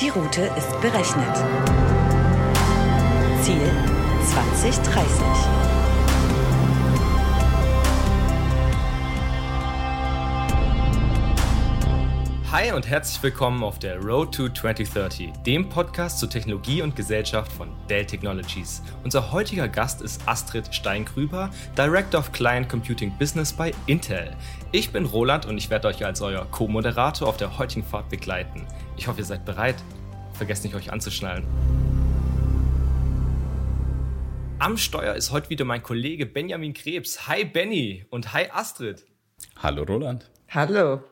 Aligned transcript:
Die 0.00 0.10
Route 0.10 0.42
ist 0.58 0.78
berechnet. 0.82 1.36
Ziel 3.40 3.70
2030. 4.26 5.66
Hi 12.52 12.72
und 12.72 12.88
herzlich 12.88 13.22
willkommen 13.22 13.62
auf 13.62 13.78
der 13.78 13.98
Road 13.98 14.34
to 14.34 14.48
2030, 14.48 15.30
dem 15.44 15.68
Podcast 15.68 16.18
zu 16.18 16.26
Technologie 16.26 16.80
und 16.80 16.96
Gesellschaft 16.96 17.52
von 17.52 17.68
Dell 17.90 18.06
Technologies. 18.06 18.82
Unser 19.04 19.30
heutiger 19.30 19.68
Gast 19.68 20.00
ist 20.00 20.26
Astrid 20.26 20.74
Steingrüber, 20.74 21.50
Director 21.76 22.18
of 22.18 22.32
Client 22.32 22.68
Computing 22.68 23.12
Business 23.18 23.52
bei 23.52 23.72
Intel. 23.86 24.34
Ich 24.72 24.90
bin 24.90 25.04
Roland 25.04 25.44
und 25.44 25.58
ich 25.58 25.68
werde 25.68 25.88
euch 25.88 26.04
als 26.04 26.22
euer 26.22 26.46
Co-Moderator 26.50 27.28
auf 27.28 27.36
der 27.36 27.58
heutigen 27.58 27.84
Fahrt 27.84 28.08
begleiten. 28.08 28.66
Ich 28.96 29.06
hoffe, 29.06 29.20
ihr 29.20 29.26
seid 29.26 29.44
bereit. 29.44 29.76
Vergesst 30.36 30.64
nicht, 30.64 30.74
euch 30.74 30.92
anzuschnallen. 30.92 31.44
Am 34.58 34.76
Steuer 34.76 35.14
ist 35.14 35.32
heute 35.32 35.48
wieder 35.48 35.64
mein 35.64 35.82
Kollege 35.82 36.26
Benjamin 36.26 36.74
Krebs. 36.74 37.26
Hi 37.26 37.44
Benny 37.44 38.04
und 38.10 38.32
hi 38.32 38.46
Astrid. 38.50 39.06
Hallo 39.62 39.84
Roland. 39.84 40.30
Hallo. 40.48 41.02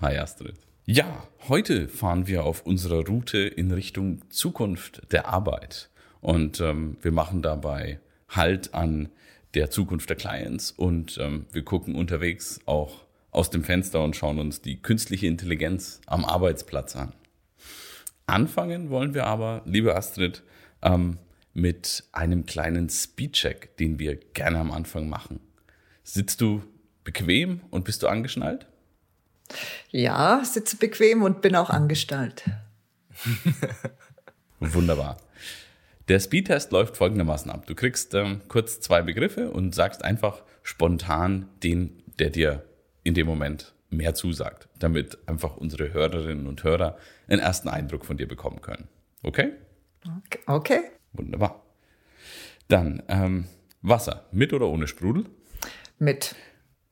Hi 0.00 0.18
Astrid. 0.18 0.56
Ja, 0.84 1.26
heute 1.48 1.88
fahren 1.88 2.26
wir 2.26 2.44
auf 2.44 2.66
unserer 2.66 3.06
Route 3.06 3.38
in 3.38 3.70
Richtung 3.70 4.20
Zukunft 4.30 5.00
der 5.12 5.28
Arbeit. 5.28 5.88
Und 6.20 6.60
ähm, 6.60 6.96
wir 7.00 7.12
machen 7.12 7.42
dabei 7.42 8.00
Halt 8.28 8.74
an 8.74 9.10
der 9.54 9.70
Zukunft 9.70 10.08
der 10.08 10.16
Clients 10.16 10.70
und 10.70 11.18
ähm, 11.18 11.46
wir 11.52 11.62
gucken 11.64 11.94
unterwegs 11.94 12.60
auch 12.64 13.02
aus 13.30 13.50
dem 13.50 13.64
Fenster 13.64 14.02
und 14.02 14.16
schauen 14.16 14.38
uns 14.38 14.62
die 14.62 14.80
künstliche 14.80 15.26
Intelligenz 15.26 16.00
am 16.06 16.24
Arbeitsplatz 16.24 16.96
an. 16.96 17.12
Anfangen 18.26 18.90
wollen 18.90 19.14
wir 19.14 19.26
aber, 19.26 19.62
liebe 19.64 19.94
Astrid, 19.94 20.42
ähm, 20.82 21.18
mit 21.54 22.04
einem 22.12 22.46
kleinen 22.46 22.88
Speedcheck, 22.88 23.76
den 23.76 23.98
wir 23.98 24.16
gerne 24.16 24.58
am 24.58 24.70
Anfang 24.70 25.08
machen. 25.08 25.40
Sitzt 26.02 26.40
du 26.40 26.62
bequem 27.04 27.60
und 27.70 27.84
bist 27.84 28.02
du 28.02 28.08
angeschnallt? 28.08 28.66
Ja, 29.90 30.42
sitze 30.44 30.76
bequem 30.76 31.22
und 31.22 31.42
bin 31.42 31.56
auch 31.56 31.70
angestellt. 31.70 32.44
Wunderbar. 34.60 35.18
Der 36.08 36.20
Speedtest 36.20 36.72
läuft 36.72 36.96
folgendermaßen 36.96 37.50
ab. 37.50 37.66
Du 37.66 37.74
kriegst 37.74 38.14
ähm, 38.14 38.40
kurz 38.48 38.80
zwei 38.80 39.02
Begriffe 39.02 39.50
und 39.50 39.74
sagst 39.74 40.04
einfach 40.04 40.42
spontan 40.62 41.48
den, 41.62 42.02
der 42.18 42.30
dir 42.30 42.64
in 43.04 43.14
dem 43.14 43.26
Moment 43.26 43.71
mehr 43.92 44.14
zusagt, 44.14 44.68
damit 44.78 45.18
einfach 45.26 45.56
unsere 45.56 45.92
Hörerinnen 45.92 46.46
und 46.46 46.64
Hörer 46.64 46.96
einen 47.28 47.40
ersten 47.40 47.68
Eindruck 47.68 48.04
von 48.04 48.16
dir 48.16 48.28
bekommen 48.28 48.60
können. 48.60 48.88
Okay? 49.22 49.52
Okay. 50.46 50.80
Wunderbar. 51.12 51.62
Dann 52.68 53.02
ähm, 53.08 53.46
Wasser, 53.82 54.26
mit 54.32 54.52
oder 54.52 54.68
ohne 54.68 54.88
Sprudel? 54.88 55.26
Mit. 55.98 56.34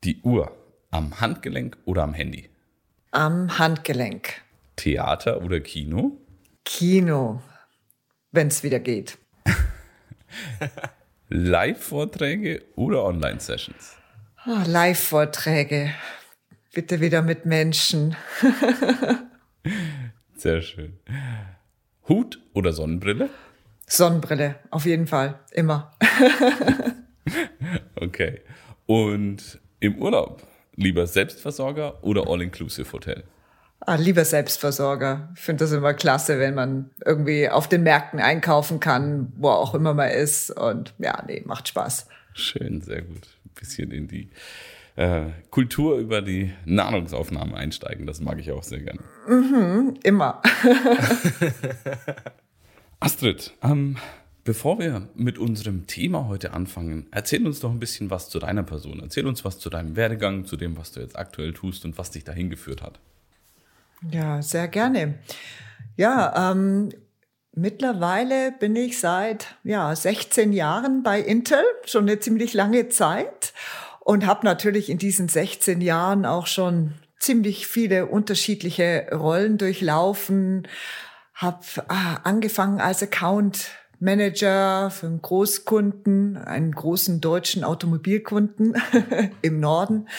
Die 0.03 0.21
Uhr, 0.21 0.55
am 0.91 1.19
Handgelenk 1.19 1.77
oder 1.85 2.03
am 2.03 2.13
Handy? 2.13 2.49
Am 3.11 3.57
Handgelenk. 3.57 4.41
Theater 4.75 5.41
oder 5.41 5.59
Kino? 5.59 6.17
Kino, 6.63 7.41
wenn 8.31 8.47
es 8.47 8.63
wieder 8.63 8.79
geht. 8.79 9.17
Live-Vorträge 11.29 12.63
oder 12.75 13.03
Online-Sessions? 13.03 13.97
Oh, 14.45 14.63
Live-Vorträge. 14.65 15.93
Bitte 16.73 17.01
wieder 17.01 17.21
mit 17.21 17.45
Menschen. 17.45 18.15
Sehr 20.35 20.61
schön. 20.61 20.97
Hut 22.07 22.39
oder 22.53 22.71
Sonnenbrille? 22.71 23.29
Sonnenbrille, 23.87 24.55
auf 24.69 24.85
jeden 24.85 25.05
Fall, 25.05 25.39
immer. 25.51 25.91
okay. 27.95 28.39
Und 28.85 29.59
im 29.81 29.97
Urlaub 29.97 30.47
lieber 30.75 31.07
Selbstversorger 31.07 32.01
oder 32.03 32.27
All-Inclusive 32.27 32.89
Hotel? 32.93 33.23
Ah, 33.81 33.95
lieber 33.95 34.23
Selbstversorger. 34.23 35.29
Ich 35.35 35.41
finde 35.41 35.65
das 35.65 35.73
immer 35.73 35.93
klasse, 35.93 36.39
wenn 36.39 36.53
man 36.53 36.91
irgendwie 37.03 37.49
auf 37.49 37.67
den 37.67 37.83
Märkten 37.83 38.19
einkaufen 38.19 38.79
kann, 38.79 39.33
wo 39.35 39.49
auch 39.49 39.73
immer 39.73 39.93
man 39.93 40.09
ist. 40.11 40.51
Und 40.51 40.93
ja, 40.99 41.21
nee, 41.27 41.41
macht 41.45 41.67
Spaß. 41.67 42.07
Schön, 42.33 42.79
sehr 42.81 43.01
gut. 43.01 43.27
Ein 43.45 43.51
bisschen 43.59 43.91
in 43.91 44.07
die 44.07 44.29
äh, 44.95 45.29
Kultur 45.49 45.97
über 45.97 46.21
die 46.21 46.51
Nahrungsaufnahme 46.65 47.55
einsteigen. 47.55 48.05
Das 48.05 48.21
mag 48.21 48.39
ich 48.39 48.51
auch 48.51 48.63
sehr 48.63 48.79
gerne. 48.79 48.99
Mhm, 49.27 49.95
immer. 50.03 50.41
Astrid, 52.99 53.53
ähm, 53.63 53.97
Bevor 54.43 54.79
wir 54.79 55.07
mit 55.13 55.37
unserem 55.37 55.85
Thema 55.85 56.27
heute 56.27 56.53
anfangen, 56.53 57.05
erzähl 57.11 57.45
uns 57.45 57.59
doch 57.59 57.69
ein 57.69 57.79
bisschen 57.79 58.09
was 58.09 58.27
zu 58.27 58.39
deiner 58.39 58.63
Person. 58.63 58.99
Erzähl 58.99 59.27
uns 59.27 59.45
was 59.45 59.59
zu 59.59 59.69
deinem 59.69 59.95
Werdegang, 59.95 60.45
zu 60.45 60.57
dem, 60.57 60.77
was 60.77 60.91
du 60.91 60.99
jetzt 60.99 61.15
aktuell 61.15 61.53
tust 61.53 61.85
und 61.85 61.99
was 61.99 62.09
dich 62.09 62.23
dahin 62.23 62.49
geführt 62.49 62.81
hat. 62.81 62.99
Ja, 64.09 64.41
sehr 64.41 64.67
gerne. 64.67 65.19
Ja, 65.95 66.51
ähm, 66.51 66.89
mittlerweile 67.53 68.51
bin 68.51 68.75
ich 68.75 68.99
seit 68.99 69.57
ja, 69.63 69.95
16 69.95 70.53
Jahren 70.53 71.03
bei 71.03 71.21
Intel, 71.21 71.63
schon 71.85 72.09
eine 72.09 72.19
ziemlich 72.19 72.55
lange 72.55 72.89
Zeit 72.89 73.53
und 74.11 74.25
habe 74.25 74.45
natürlich 74.45 74.89
in 74.89 74.97
diesen 74.97 75.29
16 75.29 75.79
Jahren 75.79 76.25
auch 76.25 76.45
schon 76.45 76.95
ziemlich 77.17 77.65
viele 77.65 78.07
unterschiedliche 78.07 79.07
Rollen 79.13 79.57
durchlaufen. 79.57 80.67
Habe 81.33 81.63
ah, 81.87 82.17
angefangen 82.25 82.81
als 82.81 83.01
Account 83.01 83.69
Manager 83.99 84.91
für 84.91 85.05
einen 85.05 85.21
Großkunden, 85.21 86.35
einen 86.35 86.73
großen 86.73 87.21
deutschen 87.21 87.63
Automobilkunden 87.63 88.75
im 89.41 89.61
Norden. 89.61 90.09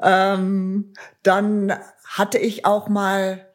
Ähm, 0.00 0.92
dann 1.24 1.76
hatte 2.04 2.38
ich 2.38 2.66
auch 2.66 2.88
mal 2.88 3.52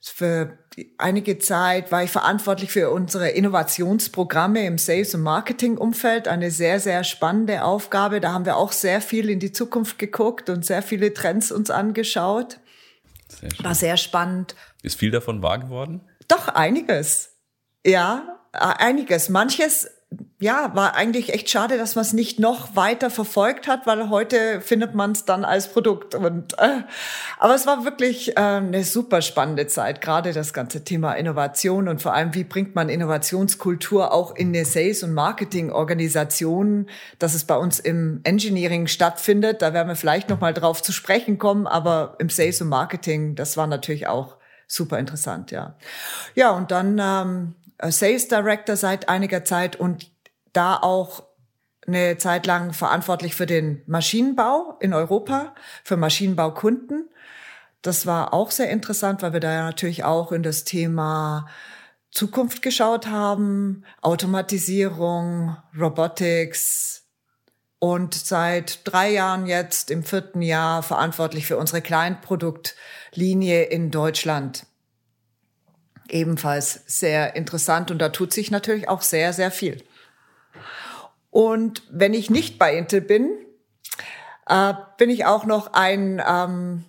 für 0.00 0.56
einige 0.98 1.38
Zeit 1.38 1.90
war 1.92 2.04
ich 2.04 2.10
verantwortlich 2.10 2.70
für 2.70 2.90
unsere 2.90 3.30
Innovationsprogramme 3.30 4.64
im 4.66 4.78
Sales- 4.78 5.14
und 5.14 5.22
Marketing-Umfeld. 5.22 6.28
Eine 6.28 6.50
sehr, 6.50 6.80
sehr 6.80 7.04
spannende 7.04 7.64
Aufgabe. 7.64 8.20
Da 8.20 8.32
haben 8.32 8.44
wir 8.44 8.56
auch 8.56 8.72
sehr 8.72 9.00
viel 9.00 9.30
in 9.30 9.40
die 9.40 9.52
Zukunft 9.52 9.98
geguckt 9.98 10.48
und 10.48 10.64
sehr 10.64 10.82
viele 10.82 11.12
Trends 11.12 11.50
uns 11.52 11.70
angeschaut. 11.70 12.60
Sehr 13.28 13.50
war 13.62 13.74
sehr 13.74 13.96
spannend. 13.96 14.54
Ist 14.82 14.98
viel 14.98 15.10
davon 15.10 15.42
wahr 15.42 15.58
geworden? 15.58 16.02
Doch, 16.28 16.48
einiges. 16.48 17.36
Ja, 17.84 18.40
äh, 18.52 18.58
einiges. 18.58 19.28
Manches 19.28 19.88
ja, 20.40 20.74
war 20.74 20.94
eigentlich 20.94 21.34
echt 21.34 21.50
schade, 21.50 21.76
dass 21.76 21.96
man 21.96 22.02
es 22.02 22.14
nicht 22.14 22.40
noch 22.40 22.74
weiter 22.74 23.10
verfolgt 23.10 23.68
hat, 23.68 23.86
weil 23.86 24.08
heute 24.08 24.62
findet 24.62 24.94
man 24.94 25.12
es 25.12 25.26
dann 25.26 25.44
als 25.44 25.68
Produkt. 25.68 26.14
Und, 26.14 26.58
äh, 26.58 26.82
aber 27.38 27.54
es 27.54 27.66
war 27.66 27.84
wirklich 27.84 28.36
äh, 28.36 28.40
eine 28.40 28.82
super 28.84 29.20
spannende 29.20 29.66
Zeit, 29.66 30.00
gerade 30.00 30.32
das 30.32 30.54
ganze 30.54 30.82
Thema 30.82 31.12
Innovation 31.12 31.88
und 31.88 32.00
vor 32.00 32.14
allem, 32.14 32.34
wie 32.34 32.44
bringt 32.44 32.74
man 32.74 32.88
Innovationskultur 32.88 34.12
auch 34.12 34.34
in 34.34 34.48
eine 34.48 34.64
Sales- 34.64 35.02
und 35.02 35.12
Marketing-Organisation, 35.12 36.88
dass 37.18 37.34
es 37.34 37.44
bei 37.44 37.56
uns 37.56 37.78
im 37.78 38.20
Engineering 38.24 38.86
stattfindet. 38.86 39.60
Da 39.60 39.74
werden 39.74 39.88
wir 39.88 39.96
vielleicht 39.96 40.30
noch 40.30 40.40
mal 40.40 40.54
drauf 40.54 40.82
zu 40.82 40.92
sprechen 40.92 41.38
kommen, 41.38 41.66
aber 41.66 42.16
im 42.18 42.30
Sales 42.30 42.62
und 42.62 42.68
Marketing, 42.68 43.34
das 43.34 43.58
war 43.58 43.66
natürlich 43.66 44.06
auch 44.06 44.38
super 44.70 44.98
interessant, 44.98 45.50
ja. 45.50 45.74
Ja, 46.34 46.52
und 46.52 46.70
dann 46.70 46.98
ähm, 46.98 47.54
äh, 47.58 47.59
Sales 47.88 48.28
Director 48.28 48.76
seit 48.76 49.08
einiger 49.08 49.44
Zeit 49.44 49.76
und 49.76 50.10
da 50.52 50.76
auch 50.76 51.24
eine 51.86 52.18
Zeit 52.18 52.46
lang 52.46 52.72
verantwortlich 52.72 53.34
für 53.34 53.46
den 53.46 53.82
Maschinenbau 53.86 54.76
in 54.80 54.92
Europa, 54.92 55.54
für 55.82 55.96
Maschinenbaukunden. 55.96 57.08
Das 57.82 58.06
war 58.06 58.34
auch 58.34 58.50
sehr 58.50 58.70
interessant, 58.70 59.22
weil 59.22 59.32
wir 59.32 59.40
da 59.40 59.52
ja 59.52 59.64
natürlich 59.64 60.04
auch 60.04 60.32
in 60.32 60.42
das 60.42 60.64
Thema 60.64 61.46
Zukunft 62.10 62.60
geschaut 62.62 63.06
haben, 63.06 63.84
Automatisierung, 64.02 65.56
Robotics 65.78 67.06
und 67.78 68.14
seit 68.14 68.80
drei 68.84 69.10
Jahren 69.12 69.46
jetzt 69.46 69.90
im 69.90 70.02
vierten 70.04 70.42
Jahr 70.42 70.82
verantwortlich 70.82 71.46
für 71.46 71.56
unsere 71.56 71.80
Kleinproduktlinie 71.80 73.62
in 73.64 73.90
Deutschland 73.90 74.66
ebenfalls 76.12 76.82
sehr 76.86 77.36
interessant 77.36 77.90
und 77.90 77.98
da 77.98 78.08
tut 78.10 78.32
sich 78.32 78.50
natürlich 78.50 78.88
auch 78.88 79.02
sehr, 79.02 79.32
sehr 79.32 79.50
viel. 79.50 79.82
Und 81.30 81.82
wenn 81.90 82.14
ich 82.14 82.30
nicht 82.30 82.58
bei 82.58 82.76
Intel 82.76 83.00
bin, 83.00 83.30
äh, 84.46 84.74
bin 84.98 85.10
ich 85.10 85.26
auch 85.26 85.44
noch 85.44 85.72
ein 85.72 86.22
ähm, 86.26 86.84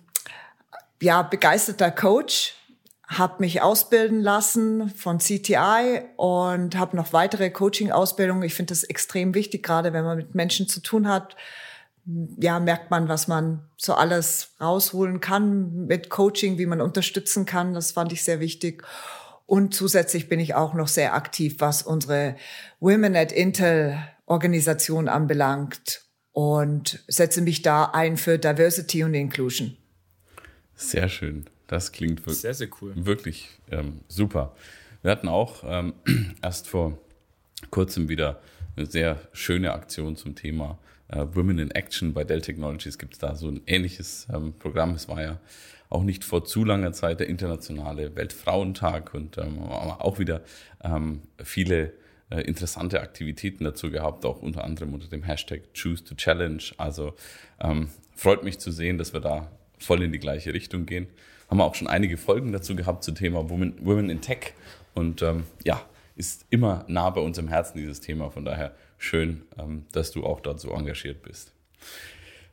ja, 1.00 1.22
begeisterter 1.22 1.90
Coach, 1.90 2.54
habe 3.06 3.36
mich 3.40 3.60
ausbilden 3.60 4.20
lassen 4.20 4.90
von 4.90 5.18
CTI 5.18 6.02
und 6.16 6.76
habe 6.76 6.96
noch 6.96 7.12
weitere 7.12 7.50
Coaching-Ausbildungen. 7.50 8.42
Ich 8.42 8.54
finde 8.54 8.72
das 8.72 8.84
extrem 8.84 9.34
wichtig, 9.34 9.62
gerade 9.62 9.92
wenn 9.92 10.04
man 10.04 10.16
mit 10.16 10.34
Menschen 10.34 10.66
zu 10.66 10.80
tun 10.80 11.08
hat, 11.08 11.36
ja, 12.04 12.58
merkt 12.58 12.90
man, 12.90 13.08
was 13.08 13.28
man 13.28 13.68
so 13.76 13.94
alles 13.94 14.54
rausholen 14.60 15.20
kann 15.20 15.86
mit 15.86 16.10
Coaching, 16.10 16.58
wie 16.58 16.66
man 16.66 16.80
unterstützen 16.80 17.46
kann. 17.46 17.74
Das 17.74 17.92
fand 17.92 18.12
ich 18.12 18.24
sehr 18.24 18.40
wichtig. 18.40 18.82
Und 19.46 19.74
zusätzlich 19.74 20.28
bin 20.28 20.40
ich 20.40 20.54
auch 20.54 20.74
noch 20.74 20.88
sehr 20.88 21.14
aktiv, 21.14 21.56
was 21.58 21.82
unsere 21.82 22.36
Women 22.80 23.14
at 23.14 23.32
Intel 23.32 23.98
Organisation 24.26 25.08
anbelangt 25.08 26.02
und 26.32 27.04
setze 27.06 27.42
mich 27.42 27.62
da 27.62 27.84
ein 27.84 28.16
für 28.16 28.38
Diversity 28.38 29.04
und 29.04 29.14
Inclusion. 29.14 29.76
Sehr 30.74 31.08
schön. 31.08 31.44
Das 31.66 31.92
klingt 31.92 32.20
wirklich, 32.20 32.40
sehr, 32.40 32.54
sehr 32.54 32.68
cool. 32.80 32.92
wirklich 32.96 33.48
ähm, 33.70 34.00
super. 34.08 34.54
Wir 35.02 35.10
hatten 35.10 35.28
auch 35.28 35.64
ähm, 35.66 35.94
erst 36.42 36.68
vor 36.68 36.98
kurzem 37.70 38.08
wieder 38.08 38.40
eine 38.76 38.86
sehr 38.86 39.20
schöne 39.32 39.72
Aktion 39.72 40.16
zum 40.16 40.34
Thema 40.34 40.78
äh, 41.12 41.26
Women 41.34 41.58
in 41.58 41.70
Action. 41.70 42.12
Bei 42.12 42.24
Dell 42.24 42.40
Technologies 42.40 42.98
gibt 42.98 43.14
es 43.14 43.18
da 43.18 43.36
so 43.36 43.48
ein 43.48 43.60
ähnliches 43.66 44.26
ähm, 44.32 44.54
Programm. 44.58 44.94
Es 44.94 45.08
war 45.08 45.22
ja 45.22 45.38
auch 45.88 46.02
nicht 46.02 46.24
vor 46.24 46.44
zu 46.44 46.64
langer 46.64 46.92
Zeit 46.92 47.20
der 47.20 47.28
internationale 47.28 48.16
Weltfrauentag 48.16 49.14
und 49.14 49.36
ähm, 49.38 49.58
auch 49.60 50.18
wieder 50.18 50.40
ähm, 50.82 51.20
viele 51.42 51.92
äh, 52.30 52.40
interessante 52.40 53.00
Aktivitäten 53.00 53.64
dazu 53.64 53.90
gehabt, 53.90 54.24
auch 54.24 54.40
unter 54.40 54.64
anderem 54.64 54.94
unter 54.94 55.08
dem 55.08 55.22
Hashtag 55.22 55.74
Choose 55.74 56.02
to 56.02 56.14
Challenge. 56.14 56.62
Also 56.78 57.14
ähm, 57.60 57.88
freut 58.14 58.42
mich 58.42 58.58
zu 58.58 58.70
sehen, 58.70 58.96
dass 58.96 59.12
wir 59.12 59.20
da 59.20 59.50
voll 59.78 60.02
in 60.02 60.12
die 60.12 60.18
gleiche 60.18 60.54
Richtung 60.54 60.86
gehen. 60.86 61.08
Haben 61.50 61.58
wir 61.58 61.64
auch 61.64 61.74
schon 61.74 61.88
einige 61.88 62.16
Folgen 62.16 62.52
dazu 62.52 62.74
gehabt 62.74 63.04
zum 63.04 63.14
Thema 63.14 63.50
Women, 63.50 63.74
Women 63.84 64.08
in 64.08 64.22
Tech. 64.22 64.54
Und 64.94 65.20
ähm, 65.20 65.44
ja, 65.64 65.82
ist 66.16 66.46
immer 66.48 66.84
nah 66.88 67.10
bei 67.10 67.20
uns 67.20 67.36
im 67.36 67.48
Herzen, 67.48 67.78
dieses 67.78 68.00
Thema. 68.00 68.30
Von 68.30 68.46
daher 68.46 68.74
schön, 69.02 69.42
ähm, 69.58 69.86
dass 69.92 70.10
du 70.10 70.24
auch 70.24 70.40
dort 70.40 70.60
so 70.60 70.70
engagiert 70.70 71.22
bist. 71.22 71.52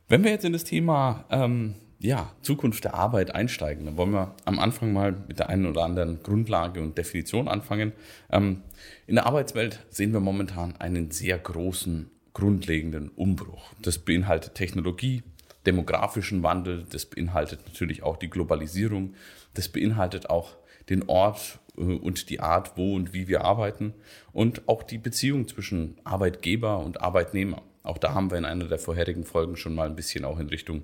Wenn 0.08 0.24
wir 0.24 0.30
jetzt 0.30 0.44
in 0.44 0.52
das 0.52 0.64
Thema 0.64 1.24
ähm, 1.30 1.76
ja, 2.00 2.32
Zukunft 2.42 2.84
der 2.84 2.94
Arbeit 2.94 3.34
einsteigen, 3.34 3.84
dann 3.84 3.96
wollen 3.96 4.12
wir 4.12 4.34
am 4.44 4.58
Anfang 4.58 4.92
mal 4.92 5.12
mit 5.28 5.38
der 5.38 5.50
einen 5.50 5.66
oder 5.66 5.84
anderen 5.84 6.22
Grundlage 6.22 6.80
und 6.80 6.96
Definition 6.96 7.46
anfangen. 7.46 7.92
Ähm, 8.30 8.62
in 9.06 9.16
der 9.16 9.26
Arbeitswelt 9.26 9.80
sehen 9.90 10.12
wir 10.12 10.20
momentan 10.20 10.74
einen 10.78 11.10
sehr 11.10 11.38
großen, 11.38 12.10
grundlegenden 12.32 13.10
Umbruch. 13.10 13.72
Das 13.82 13.98
beinhaltet 13.98 14.54
Technologie, 14.54 15.22
demografischen 15.66 16.42
Wandel, 16.42 16.86
das 16.90 17.04
beinhaltet 17.04 17.60
natürlich 17.66 18.02
auch 18.02 18.16
die 18.16 18.30
Globalisierung, 18.30 19.14
das 19.54 19.68
beinhaltet 19.68 20.30
auch 20.30 20.56
den 20.90 21.08
Ort 21.08 21.60
äh, 21.78 21.82
und 21.82 22.28
die 22.28 22.40
Art, 22.40 22.76
wo 22.76 22.94
und 22.94 23.14
wie 23.14 23.28
wir 23.28 23.44
arbeiten 23.44 23.94
und 24.32 24.68
auch 24.68 24.82
die 24.82 24.98
Beziehung 24.98 25.48
zwischen 25.48 25.96
Arbeitgeber 26.04 26.78
und 26.80 27.00
Arbeitnehmer. 27.00 27.62
Auch 27.82 27.98
da 27.98 28.12
haben 28.12 28.30
wir 28.30 28.36
in 28.36 28.44
einer 28.44 28.66
der 28.66 28.78
vorherigen 28.78 29.24
Folgen 29.24 29.56
schon 29.56 29.74
mal 29.74 29.88
ein 29.88 29.96
bisschen 29.96 30.24
auch 30.24 30.38
in 30.38 30.48
Richtung 30.48 30.82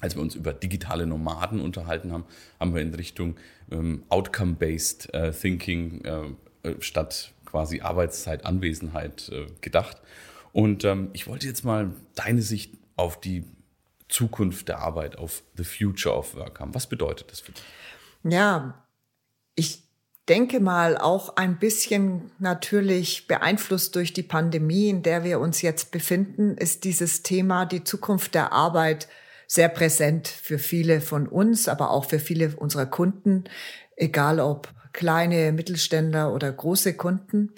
als 0.00 0.16
wir 0.16 0.22
uns 0.22 0.34
über 0.34 0.52
digitale 0.52 1.06
Nomaden 1.06 1.60
unterhalten 1.60 2.12
haben, 2.12 2.24
haben 2.58 2.74
wir 2.74 2.80
in 2.80 2.94
Richtung 2.94 3.36
ähm, 3.70 4.04
Outcome-Based 4.08 5.12
äh, 5.12 5.32
Thinking 5.32 6.02
äh, 6.04 6.68
äh 6.68 6.80
statt 6.80 7.32
quasi 7.44 7.80
Arbeitszeit, 7.80 8.46
Anwesenheit 8.46 9.28
äh, 9.28 9.46
gedacht. 9.60 10.00
Und 10.52 10.84
ähm, 10.84 11.10
ich 11.12 11.26
wollte 11.26 11.46
jetzt 11.46 11.64
mal 11.64 11.92
deine 12.14 12.42
Sicht 12.42 12.74
auf 12.96 13.20
die 13.20 13.44
Zukunft 14.08 14.68
der 14.68 14.78
Arbeit, 14.78 15.16
auf 15.16 15.42
the 15.56 15.64
future 15.64 16.16
of 16.16 16.34
work 16.34 16.60
haben. 16.60 16.74
Was 16.74 16.88
bedeutet 16.88 17.30
das 17.30 17.40
für 17.40 17.52
dich? 17.52 17.62
Ja, 18.24 18.82
ich 19.54 19.82
denke 20.28 20.60
mal 20.60 20.96
auch 20.96 21.36
ein 21.36 21.58
bisschen 21.58 22.30
natürlich 22.38 23.26
beeinflusst 23.26 23.96
durch 23.96 24.12
die 24.12 24.22
Pandemie, 24.22 24.88
in 24.88 25.02
der 25.02 25.24
wir 25.24 25.40
uns 25.40 25.60
jetzt 25.62 25.90
befinden, 25.90 26.56
ist 26.56 26.84
dieses 26.84 27.22
Thema 27.22 27.66
die 27.66 27.82
Zukunft 27.82 28.34
der 28.34 28.52
Arbeit 28.52 29.08
sehr 29.46 29.68
präsent 29.68 30.28
für 30.28 30.58
viele 30.58 31.00
von 31.00 31.26
uns, 31.26 31.66
aber 31.66 31.90
auch 31.90 32.04
für 32.04 32.20
viele 32.20 32.54
unserer 32.56 32.86
Kunden, 32.86 33.44
egal 33.96 34.38
ob 34.38 34.72
kleine 34.92 35.50
Mittelständler 35.50 36.32
oder 36.32 36.52
große 36.52 36.94
Kunden. 36.94 37.52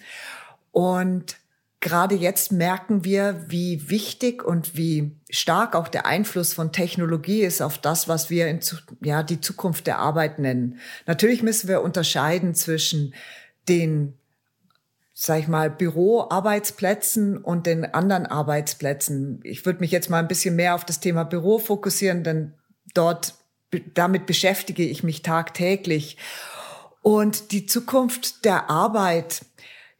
Und 0.70 1.36
gerade 1.82 2.14
jetzt 2.14 2.52
merken 2.52 3.04
wir, 3.04 3.44
wie 3.48 3.90
wichtig 3.90 4.42
und 4.42 4.76
wie 4.76 5.20
stark 5.28 5.74
auch 5.74 5.88
der 5.88 6.06
Einfluss 6.06 6.54
von 6.54 6.72
Technologie 6.72 7.42
ist 7.42 7.60
auf 7.60 7.76
das, 7.76 8.08
was 8.08 8.30
wir 8.30 8.46
in, 8.48 8.60
ja, 9.02 9.22
die 9.22 9.42
Zukunft 9.42 9.86
der 9.86 9.98
Arbeit 9.98 10.38
nennen. 10.38 10.78
Natürlich 11.06 11.42
müssen 11.42 11.68
wir 11.68 11.82
unterscheiden 11.82 12.54
zwischen 12.54 13.14
den 13.68 14.14
sag 15.14 15.40
ich 15.40 15.46
mal, 15.46 15.70
Büroarbeitsplätzen 15.70 17.36
und 17.36 17.66
den 17.66 17.84
anderen 17.84 18.26
Arbeitsplätzen. 18.26 19.40
Ich 19.44 19.64
würde 19.66 19.80
mich 19.80 19.90
jetzt 19.90 20.08
mal 20.08 20.18
ein 20.18 20.26
bisschen 20.26 20.56
mehr 20.56 20.74
auf 20.74 20.84
das 20.84 21.00
Thema 21.00 21.24
Büro 21.24 21.58
fokussieren, 21.58 22.24
denn 22.24 22.54
dort 22.94 23.34
damit 23.94 24.26
beschäftige 24.26 24.84
ich 24.84 25.02
mich 25.02 25.22
tagtäglich. 25.22 26.16
Und 27.02 27.52
die 27.52 27.66
Zukunft 27.66 28.44
der 28.44 28.70
Arbeit, 28.70 29.44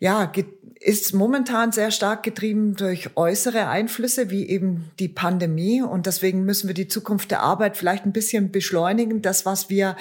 ja, 0.03 0.33
ist 0.81 1.15
momentan 1.15 1.71
sehr 1.71 1.93
stark 1.93 2.25
getrieben 2.25 2.75
durch 2.75 3.17
äußere 3.17 3.69
Einflüsse 3.69 4.31
wie 4.31 4.49
eben 4.49 4.91
die 4.99 5.07
Pandemie. 5.07 5.81
Und 5.81 6.07
deswegen 6.07 6.45
müssen 6.45 6.67
wir 6.67 6.75
die 6.75 6.89
Zukunft 6.89 7.31
der 7.31 7.41
Arbeit 7.41 7.77
vielleicht 7.77 8.05
ein 8.05 8.13
bisschen 8.13 8.51
beschleunigen. 8.51 9.23
Das, 9.23 9.47
was 9.47 9.71
wir 9.71 9.95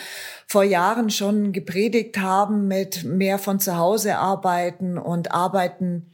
vor 0.48 0.64
Jahren 0.64 1.12
schon 1.12 1.52
gepredigt 1.52 2.18
haben 2.18 2.68
mit 2.68 3.04
mehr 3.04 3.38
von 3.38 3.60
zu 3.60 3.78
Hause 3.78 4.18
arbeiten 4.18 4.98
und 4.98 5.32
arbeiten 5.32 6.08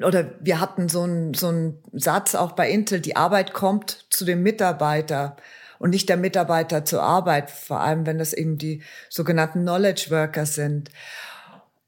oder 0.00 0.30
wir 0.38 0.60
hatten 0.60 0.88
so 0.88 1.02
einen, 1.02 1.34
so 1.34 1.48
einen 1.48 1.82
Satz 1.92 2.36
auch 2.36 2.52
bei 2.52 2.70
Intel, 2.70 3.00
die 3.00 3.16
Arbeit 3.16 3.52
kommt 3.52 4.06
zu 4.10 4.24
dem 4.24 4.44
Mitarbeiter 4.44 5.36
und 5.80 5.90
nicht 5.90 6.08
der 6.08 6.16
Mitarbeiter 6.16 6.84
zur 6.84 7.02
Arbeit, 7.02 7.50
vor 7.50 7.80
allem 7.80 8.06
wenn 8.06 8.18
das 8.18 8.32
eben 8.32 8.56
die 8.56 8.84
sogenannten 9.10 9.62
Knowledge 9.62 10.10
Worker 10.10 10.46
sind. 10.46 10.90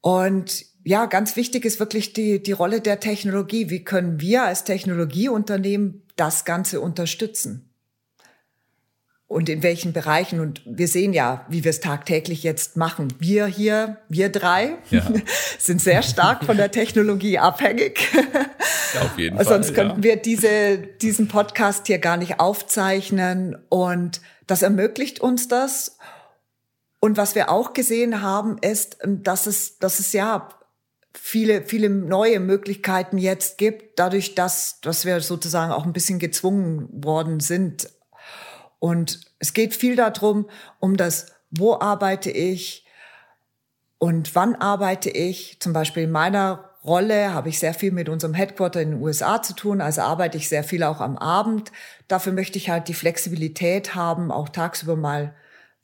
Und 0.01 0.66
ja, 0.87 1.05
ganz 1.05 1.35
wichtig 1.35 1.65
ist 1.65 1.81
wirklich 1.81 2.13
die, 2.13 2.41
die 2.41 2.53
Rolle 2.53 2.79
der 2.79 3.01
Technologie. 3.01 3.69
Wie 3.69 3.83
können 3.83 4.21
wir 4.21 4.43
als 4.43 4.63
Technologieunternehmen 4.63 6.03
das 6.15 6.45
Ganze 6.45 6.79
unterstützen? 6.79 7.69
Und 9.27 9.49
in 9.49 9.63
welchen 9.63 9.91
Bereichen? 9.91 10.39
Und 10.39 10.61
wir 10.65 10.87
sehen 10.87 11.11
ja, 11.11 11.45
wie 11.49 11.65
wir 11.65 11.71
es 11.71 11.81
tagtäglich 11.81 12.41
jetzt 12.43 12.77
machen. 12.77 13.13
Wir 13.19 13.47
hier, 13.47 13.97
wir 14.07 14.29
drei, 14.29 14.77
ja. 14.89 15.05
sind 15.59 15.81
sehr 15.81 16.03
stark 16.03 16.45
von 16.45 16.55
der 16.55 16.71
Technologie 16.71 17.37
abhängig. 17.37 18.07
Ja, 18.93 19.01
auf 19.01 19.17
jeden 19.17 19.35
Fall. 19.35 19.45
Sonst 19.45 19.73
könnten 19.73 20.03
ja. 20.03 20.03
wir 20.03 20.15
diese, 20.15 20.77
diesen 20.77 21.27
Podcast 21.27 21.87
hier 21.87 21.99
gar 21.99 22.15
nicht 22.15 22.39
aufzeichnen. 22.39 23.57
Und 23.67 24.21
das 24.47 24.61
ermöglicht 24.61 25.19
uns 25.19 25.49
das. 25.49 25.97
Und 27.01 27.17
was 27.17 27.35
wir 27.35 27.49
auch 27.49 27.73
gesehen 27.73 28.21
haben, 28.21 28.57
ist, 28.59 28.99
dass 29.03 29.47
es, 29.47 29.79
dass 29.79 29.99
es 29.99 30.13
ja 30.13 30.47
viele, 31.19 31.63
viele 31.63 31.89
neue 31.89 32.39
Möglichkeiten 32.39 33.17
jetzt 33.17 33.57
gibt, 33.57 33.99
dadurch, 33.99 34.35
dass, 34.35 34.79
dass 34.81 35.05
wir 35.05 35.19
sozusagen 35.21 35.71
auch 35.71 35.85
ein 35.85 35.93
bisschen 35.93 36.19
gezwungen 36.19 36.87
worden 36.91 37.39
sind. 37.39 37.89
Und 38.79 39.21
es 39.39 39.53
geht 39.53 39.75
viel 39.75 39.95
darum, 39.95 40.49
um 40.79 40.97
das, 40.97 41.27
wo 41.49 41.79
arbeite 41.79 42.29
ich 42.29 42.85
und 43.97 44.35
wann 44.35 44.55
arbeite 44.55 45.09
ich. 45.09 45.59
Zum 45.59 45.73
Beispiel 45.73 46.03
in 46.03 46.11
meiner 46.11 46.71
Rolle 46.83 47.33
habe 47.33 47.49
ich 47.49 47.59
sehr 47.59 47.73
viel 47.73 47.91
mit 47.91 48.07
unserem 48.07 48.33
Headquarter 48.33 48.81
in 48.81 48.91
den 48.91 49.01
USA 49.01 49.41
zu 49.41 49.53
tun, 49.53 49.81
also 49.81 50.01
arbeite 50.01 50.37
ich 50.37 50.47
sehr 50.47 50.63
viel 50.63 50.83
auch 50.83 51.01
am 51.01 51.17
Abend. 51.17 51.71
Dafür 52.07 52.33
möchte 52.33 52.57
ich 52.57 52.69
halt 52.69 52.87
die 52.87 52.93
Flexibilität 52.93 53.95
haben, 53.95 54.31
auch 54.31 54.49
tagsüber 54.49 54.95
mal 54.95 55.35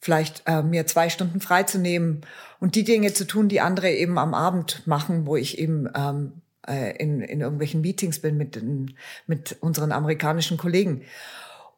vielleicht 0.03 0.43
äh, 0.47 0.61
mir 0.61 0.85
zwei 0.85 1.07
Stunden 1.07 1.39
freizunehmen 1.39 2.21
und 2.59 2.75
die 2.75 2.83
Dinge 2.83 3.13
zu 3.13 3.25
tun, 3.25 3.47
die 3.47 3.61
andere 3.61 3.89
eben 3.89 4.17
am 4.19 4.33
Abend 4.33 4.85
machen, 4.85 5.25
wo 5.25 5.37
ich 5.37 5.59
eben 5.59 5.87
ähm, 5.95 6.33
äh, 6.67 6.97
in, 6.97 7.21
in 7.21 7.39
irgendwelchen 7.39 7.79
Meetings 7.79 8.19
bin 8.19 8.35
mit, 8.35 8.61
mit 9.27 9.55
unseren 9.61 9.93
amerikanischen 9.93 10.57
Kollegen. 10.57 11.03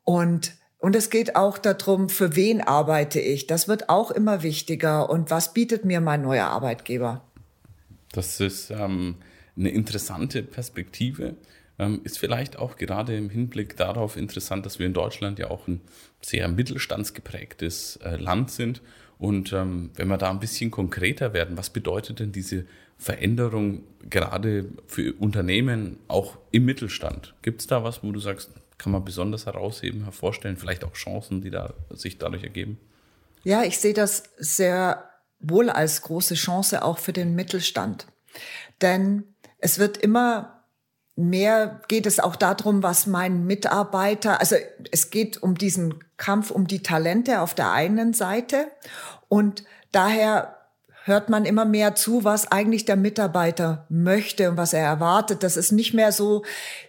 Und 0.03 0.53
und 0.77 0.96
es 0.96 1.10
geht 1.10 1.36
auch 1.36 1.58
darum, 1.58 2.10
für 2.10 2.36
wen 2.36 2.62
arbeite 2.62 3.20
ich. 3.20 3.48
Das 3.48 3.67
wird 3.67 3.89
auch 3.89 4.12
immer 4.12 4.44
wichtiger. 4.44 5.10
Und 5.10 5.32
was 5.32 5.51
bietet 5.51 5.84
mir 5.84 6.00
mein 6.00 6.22
neuer 6.22 6.46
Arbeitgeber? 6.46 7.24
Das 8.12 8.39
ist 8.39 8.70
ähm, 8.70 9.15
eine 9.58 9.70
interessante 9.70 10.44
Perspektive. 10.44 11.38
Ähm, 11.77 12.01
ist 12.03 12.20
vielleicht 12.20 12.58
auch 12.58 12.77
gerade 12.77 13.17
im 13.17 13.29
Hinblick 13.29 13.75
darauf 13.75 14.15
interessant, 14.15 14.65
dass 14.65 14.79
wir 14.79 14.86
in 14.86 14.94
Deutschland 14.94 15.39
ja 15.39 15.50
auch 15.50 15.67
ein 15.67 15.82
sehr 16.22 16.48
mittelstandsgeprägtes 16.48 17.98
äh, 17.98 18.15
Land 18.15 18.51
sind. 18.51 18.82
Und 19.17 19.53
ähm, 19.53 19.91
wenn 19.96 20.08
wir 20.08 20.17
da 20.17 20.29
ein 20.29 20.39
bisschen 20.39 20.72
konkreter 20.72 21.34
werden, 21.34 21.58
was 21.58 21.70
bedeutet 21.70 22.20
denn 22.20 22.32
diese 22.32 22.65
Veränderung 22.98 23.84
gerade 24.10 24.70
für 24.88 25.13
Unternehmen 25.13 25.98
auch 26.08 26.38
im 26.51 26.65
Mittelstand? 26.65 27.34
Gibt 27.41 27.62
es 27.62 27.67
da 27.67 27.84
was, 27.84 28.03
wo 28.03 28.12
du 28.12 28.20
sagst, 28.20 28.51
kann 28.77 28.91
man 28.91 29.03
besonders 29.03 29.46
herausheben, 29.46 30.03
hervorstellen, 30.03 30.58
vielleicht 30.58 30.84
auch 30.84 30.94
Chancen, 30.94 31.41
die 31.41 31.50
da 31.50 31.74
sich 31.89 32.17
dadurch 32.17 32.44
ergeben? 32.44 32.77
Ja, 33.44 33.63
ich 33.63 33.79
sehe 33.79 33.94
das 33.94 34.24
sehr 34.38 35.10
wohl 35.39 35.70
als 35.70 36.01
große 36.01 36.36
Chance 36.36 36.84
auch 36.84 36.98
für 36.98 37.13
den 37.13 37.36
Mittelstand. 37.36 38.08
Denn 38.82 39.24
es 39.60 39.79
wird 39.79 39.98
immer 39.98 40.55
mehr 41.15 41.81
geht 41.88 42.05
es 42.05 42.19
auch 42.19 42.36
darum, 42.36 42.84
was 42.84 43.07
mein 43.07 43.45
Mitarbeiter, 43.45 44.39
also 44.39 44.55
es 44.91 45.10
geht 45.10 45.41
um 45.41 45.55
diesen 45.55 46.03
Kampf 46.17 46.51
um 46.51 46.67
die 46.67 46.84
Talente 46.84 47.41
auf 47.41 47.53
der 47.53 47.72
einen 47.72 48.13
Seite 48.13 48.67
und 49.29 49.63
daher 49.91 50.55
hört 51.05 51.29
man 51.29 51.45
immer 51.45 51.65
mehr 51.65 51.95
zu, 51.95 52.24
was 52.24 52.51
eigentlich 52.51 52.86
der 52.86 52.95
Mitarbeiter 52.95 53.86
möchte 53.89 54.50
und 54.50 54.57
was 54.57 54.74
er 54.74 54.84
erwartet. 54.84 55.43
Das 55.43 55.55
ist 55.55 55.72
nicht 55.72 55.93
mehr 55.93 56.12
so, 56.12 56.43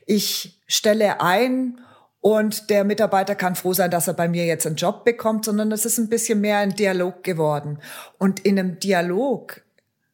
ich 0.07 0.59
stelle 0.67 1.21
ein 1.21 1.79
und 2.21 2.71
der 2.71 2.85
Mitarbeiter 2.85 3.35
kann 3.35 3.55
froh 3.55 3.75
sein, 3.75 3.91
dass 3.91 4.09
er 4.09 4.15
bei 4.15 4.27
mir 4.27 4.47
jetzt 4.47 4.67
einen 4.67 4.77
Job 4.77 5.05
bekommt, 5.05 5.45
sondern 5.45 5.71
es 5.71 5.85
ist 5.85 5.99
ein 5.99 6.09
bisschen 6.09 6.41
mehr 6.41 6.59
ein 6.59 6.75
Dialog 6.75 7.23
geworden. 7.23 7.79
Und 8.19 8.41
in 8.41 8.59
einem 8.59 8.81
Dialog 8.81 9.63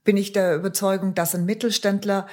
bin 0.04 0.16
ich 0.16 0.32
der 0.32 0.56
Überzeugung, 0.56 1.14
dass 1.14 1.34
ein 1.34 1.46
Mittelständler 1.46 2.26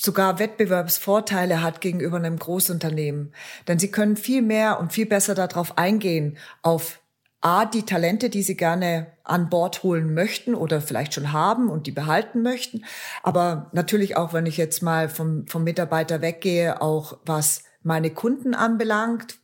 sogar 0.00 0.38
Wettbewerbsvorteile 0.38 1.62
hat 1.62 1.80
gegenüber 1.80 2.16
einem 2.16 2.38
Großunternehmen. 2.38 3.34
Denn 3.68 3.78
sie 3.78 3.90
können 3.90 4.16
viel 4.16 4.42
mehr 4.42 4.80
und 4.80 4.92
viel 4.92 5.06
besser 5.06 5.34
darauf 5.34 5.76
eingehen, 5.76 6.38
auf 6.62 7.00
A, 7.42 7.64
die 7.64 7.84
Talente, 7.84 8.28
die 8.28 8.42
sie 8.42 8.56
gerne 8.56 9.12
an 9.24 9.48
Bord 9.48 9.82
holen 9.82 10.12
möchten 10.12 10.54
oder 10.54 10.80
vielleicht 10.80 11.14
schon 11.14 11.32
haben 11.32 11.70
und 11.70 11.86
die 11.86 11.92
behalten 11.92 12.42
möchten. 12.42 12.84
Aber 13.22 13.70
natürlich 13.72 14.16
auch, 14.16 14.32
wenn 14.32 14.46
ich 14.46 14.58
jetzt 14.58 14.82
mal 14.82 15.08
vom, 15.08 15.46
vom 15.46 15.64
Mitarbeiter 15.64 16.20
weggehe, 16.20 16.82
auch 16.82 17.18
was 17.24 17.64
meine 17.82 18.10
Kunden 18.10 18.54
anbelangt. 18.54 19.38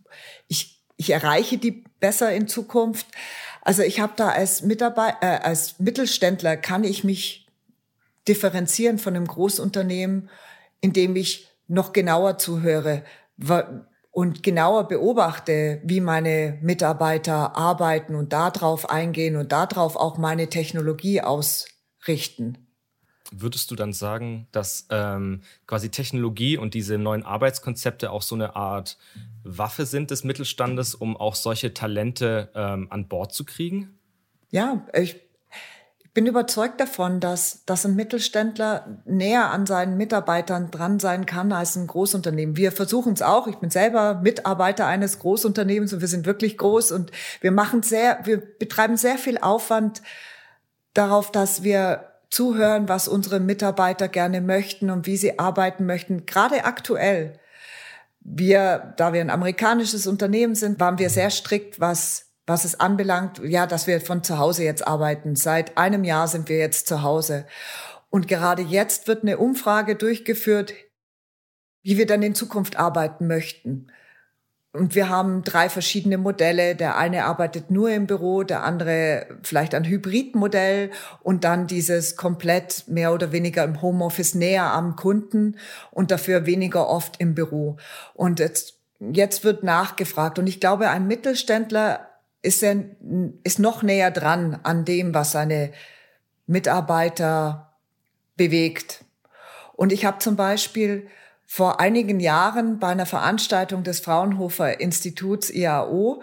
Ich, 0.46 0.82
ich 0.96 1.10
erreiche 1.10 1.56
die 1.56 1.84
besser 2.00 2.32
in 2.32 2.48
Zukunft. 2.48 3.06
Also 3.62 3.82
ich 3.82 4.00
habe 4.00 4.12
da 4.16 4.28
als 4.28 4.62
Mitarbeiter, 4.62 5.18
äh, 5.22 5.38
als 5.38 5.78
Mittelständler 5.78 6.58
kann 6.58 6.84
ich 6.84 7.02
mich 7.02 7.46
differenzieren 8.28 8.98
von 8.98 9.16
einem 9.16 9.26
Großunternehmen, 9.26 10.28
indem 10.80 11.16
ich 11.16 11.48
noch 11.68 11.92
genauer 11.92 12.38
zuhöre 12.38 13.02
und 14.10 14.42
genauer 14.42 14.88
beobachte, 14.88 15.80
wie 15.84 16.00
meine 16.00 16.58
Mitarbeiter 16.62 17.56
arbeiten 17.56 18.14
und 18.14 18.32
darauf 18.32 18.88
eingehen 18.88 19.36
und 19.36 19.52
darauf 19.52 19.96
auch 19.96 20.16
meine 20.16 20.48
Technologie 20.48 21.20
ausrichten. 21.20 22.66
Würdest 23.32 23.70
du 23.70 23.74
dann 23.74 23.92
sagen, 23.92 24.46
dass 24.52 24.86
ähm, 24.90 25.42
quasi 25.66 25.90
Technologie 25.90 26.56
und 26.56 26.74
diese 26.74 26.96
neuen 26.96 27.24
Arbeitskonzepte 27.24 28.10
auch 28.10 28.22
so 28.22 28.36
eine 28.36 28.54
Art 28.54 28.98
Waffe 29.42 29.84
sind 29.84 30.10
des 30.10 30.24
Mittelstandes, 30.24 30.94
um 30.94 31.16
auch 31.16 31.34
solche 31.34 31.74
Talente 31.74 32.50
ähm, 32.54 32.86
an 32.90 33.08
Bord 33.08 33.32
zu 33.32 33.44
kriegen? 33.44 33.98
Ja, 34.50 34.86
ich 34.94 35.25
bin 36.16 36.26
überzeugt 36.26 36.80
davon, 36.80 37.20
dass, 37.20 37.66
dass 37.66 37.84
ein 37.84 37.94
Mittelständler 37.94 39.02
näher 39.04 39.50
an 39.50 39.66
seinen 39.66 39.98
Mitarbeitern 39.98 40.70
dran 40.70 40.98
sein 40.98 41.26
kann 41.26 41.52
als 41.52 41.76
ein 41.76 41.86
Großunternehmen. 41.86 42.56
Wir 42.56 42.72
versuchen 42.72 43.12
es 43.12 43.20
auch. 43.20 43.46
Ich 43.48 43.56
bin 43.56 43.68
selber 43.68 44.14
Mitarbeiter 44.14 44.86
eines 44.86 45.18
Großunternehmens 45.18 45.92
und 45.92 46.00
wir 46.00 46.08
sind 46.08 46.24
wirklich 46.24 46.56
groß 46.56 46.92
und 46.92 47.12
wir 47.42 47.52
machen 47.52 47.82
sehr, 47.82 48.20
wir 48.24 48.38
betreiben 48.38 48.96
sehr 48.96 49.18
viel 49.18 49.36
Aufwand 49.36 50.00
darauf, 50.94 51.30
dass 51.30 51.62
wir 51.62 52.12
zuhören, 52.30 52.88
was 52.88 53.08
unsere 53.08 53.38
Mitarbeiter 53.38 54.08
gerne 54.08 54.40
möchten 54.40 54.88
und 54.88 55.06
wie 55.06 55.18
sie 55.18 55.38
arbeiten 55.38 55.84
möchten. 55.84 56.24
Gerade 56.24 56.64
aktuell. 56.64 57.38
Wir, 58.20 58.94
da 58.96 59.12
wir 59.12 59.20
ein 59.20 59.28
amerikanisches 59.28 60.06
Unternehmen 60.06 60.54
sind, 60.54 60.80
waren 60.80 60.98
wir 60.98 61.10
sehr 61.10 61.28
strikt, 61.28 61.78
was 61.78 62.25
was 62.46 62.64
es 62.64 62.78
anbelangt, 62.78 63.40
ja, 63.44 63.66
dass 63.66 63.86
wir 63.86 64.00
von 64.00 64.22
zu 64.22 64.38
Hause 64.38 64.64
jetzt 64.64 64.86
arbeiten. 64.86 65.34
Seit 65.36 65.76
einem 65.76 66.04
Jahr 66.04 66.28
sind 66.28 66.48
wir 66.48 66.58
jetzt 66.58 66.86
zu 66.86 67.02
Hause. 67.02 67.46
Und 68.08 68.28
gerade 68.28 68.62
jetzt 68.62 69.08
wird 69.08 69.22
eine 69.22 69.38
Umfrage 69.38 69.96
durchgeführt, 69.96 70.72
wie 71.82 71.98
wir 71.98 72.06
dann 72.06 72.22
in 72.22 72.34
Zukunft 72.34 72.76
arbeiten 72.76 73.26
möchten. 73.26 73.88
Und 74.72 74.94
wir 74.94 75.08
haben 75.08 75.42
drei 75.42 75.68
verschiedene 75.68 76.18
Modelle. 76.18 76.76
Der 76.76 76.96
eine 76.96 77.24
arbeitet 77.24 77.70
nur 77.70 77.90
im 77.90 78.06
Büro, 78.06 78.42
der 78.42 78.62
andere 78.62 79.26
vielleicht 79.42 79.74
ein 79.74 79.84
Hybridmodell 79.84 80.90
und 81.22 81.44
dann 81.44 81.66
dieses 81.66 82.16
komplett 82.16 82.84
mehr 82.86 83.12
oder 83.12 83.32
weniger 83.32 83.64
im 83.64 83.80
Homeoffice 83.80 84.34
näher 84.34 84.72
am 84.72 84.94
Kunden 84.94 85.56
und 85.90 86.10
dafür 86.10 86.46
weniger 86.46 86.88
oft 86.88 87.20
im 87.20 87.34
Büro. 87.34 87.78
Und 88.14 88.38
jetzt, 88.38 88.78
jetzt 89.00 89.44
wird 89.44 89.62
nachgefragt. 89.62 90.38
Und 90.38 90.46
ich 90.46 90.60
glaube, 90.60 90.90
ein 90.90 91.06
Mittelständler 91.06 92.05
ist 92.46 92.62
er 92.62 92.76
ist 93.42 93.58
noch 93.58 93.82
näher 93.82 94.10
dran 94.10 94.58
an 94.62 94.84
dem, 94.84 95.12
was 95.12 95.32
seine 95.32 95.72
Mitarbeiter 96.46 97.76
bewegt. 98.36 99.04
Und 99.74 99.92
ich 99.92 100.04
habe 100.04 100.18
zum 100.18 100.36
Beispiel 100.36 101.08
vor 101.44 101.80
einigen 101.80 102.20
Jahren 102.20 102.78
bei 102.78 102.88
einer 102.88 103.06
Veranstaltung 103.06 103.82
des 103.82 104.00
Fraunhofer 104.00 104.80
Instituts 104.80 105.50
IAO 105.50 106.22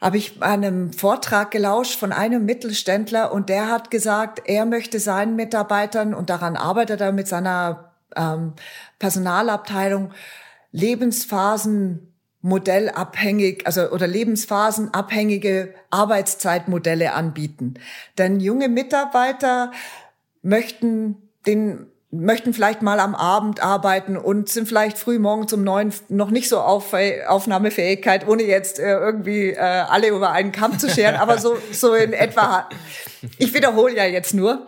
habe 0.00 0.18
ich 0.18 0.42
einem 0.42 0.92
Vortrag 0.92 1.50
gelauscht 1.50 1.98
von 1.98 2.12
einem 2.12 2.44
Mittelständler 2.44 3.32
und 3.32 3.48
der 3.48 3.68
hat 3.68 3.90
gesagt, 3.90 4.42
er 4.44 4.66
möchte 4.66 5.00
seinen 5.00 5.36
Mitarbeitern 5.36 6.12
und 6.14 6.28
daran 6.28 6.56
arbeitet 6.56 7.00
er 7.00 7.12
mit 7.12 7.26
seiner 7.26 7.92
ähm, 8.14 8.52
Personalabteilung 8.98 10.12
Lebensphasen 10.72 12.15
modellabhängig, 12.46 13.66
also 13.66 13.90
oder 13.90 14.06
lebensphasenabhängige 14.06 15.74
Arbeitszeitmodelle 15.90 17.12
anbieten. 17.12 17.74
Denn 18.18 18.38
junge 18.38 18.68
Mitarbeiter 18.68 19.72
möchten 20.42 21.16
den 21.46 21.86
möchten 22.12 22.54
vielleicht 22.54 22.82
mal 22.82 23.00
am 23.00 23.16
Abend 23.16 23.60
arbeiten 23.60 24.16
und 24.16 24.48
sind 24.48 24.68
vielleicht 24.68 24.96
früh 24.96 25.18
morgens 25.18 25.52
um 25.52 25.64
neun 25.64 25.92
noch 26.08 26.30
nicht 26.30 26.48
so 26.48 26.60
auf 26.60 26.94
Aufnahmefähigkeit, 27.26 28.28
ohne 28.28 28.44
jetzt 28.44 28.78
äh, 28.78 28.92
irgendwie 28.92 29.50
äh, 29.50 29.58
alle 29.58 30.08
über 30.08 30.30
einen 30.30 30.52
Kamm 30.52 30.78
zu 30.78 30.88
scheren, 30.88 31.16
aber 31.20 31.38
so, 31.38 31.56
so 31.72 31.94
in 31.94 32.12
etwa. 32.12 32.68
Ich 33.38 33.52
wiederhole 33.54 33.96
ja 33.96 34.04
jetzt 34.04 34.34
nur. 34.34 34.66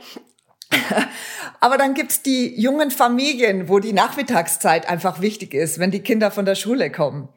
Aber 1.61 1.79
dann 1.79 1.95
gibt's 1.95 2.23
die 2.23 2.61
jungen 2.61 2.91
Familien, 2.91 3.69
wo 3.69 3.79
die 3.79 3.93
Nachmittagszeit 3.93 4.89
einfach 4.89 5.21
wichtig 5.21 5.55
ist, 5.55 5.79
wenn 5.79 5.93
die 5.93 6.03
Kinder 6.03 6.31
von 6.31 6.45
der 6.45 6.57
Schule 6.57 6.91
kommen. 6.91 7.29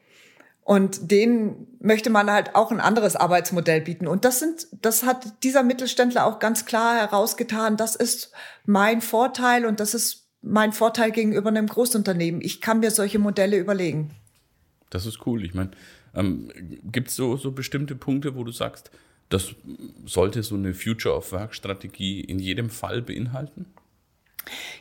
Und 0.71 1.11
denen 1.11 1.67
möchte 1.81 2.09
man 2.09 2.31
halt 2.31 2.55
auch 2.55 2.71
ein 2.71 2.79
anderes 2.79 3.17
Arbeitsmodell 3.17 3.81
bieten. 3.81 4.07
Und 4.07 4.23
das 4.23 4.39
sind, 4.39 4.67
das 4.81 5.03
hat 5.03 5.43
dieser 5.43 5.63
Mittelständler 5.63 6.25
auch 6.25 6.39
ganz 6.39 6.65
klar 6.65 6.95
herausgetan. 6.95 7.75
Das 7.75 7.97
ist 7.97 8.31
mein 8.65 9.01
Vorteil 9.01 9.65
und 9.65 9.81
das 9.81 9.93
ist 9.93 10.29
mein 10.41 10.71
Vorteil 10.71 11.11
gegenüber 11.11 11.49
einem 11.49 11.67
Großunternehmen. 11.67 12.39
Ich 12.39 12.61
kann 12.61 12.79
mir 12.79 12.89
solche 12.89 13.19
Modelle 13.19 13.57
überlegen. 13.57 14.11
Das 14.89 15.05
ist 15.05 15.27
cool. 15.27 15.43
Ich 15.43 15.53
meine, 15.53 15.71
ähm, 16.15 16.49
gibt 16.85 17.09
es 17.09 17.17
so, 17.17 17.35
so 17.35 17.51
bestimmte 17.51 17.95
Punkte, 17.95 18.37
wo 18.37 18.45
du 18.45 18.53
sagst, 18.53 18.91
das 19.27 19.53
sollte 20.05 20.41
so 20.41 20.55
eine 20.55 20.73
Future 20.73 21.17
of 21.17 21.33
Work 21.33 21.53
Strategie 21.53 22.21
in 22.21 22.39
jedem 22.39 22.69
Fall 22.69 23.01
beinhalten? 23.01 23.65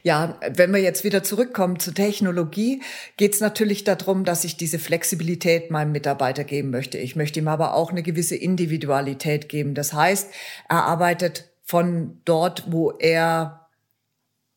Ja, 0.02 0.38
wenn 0.54 0.72
wir 0.72 0.80
jetzt 0.80 1.04
wieder 1.04 1.22
zurückkommen 1.22 1.78
zur 1.78 1.94
Technologie, 1.94 2.82
geht 3.16 3.34
es 3.34 3.40
natürlich 3.40 3.84
darum, 3.84 4.24
dass 4.24 4.44
ich 4.44 4.56
diese 4.56 4.78
Flexibilität 4.78 5.70
meinem 5.70 5.92
Mitarbeiter 5.92 6.44
geben 6.44 6.70
möchte. 6.70 6.98
Ich 6.98 7.16
möchte 7.16 7.40
ihm 7.40 7.48
aber 7.48 7.74
auch 7.74 7.90
eine 7.90 8.02
gewisse 8.02 8.36
Individualität 8.36 9.48
geben. 9.48 9.74
Das 9.74 9.92
heißt, 9.92 10.30
er 10.68 10.84
arbeitet 10.84 11.50
von 11.62 12.20
dort, 12.24 12.72
wo 12.72 12.92
er 12.92 13.68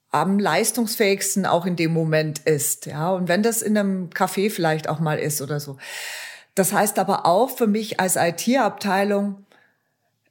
am 0.10 0.40
leistungsfähigsten 0.40 1.46
auch 1.46 1.66
in 1.66 1.76
dem 1.76 1.92
Moment 1.92 2.40
ist. 2.40 2.86
Ja, 2.86 3.12
und 3.12 3.28
wenn 3.28 3.44
das 3.44 3.62
in 3.62 3.78
einem 3.78 4.10
Café 4.10 4.50
vielleicht 4.52 4.88
auch 4.88 5.00
mal 5.00 5.18
ist 5.18 5.42
oder 5.42 5.60
so. 5.60 5.78
Das 6.56 6.72
heißt 6.72 7.00
aber 7.00 7.26
auch 7.26 7.50
für 7.50 7.68
mich 7.68 8.00
als 8.00 8.16
IT-Abteilung, 8.16 9.46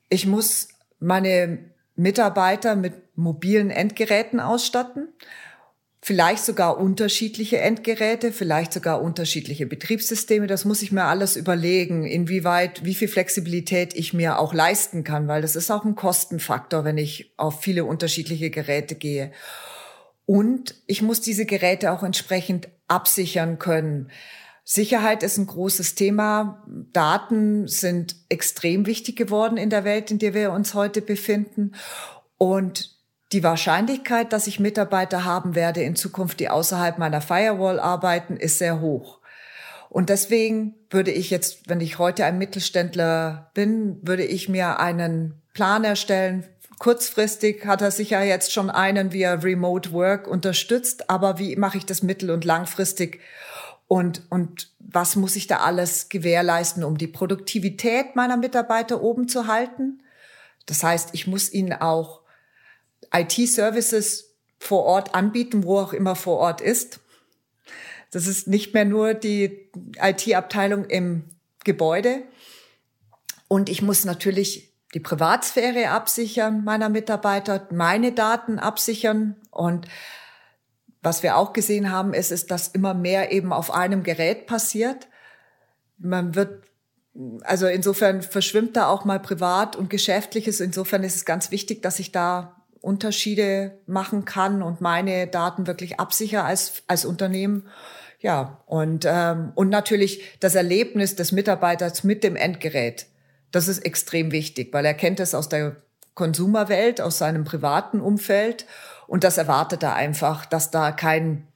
ich 0.09 0.26
muss 0.26 0.69
meine 1.00 1.72
Mitarbeiter 1.94 2.76
mit 2.76 2.94
mobilen 3.16 3.70
Endgeräten 3.70 4.40
ausstatten, 4.40 5.08
vielleicht 6.00 6.44
sogar 6.44 6.78
unterschiedliche 6.78 7.58
Endgeräte, 7.58 8.32
vielleicht 8.32 8.72
sogar 8.72 9.00
unterschiedliche 9.00 9.66
Betriebssysteme. 9.66 10.49
Das 10.49 10.64
muss 10.64 10.82
ich 10.82 10.90
mir 10.90 11.04
alles 11.04 11.37
überlegen, 11.37 12.04
inwieweit, 12.04 12.84
wie 12.84 12.94
viel 12.94 13.08
Flexibilität 13.08 13.94
ich 13.94 14.12
mir 14.12 14.38
auch 14.38 14.52
leisten 14.52 15.04
kann, 15.04 15.28
weil 15.28 15.42
das 15.42 15.54
ist 15.54 15.70
auch 15.70 15.84
ein 15.84 15.94
Kostenfaktor, 15.94 16.84
wenn 16.84 16.99
ich 16.99 17.32
auf 17.37 17.62
viele 17.62 17.84
unterschiedliche 17.84 18.50
Geräte 18.50 18.96
gehe. 18.96 19.30
Und 20.26 20.75
ich 20.87 21.02
muss 21.02 21.20
diese 21.20 21.46
Geräte 21.46 21.92
auch 21.92 22.02
entsprechend 22.02 22.68
absichern 22.88 23.58
können. 23.58 24.11
Sicherheit 24.64 25.23
ist 25.23 25.38
ein 25.38 25.47
großes 25.47 25.95
Thema. 25.97 26.62
Daten 26.92 27.66
sind 27.66 28.16
extrem 28.28 28.87
wichtig 28.87 29.16
geworden 29.16 29.57
in 29.57 29.71
der 29.71 29.85
Welt, 29.85 30.11
in 30.11 30.19
der 30.19 30.35
wir 30.35 30.52
uns 30.52 30.75
heute 30.75 31.02
befinden. 31.02 31.73
Und 32.38 32.97
die 33.33 33.42
Wahrscheinlichkeit, 33.42 34.33
dass 34.33 34.47
ich 34.47 34.61
Mitarbeiter 34.61 35.25
haben 35.25 35.54
werde 35.54 35.83
in 35.83 35.97
Zukunft, 35.97 36.38
die 36.38 36.49
außerhalb 36.49 36.99
meiner 36.99 37.21
Firewall 37.21 37.81
arbeiten, 37.81 38.37
ist 38.37 38.59
sehr 38.59 38.81
hoch. 38.81 39.21
Und 39.88 40.09
deswegen 40.09 40.75
würde 40.90 41.11
ich 41.11 41.31
jetzt, 41.31 41.69
wenn 41.69 41.81
ich 41.81 41.99
heute 41.99 42.25
ein 42.25 42.38
Mittelständler 42.38 43.50
bin, 43.54 43.99
würde 44.02 44.25
ich 44.25 44.49
mir 44.49 44.81
einen 44.81 45.42
Plan 45.52 45.85
erstellen. 45.85 46.47
Kurzfristig 46.78 47.66
hat 47.66 47.83
er 47.83 47.90
sicher 47.90 48.23
jetzt 48.23 48.52
schon 48.52 48.71
einen, 48.71 49.12
er 49.12 49.45
Remote 49.45 49.92
Work 49.92 50.26
unterstützt, 50.26 51.11
aber 51.11 51.38
wie 51.38 51.57
mache 51.57 51.78
ich 51.78 51.87
das 51.87 52.02
mittel- 52.02 52.31
und 52.31 52.45
langfristig? 52.45 53.21
Und, 53.92 54.22
und 54.30 54.70
was 54.78 55.16
muss 55.16 55.37
ich 55.37 55.49
da 55.49 55.58
alles 55.58 56.08
gewährleisten, 56.08 56.82
um 56.82 56.96
die 56.96 57.08
Produktivität 57.08 58.16
meiner 58.16 58.38
Mitarbeiter 58.38 59.02
oben 59.02 59.28
zu 59.28 59.49
halten? 59.49 60.02
Das 60.64 60.82
heißt, 60.82 61.11
ich 61.12 61.26
muss 61.26 61.52
ihnen 61.52 61.75
auch 61.75 62.22
IT-Services 63.12 64.34
vor 64.58 64.84
Ort 64.84 65.14
anbieten, 65.14 65.64
wo 65.64 65.78
auch 65.78 65.92
immer 65.92 66.16
vor 66.16 66.38
Ort 66.38 66.62
ist. 66.62 67.00
Das 68.11 68.26
ist 68.26 68.49
nicht 68.49 68.72
mehr 68.72 68.87
nur 68.87 69.12
die 69.12 69.70
IT-Abteilung 70.00 70.87
im 70.87 71.25
Gebäude. 71.62 72.22
Und 73.46 73.68
ich 73.68 73.82
muss 73.82 74.06
natürlich 74.06 74.72
die 74.94 75.00
Privatsphäre 75.00 75.90
absichern 75.90 76.64
meiner 76.64 76.88
Mitarbeiter, 76.88 77.68
meine 77.70 78.12
Daten 78.12 78.58
absichern. 78.58 79.37
Und 79.50 79.87
was 81.02 81.23
wir 81.23 81.37
auch 81.37 81.52
gesehen 81.52 81.90
haben, 81.90 82.14
ist, 82.14 82.30
ist, 82.30 82.50
dass 82.50 82.68
immer 82.68 82.94
mehr 82.94 83.32
eben 83.32 83.52
auf 83.52 83.73
einem 83.73 84.02
Gerät 84.02 84.47
passiert. 84.47 85.09
Man 85.99 86.35
wird, 86.35 86.64
also 87.42 87.66
insofern 87.66 88.23
verschwimmt 88.23 88.76
da 88.76 88.87
auch 88.88 89.04
mal 89.04 89.21
privat 89.21 89.75
und 89.75 89.90
geschäftliches. 89.90 90.61
Insofern 90.61 91.02
ist 91.02 91.16
es 91.16 91.25
ganz 91.25 91.50
wichtig, 91.50 91.82
dass 91.82 91.99
ich 91.99 92.12
da 92.12 92.62
Unterschiede 92.80 93.78
machen 93.87 94.25
kann 94.25 94.62
und 94.62 94.80
meine 94.80 95.26
Daten 95.26 95.66
wirklich 95.66 95.99
absichere 96.00 96.44
als, 96.44 96.82
als 96.87 97.04
Unternehmen. 97.04 97.68
Ja, 98.21 98.62
und, 98.66 99.04
ähm, 99.06 99.52
und 99.56 99.68
natürlich 99.68 100.23
das 100.38 100.54
Erlebnis 100.54 101.16
des 101.16 101.32
Mitarbeiters 101.32 102.04
mit 102.04 102.23
dem 102.23 102.37
Endgerät. 102.37 103.06
Das 103.50 103.66
ist 103.66 103.85
extrem 103.85 104.30
wichtig, 104.30 104.73
weil 104.73 104.85
er 104.85 104.94
kennt 104.94 105.18
es 105.18 105.35
aus 105.35 105.49
der 105.49 105.76
Konsumerwelt, 106.14 107.00
aus 107.00 107.18
seinem 107.18 107.44
privaten 107.44 108.00
Umfeld 108.00 108.66
und 109.06 109.25
das 109.25 109.38
erwartet 109.38 109.82
er 109.82 109.94
einfach, 109.94 110.47
dass 110.47 110.71
da 110.71 110.92
kein, 110.92 111.47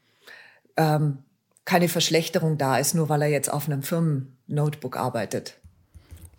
ähm, 0.77 1.19
keine 1.65 1.89
Verschlechterung 1.89 2.59
da 2.59 2.79
ist, 2.79 2.95
nur 2.95 3.09
weil 3.09 3.23
er 3.23 3.29
jetzt 3.29 3.53
auf 3.53 3.67
einem 3.67 3.83
Firmen-Notebook 3.83 4.97
arbeitet. 4.97 5.59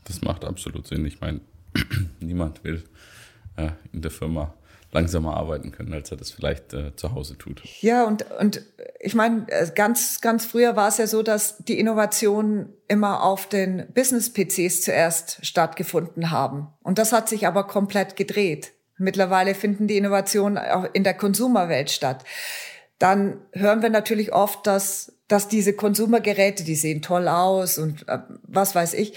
Das 0.06 0.22
macht 0.22 0.46
absolut 0.46 0.88
Sinn. 0.88 1.06
Ich 1.06 1.20
meine, 1.20 1.42
niemand 2.20 2.64
will 2.64 2.84
äh, 3.58 3.72
in 3.92 4.02
der 4.02 4.12
Firma 4.12 4.54
langsamer 4.92 5.36
arbeiten 5.36 5.72
können, 5.72 5.94
als 5.94 6.12
er 6.12 6.18
das 6.18 6.32
vielleicht 6.32 6.74
äh, 6.74 6.96
zu 6.96 7.14
Hause 7.14 7.38
tut. 7.38 7.62
Ja, 7.82 8.06
und, 8.06 8.26
und 8.40 8.62
ich 9.00 9.16
meine, 9.16 9.46
äh, 9.50 9.70
ganz, 9.74 10.22
ganz 10.22 10.46
früher 10.46 10.76
war 10.76 10.88
es 10.88 10.98
ja 10.98 11.08
so, 11.08 11.24
dass 11.24 11.58
die 11.58 11.80
Innovationen 11.80 12.74
immer 12.88 13.24
auf 13.24 13.50
den 13.50 13.92
Business-PCs 13.94 14.82
zuerst 14.82 15.46
stattgefunden 15.46 16.32
haben. 16.32 16.68
Und 16.84 17.00
das 17.00 17.12
hat 17.12 17.28
sich 17.28 17.46
aber 17.48 17.66
komplett 17.66 18.16
gedreht. 18.16 18.72
Mittlerweile 18.98 19.56
finden 19.56 19.88
die 19.88 19.98
Innovationen 19.98 20.58
auch 20.58 20.86
in 20.94 21.04
der 21.04 21.14
Konsumerwelt 21.14 21.92
statt. 21.92 22.24
Dann 23.00 23.42
hören 23.54 23.82
wir 23.82 23.90
natürlich 23.90 24.34
oft, 24.34 24.66
dass, 24.66 25.14
dass 25.28 25.48
diese 25.48 25.74
Konsumergeräte, 25.74 26.64
die 26.64 26.76
sehen 26.76 27.02
toll 27.02 27.28
aus 27.28 27.78
und 27.78 28.08
äh, 28.08 28.20
was 28.44 28.74
weiß 28.74 28.94
ich, 28.96 29.14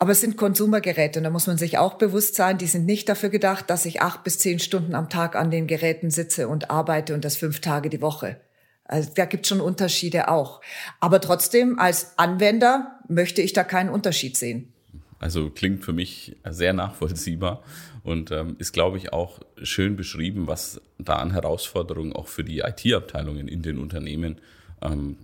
aber 0.00 0.12
es 0.12 0.20
sind 0.20 0.36
Konsumergeräte 0.36 1.18
und 1.18 1.24
da 1.24 1.30
muss 1.30 1.48
man 1.48 1.58
sich 1.58 1.78
auch 1.78 1.94
bewusst 1.94 2.36
sein, 2.36 2.56
die 2.56 2.68
sind 2.68 2.86
nicht 2.86 3.08
dafür 3.08 3.30
gedacht, 3.30 3.68
dass 3.68 3.84
ich 3.84 4.00
acht 4.00 4.22
bis 4.22 4.38
zehn 4.38 4.60
Stunden 4.60 4.94
am 4.94 5.08
Tag 5.08 5.34
an 5.34 5.50
den 5.50 5.66
Geräten 5.66 6.10
sitze 6.10 6.46
und 6.46 6.70
arbeite 6.70 7.14
und 7.14 7.24
das 7.24 7.36
fünf 7.36 7.60
Tage 7.60 7.88
die 7.88 8.00
Woche. 8.00 8.40
Also 8.84 9.10
da 9.14 9.24
gibt 9.24 9.46
schon 9.46 9.60
Unterschiede 9.60 10.28
auch. 10.28 10.60
Aber 11.00 11.20
trotzdem, 11.20 11.78
als 11.78 12.16
Anwender 12.16 13.00
möchte 13.08 13.42
ich 13.42 13.52
da 13.52 13.64
keinen 13.64 13.90
Unterschied 13.90 14.36
sehen. 14.36 14.72
Also 15.18 15.50
klingt 15.50 15.84
für 15.84 15.92
mich 15.92 16.36
sehr 16.48 16.72
nachvollziehbar 16.72 17.62
und 18.04 18.30
ähm, 18.30 18.56
ist, 18.58 18.72
glaube 18.72 18.98
ich, 18.98 19.12
auch 19.12 19.40
schön 19.62 19.96
beschrieben, 19.96 20.46
was 20.46 20.80
da 20.98 21.16
an 21.16 21.32
Herausforderungen 21.32 22.12
auch 22.12 22.28
für 22.28 22.44
die 22.44 22.60
IT-Abteilungen 22.60 23.48
in 23.48 23.62
den 23.62 23.78
Unternehmen 23.78 24.36
ähm, 24.80 25.16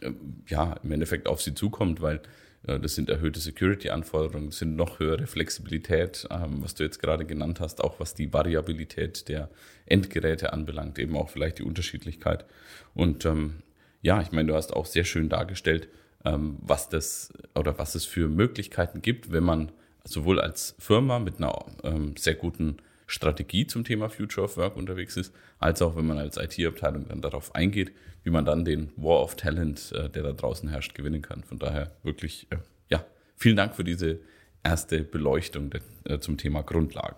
äh, 0.00 0.12
ja 0.48 0.76
im 0.82 0.92
Endeffekt 0.92 1.28
auf 1.28 1.42
sie 1.42 1.54
zukommt, 1.54 2.00
weil 2.00 2.20
das 2.66 2.94
sind 2.94 3.10
erhöhte 3.10 3.40
Security-Anforderungen, 3.40 4.50
sind 4.50 4.74
noch 4.74 4.98
höhere 4.98 5.26
Flexibilität, 5.26 6.26
ähm, 6.30 6.62
was 6.62 6.74
du 6.74 6.82
jetzt 6.82 6.98
gerade 6.98 7.26
genannt 7.26 7.60
hast, 7.60 7.84
auch 7.84 8.00
was 8.00 8.14
die 8.14 8.32
Variabilität 8.32 9.28
der 9.28 9.50
Endgeräte 9.84 10.52
anbelangt, 10.52 10.98
eben 10.98 11.14
auch 11.16 11.28
vielleicht 11.28 11.58
die 11.58 11.62
Unterschiedlichkeit. 11.62 12.46
Und 12.94 13.26
ähm, 13.26 13.56
ja, 14.00 14.20
ich 14.22 14.32
meine, 14.32 14.48
du 14.48 14.54
hast 14.54 14.72
auch 14.72 14.86
sehr 14.86 15.04
schön 15.04 15.28
dargestellt, 15.28 15.88
was 16.24 16.88
das 16.88 17.32
oder 17.54 17.78
was 17.78 17.94
es 17.94 18.06
für 18.06 18.28
Möglichkeiten 18.28 19.02
gibt, 19.02 19.30
wenn 19.30 19.44
man 19.44 19.72
sowohl 20.04 20.40
als 20.40 20.74
Firma 20.78 21.18
mit 21.18 21.36
einer 21.36 21.66
ähm, 21.82 22.16
sehr 22.16 22.34
guten 22.34 22.78
Strategie 23.06 23.66
zum 23.66 23.84
Thema 23.84 24.08
Future 24.08 24.46
of 24.46 24.56
Work 24.56 24.76
unterwegs 24.76 25.16
ist, 25.16 25.34
als 25.58 25.82
auch 25.82 25.96
wenn 25.96 26.06
man 26.06 26.18
als 26.18 26.38
IT-Abteilung 26.38 27.08
dann 27.08 27.20
darauf 27.20 27.54
eingeht, 27.54 27.92
wie 28.22 28.30
man 28.30 28.46
dann 28.46 28.64
den 28.64 28.90
War 28.96 29.22
of 29.22 29.34
Talent, 29.34 29.92
äh, 29.92 30.08
der 30.08 30.22
da 30.22 30.32
draußen 30.32 30.68
herrscht, 30.68 30.94
gewinnen 30.94 31.20
kann. 31.20 31.44
Von 31.44 31.58
daher 31.58 31.92
wirklich, 32.02 32.46
äh, 32.50 32.56
ja, 32.88 33.04
vielen 33.36 33.56
Dank 33.56 33.74
für 33.74 33.84
diese 33.84 34.20
erste 34.62 35.04
Beleuchtung 35.04 35.70
äh, 36.04 36.18
zum 36.20 36.38
Thema 36.38 36.62
Grundlagen 36.62 37.16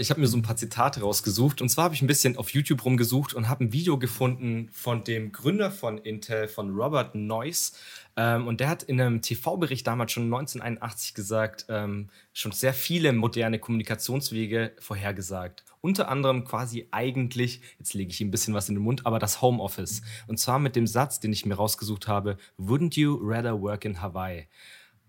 ich 0.00 0.10
habe 0.10 0.20
mir 0.20 0.26
so 0.26 0.38
ein 0.38 0.42
paar 0.42 0.56
Zitate 0.56 1.00
rausgesucht. 1.00 1.60
Und 1.60 1.68
zwar 1.68 1.84
habe 1.84 1.94
ich 1.94 2.02
ein 2.02 2.06
bisschen 2.06 2.36
auf 2.38 2.50
YouTube 2.50 2.84
rumgesucht 2.84 3.34
und 3.34 3.48
habe 3.48 3.64
ein 3.64 3.72
Video 3.72 3.98
gefunden 3.98 4.70
von 4.72 5.04
dem 5.04 5.30
Gründer 5.30 5.70
von 5.70 5.98
Intel, 5.98 6.48
von 6.48 6.74
Robert 6.74 7.14
Noyce. 7.14 7.72
Ähm, 8.16 8.46
und 8.46 8.60
der 8.60 8.68
hat 8.70 8.82
in 8.82 9.00
einem 9.00 9.20
TV-Bericht 9.20 9.86
damals 9.86 10.12
schon 10.12 10.24
1981 10.24 11.14
gesagt, 11.14 11.66
ähm, 11.68 12.08
schon 12.32 12.52
sehr 12.52 12.72
viele 12.72 13.12
moderne 13.12 13.58
Kommunikationswege 13.58 14.72
vorhergesagt. 14.80 15.64
Unter 15.82 16.08
anderem 16.08 16.44
quasi 16.44 16.88
eigentlich, 16.90 17.60
jetzt 17.78 17.94
lege 17.94 18.10
ich 18.10 18.20
ihm 18.20 18.28
ein 18.28 18.32
bisschen 18.32 18.54
was 18.54 18.68
in 18.68 18.76
den 18.76 18.84
Mund, 18.84 19.06
aber 19.06 19.18
das 19.18 19.42
Homeoffice. 19.42 20.02
Und 20.26 20.38
zwar 20.38 20.58
mit 20.58 20.76
dem 20.76 20.86
Satz, 20.86 21.20
den 21.20 21.32
ich 21.32 21.44
mir 21.44 21.54
rausgesucht 21.54 22.08
habe, 22.08 22.38
Wouldn't 22.58 22.98
you 22.98 23.18
rather 23.22 23.60
work 23.60 23.84
in 23.84 24.00
Hawaii? 24.00 24.48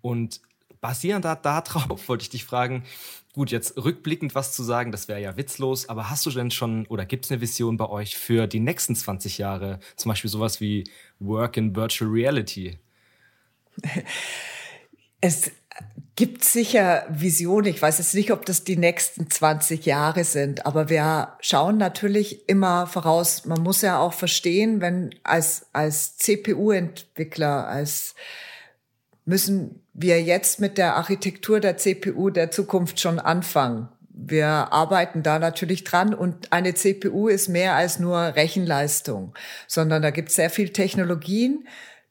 Und 0.01 0.41
basierend 0.81 1.23
darauf 1.23 2.07
wollte 2.09 2.23
ich 2.23 2.29
dich 2.29 2.43
fragen, 2.43 2.83
Gut, 3.33 3.49
jetzt 3.49 3.77
rückblickend 3.77 4.35
was 4.35 4.53
zu 4.53 4.61
sagen, 4.61 4.91
das 4.91 5.07
wäre 5.07 5.21
ja 5.21 5.37
witzlos, 5.37 5.87
aber 5.87 6.09
hast 6.09 6.25
du 6.25 6.31
denn 6.31 6.51
schon 6.51 6.85
oder 6.87 7.05
gibt 7.05 7.25
es 7.25 7.31
eine 7.31 7.39
Vision 7.39 7.77
bei 7.77 7.87
euch 7.87 8.17
für 8.17 8.45
die 8.45 8.59
nächsten 8.59 8.95
20 8.95 9.37
Jahre? 9.37 9.79
Zum 9.95 10.09
Beispiel 10.09 10.29
sowas 10.29 10.59
wie 10.59 10.83
Work 11.19 11.55
in 11.57 11.75
Virtual 11.75 12.09
Reality? 12.09 12.77
Es 15.23 15.51
gibt 16.15 16.43
sicher 16.43 17.05
Visionen. 17.09 17.67
Ich 17.67 17.81
weiß 17.81 17.99
jetzt 17.99 18.15
nicht, 18.15 18.31
ob 18.31 18.45
das 18.45 18.63
die 18.63 18.75
nächsten 18.75 19.29
20 19.29 19.85
Jahre 19.85 20.23
sind, 20.23 20.65
aber 20.65 20.89
wir 20.89 21.37
schauen 21.41 21.77
natürlich 21.77 22.49
immer 22.49 22.87
voraus. 22.87 23.45
Man 23.45 23.61
muss 23.61 23.81
ja 23.81 23.99
auch 23.99 24.13
verstehen, 24.13 24.81
wenn 24.81 25.15
als, 25.23 25.67
als 25.73 26.17
CPU-Entwickler, 26.17 27.67
als 27.67 28.15
müssen 29.25 29.83
wir 29.93 30.21
jetzt 30.21 30.59
mit 30.59 30.77
der 30.77 30.95
Architektur 30.95 31.59
der 31.59 31.77
CPU 31.77 32.29
der 32.29 32.51
Zukunft 32.51 32.99
schon 32.99 33.19
anfangen. 33.19 33.89
Wir 34.13 34.47
arbeiten 34.47 35.23
da 35.23 35.39
natürlich 35.39 35.83
dran 35.83 36.13
und 36.13 36.51
eine 36.51 36.73
CPU 36.73 37.27
ist 37.27 37.47
mehr 37.47 37.75
als 37.75 37.99
nur 37.99 38.17
Rechenleistung, 38.17 39.33
sondern 39.67 40.01
da 40.01 40.11
gibt 40.11 40.29
es 40.29 40.35
sehr 40.35 40.49
viel 40.49 40.69
Technologien, 40.69 41.67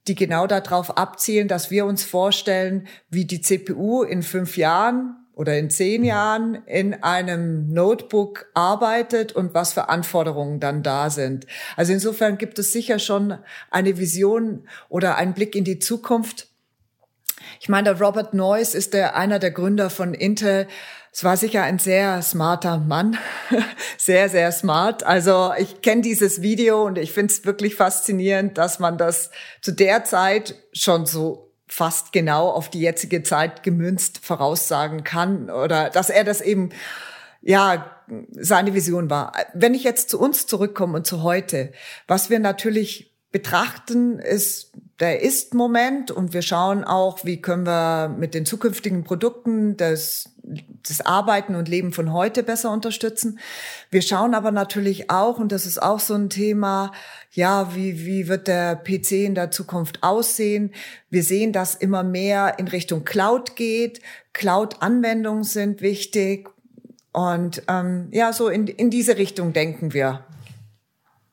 die 0.08 0.14
genau 0.14 0.46
darauf 0.46 0.96
abzielen, 0.96 1.46
dass 1.46 1.70
wir 1.70 1.84
uns 1.84 2.02
vorstellen, 2.02 2.88
wie 3.10 3.26
die 3.26 3.42
CPU 3.42 4.02
in 4.02 4.22
fünf 4.22 4.56
Jahren 4.56 5.16
oder 5.34 5.56
in 5.58 5.70
zehn 5.70 6.04
Jahren 6.04 6.54
in 6.66 7.02
einem 7.02 7.72
Notebook 7.72 8.50
arbeitet 8.54 9.32
und 9.32 9.54
was 9.54 9.72
für 9.72 9.88
Anforderungen 9.88 10.60
dann 10.60 10.82
da 10.82 11.08
sind. 11.10 11.46
Also 11.76 11.92
insofern 11.92 12.38
gibt 12.38 12.58
es 12.58 12.72
sicher 12.72 12.98
schon 12.98 13.38
eine 13.70 13.96
Vision 13.98 14.68
oder 14.88 15.16
einen 15.16 15.32
Blick 15.32 15.54
in 15.54 15.64
die 15.64 15.78
Zukunft, 15.78 16.49
ich 17.58 17.68
meine, 17.68 17.94
der 17.94 18.00
Robert 18.00 18.34
Noyce 18.34 18.74
ist 18.74 18.94
der, 18.94 19.16
einer 19.16 19.38
der 19.38 19.50
Gründer 19.50 19.90
von 19.90 20.14
Intel. 20.14 20.68
Es 21.12 21.24
war 21.24 21.36
sicher 21.36 21.62
ein 21.64 21.78
sehr 21.78 22.22
smarter 22.22 22.78
Mann, 22.78 23.18
sehr, 23.98 24.28
sehr 24.28 24.52
smart. 24.52 25.02
Also 25.02 25.52
ich 25.58 25.82
kenne 25.82 26.02
dieses 26.02 26.40
Video 26.42 26.84
und 26.84 26.98
ich 26.98 27.12
finde 27.12 27.32
es 27.32 27.44
wirklich 27.44 27.74
faszinierend, 27.74 28.58
dass 28.58 28.78
man 28.78 28.96
das 28.96 29.30
zu 29.60 29.72
der 29.72 30.04
Zeit 30.04 30.54
schon 30.72 31.06
so 31.06 31.50
fast 31.66 32.12
genau 32.12 32.48
auf 32.48 32.68
die 32.68 32.80
jetzige 32.80 33.22
Zeit 33.22 33.62
gemünzt 33.62 34.18
voraussagen 34.22 35.04
kann 35.04 35.50
oder 35.50 35.88
dass 35.90 36.10
er 36.10 36.24
das 36.24 36.40
eben, 36.40 36.70
ja, 37.42 37.96
seine 38.32 38.74
Vision 38.74 39.08
war. 39.08 39.32
Wenn 39.54 39.74
ich 39.74 39.84
jetzt 39.84 40.10
zu 40.10 40.20
uns 40.20 40.46
zurückkomme 40.46 40.96
und 40.96 41.06
zu 41.06 41.22
heute, 41.22 41.72
was 42.08 42.28
wir 42.28 42.40
natürlich 42.40 43.14
betrachten, 43.30 44.18
ist 44.18 44.72
der 45.00 45.22
Ist-Moment 45.22 46.10
und 46.10 46.34
wir 46.34 46.42
schauen 46.42 46.84
auch, 46.84 47.24
wie 47.24 47.40
können 47.40 47.66
wir 47.66 48.08
mit 48.08 48.34
den 48.34 48.44
zukünftigen 48.44 49.02
Produkten 49.02 49.78
das, 49.78 50.34
das 50.86 51.00
Arbeiten 51.00 51.54
und 51.54 51.68
Leben 51.68 51.92
von 51.92 52.12
heute 52.12 52.42
besser 52.42 52.70
unterstützen. 52.70 53.38
Wir 53.90 54.02
schauen 54.02 54.34
aber 54.34 54.52
natürlich 54.52 55.10
auch, 55.10 55.38
und 55.38 55.52
das 55.52 55.64
ist 55.64 55.82
auch 55.82 56.00
so 56.00 56.14
ein 56.14 56.28
Thema, 56.28 56.92
ja, 57.32 57.74
wie, 57.74 58.04
wie 58.04 58.28
wird 58.28 58.46
der 58.46 58.76
PC 58.76 59.12
in 59.12 59.34
der 59.34 59.50
Zukunft 59.50 60.02
aussehen? 60.02 60.72
Wir 61.08 61.22
sehen, 61.22 61.54
dass 61.54 61.74
immer 61.74 62.02
mehr 62.02 62.58
in 62.58 62.68
Richtung 62.68 63.04
Cloud 63.04 63.56
geht. 63.56 64.02
Cloud-Anwendungen 64.34 65.44
sind 65.44 65.80
wichtig. 65.80 66.50
Und 67.12 67.62
ähm, 67.68 68.08
ja, 68.12 68.34
so 68.34 68.48
in, 68.48 68.66
in 68.66 68.90
diese 68.90 69.16
Richtung 69.16 69.54
denken 69.54 69.94
wir. 69.94 70.24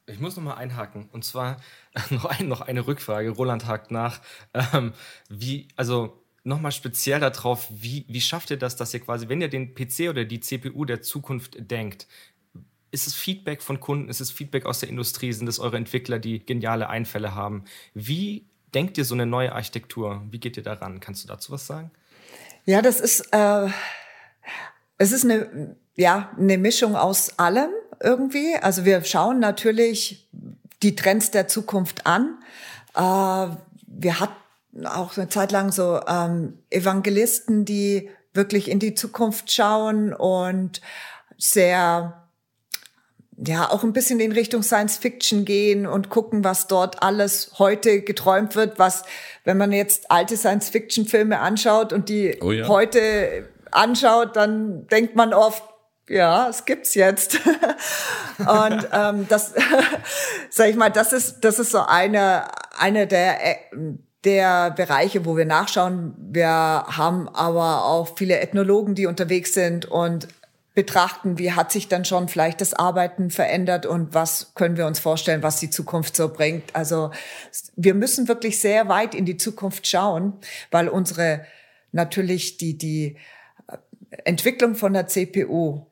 Ich 0.05 0.19
muss 0.21 0.37
noch 0.37 0.43
mal 0.43 0.55
einhaken. 0.55 1.09
Und 1.11 1.25
zwar 1.25 1.57
noch, 2.09 2.25
ein, 2.25 2.47
noch 2.47 2.61
eine 2.61 2.85
Rückfrage. 2.85 3.29
Roland 3.29 3.65
hakt 3.65 3.91
nach. 3.91 4.21
Ähm, 4.53 4.93
wie, 5.29 5.67
also 5.75 6.23
nochmal 6.43 6.71
speziell 6.71 7.19
darauf, 7.19 7.67
wie, 7.69 8.05
wie 8.07 8.21
schafft 8.21 8.51
ihr 8.51 8.57
das, 8.57 8.75
dass 8.75 8.93
ihr 8.93 9.01
quasi, 9.01 9.29
wenn 9.29 9.41
ihr 9.41 9.49
den 9.49 9.75
PC 9.75 10.09
oder 10.09 10.25
die 10.25 10.39
CPU 10.39 10.85
der 10.85 11.01
Zukunft 11.01 11.57
denkt, 11.59 12.07
ist 12.91 13.05
es 13.05 13.15
Feedback 13.15 13.61
von 13.61 13.79
Kunden, 13.79 14.09
ist 14.09 14.21
es 14.21 14.31
Feedback 14.31 14.65
aus 14.65 14.79
der 14.79 14.89
Industrie, 14.89 15.33
sind 15.33 15.47
es 15.47 15.59
eure 15.59 15.77
Entwickler, 15.77 16.19
die 16.19 16.45
geniale 16.45 16.89
Einfälle 16.89 17.35
haben? 17.35 17.65
Wie 17.93 18.47
denkt 18.73 18.97
ihr 18.97 19.05
so 19.05 19.13
eine 19.13 19.25
neue 19.25 19.53
Architektur? 19.53 20.23
Wie 20.31 20.39
geht 20.39 20.57
ihr 20.57 20.63
daran? 20.63 20.99
Kannst 20.99 21.23
du 21.23 21.27
dazu 21.27 21.51
was 21.51 21.67
sagen? 21.67 21.91
Ja, 22.65 22.81
das 22.81 22.99
ist, 22.99 23.27
äh, 23.31 23.67
es 24.97 25.11
ist 25.11 25.25
eine, 25.25 25.75
ja, 25.95 26.31
eine 26.37 26.57
Mischung 26.57 26.95
aus 26.95 27.37
allem 27.39 27.71
irgendwie. 28.01 28.55
Also 28.55 28.85
wir 28.85 29.03
schauen 29.03 29.39
natürlich 29.39 30.26
die 30.83 30.95
Trends 30.95 31.31
der 31.31 31.47
Zukunft 31.47 32.05
an. 32.05 32.37
Äh, 32.95 33.01
wir 33.87 34.19
hatten 34.19 34.85
auch 34.85 35.17
eine 35.17 35.29
Zeit 35.29 35.51
lang 35.51 35.71
so 35.71 35.99
ähm, 36.07 36.59
Evangelisten, 36.69 37.65
die 37.65 38.09
wirklich 38.33 38.69
in 38.69 38.79
die 38.79 38.93
Zukunft 38.93 39.51
schauen 39.51 40.13
und 40.13 40.81
sehr 41.37 42.27
ja 43.45 43.69
auch 43.69 43.83
ein 43.83 43.93
bisschen 43.93 44.19
in 44.19 44.31
Richtung 44.31 44.63
Science 44.63 44.97
Fiction 44.97 45.45
gehen 45.45 45.85
und 45.85 46.09
gucken, 46.09 46.43
was 46.43 46.67
dort 46.67 47.03
alles 47.03 47.51
heute 47.59 48.01
geträumt 48.01 48.55
wird, 48.55 48.79
was, 48.79 49.03
wenn 49.43 49.57
man 49.57 49.71
jetzt 49.71 50.09
alte 50.09 50.37
Science 50.37 50.69
Fiction 50.69 51.05
Filme 51.05 51.39
anschaut 51.39 51.93
und 51.93 52.09
die 52.09 52.37
oh 52.41 52.51
ja. 52.51 52.67
heute 52.67 53.47
anschaut, 53.71 54.35
dann 54.35 54.87
denkt 54.87 55.15
man 55.15 55.33
oft, 55.33 55.63
ja, 56.09 56.47
es 56.49 56.65
gibt's 56.65 56.95
jetzt. 56.95 57.39
und 58.39 58.87
ähm, 58.91 59.25
das, 59.27 59.53
sag 60.49 60.69
ich 60.69 60.75
mal, 60.75 60.89
das 60.89 61.13
ist 61.13 61.41
das 61.41 61.59
ist 61.59 61.71
so 61.71 61.79
eine 61.79 62.45
eine 62.77 63.07
der 63.07 63.37
der 64.23 64.71
Bereiche, 64.71 65.25
wo 65.25 65.37
wir 65.37 65.45
nachschauen. 65.45 66.15
Wir 66.17 66.47
haben 66.49 67.29
aber 67.29 67.85
auch 67.85 68.17
viele 68.17 68.39
Ethnologen, 68.39 68.95
die 68.95 69.05
unterwegs 69.05 69.53
sind 69.53 69.85
und 69.85 70.27
betrachten, 70.73 71.39
wie 71.39 71.53
hat 71.53 71.71
sich 71.71 71.87
dann 71.87 72.05
schon 72.05 72.27
vielleicht 72.27 72.61
das 72.61 72.75
Arbeiten 72.75 73.31
verändert 73.31 73.87
und 73.87 74.13
was 74.13 74.53
können 74.53 74.77
wir 74.77 74.85
uns 74.85 74.99
vorstellen, 74.99 75.41
was 75.41 75.59
die 75.59 75.71
Zukunft 75.71 76.15
so 76.15 76.29
bringt. 76.29 76.75
Also 76.75 77.09
wir 77.75 77.95
müssen 77.95 78.27
wirklich 78.27 78.59
sehr 78.59 78.87
weit 78.87 79.15
in 79.15 79.25
die 79.25 79.37
Zukunft 79.37 79.87
schauen, 79.87 80.33
weil 80.69 80.87
unsere 80.87 81.45
natürlich 81.93 82.57
die, 82.57 82.77
die 82.77 83.17
Entwicklung 84.23 84.75
von 84.75 84.93
der 84.93 85.07
CPU 85.07 85.87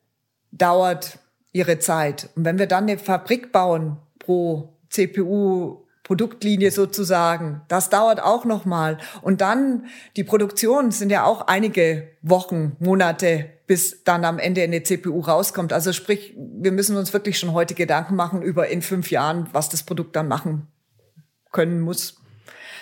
dauert 0.57 1.19
ihre 1.51 1.79
Zeit. 1.79 2.29
Und 2.35 2.45
wenn 2.45 2.59
wir 2.59 2.67
dann 2.67 2.83
eine 2.83 2.97
Fabrik 2.97 3.51
bauen 3.51 3.97
pro 4.19 4.75
CPU 4.89 5.85
Produktlinie 6.05 6.69
sozusagen. 6.69 7.61
Das 7.67 7.89
dauert 7.89 8.21
auch 8.21 8.45
noch 8.45 8.63
mal 8.63 8.99
und 9.23 9.41
dann 9.41 9.87
die 10.15 10.23
Produktion 10.23 10.91
sind 10.91 11.09
ja 11.09 11.25
auch 11.25 11.47
einige 11.47 12.07
Wochen, 12.21 12.77
Monate, 12.79 13.49
bis 13.65 14.03
dann 14.03 14.23
am 14.23 14.37
Ende 14.37 14.61
eine 14.61 14.83
CPU 14.83 15.19
rauskommt. 15.19 15.73
Also 15.73 15.93
sprich, 15.93 16.35
wir 16.37 16.71
müssen 16.71 16.95
uns 16.95 17.11
wirklich 17.11 17.39
schon 17.39 17.53
heute 17.53 17.73
Gedanken 17.73 18.15
machen 18.15 18.43
über 18.43 18.67
in 18.67 18.83
fünf 18.83 19.09
Jahren, 19.09 19.49
was 19.51 19.67
das 19.69 19.81
Produkt 19.81 20.15
dann 20.15 20.27
machen 20.27 20.67
können 21.51 21.81
muss. 21.81 22.21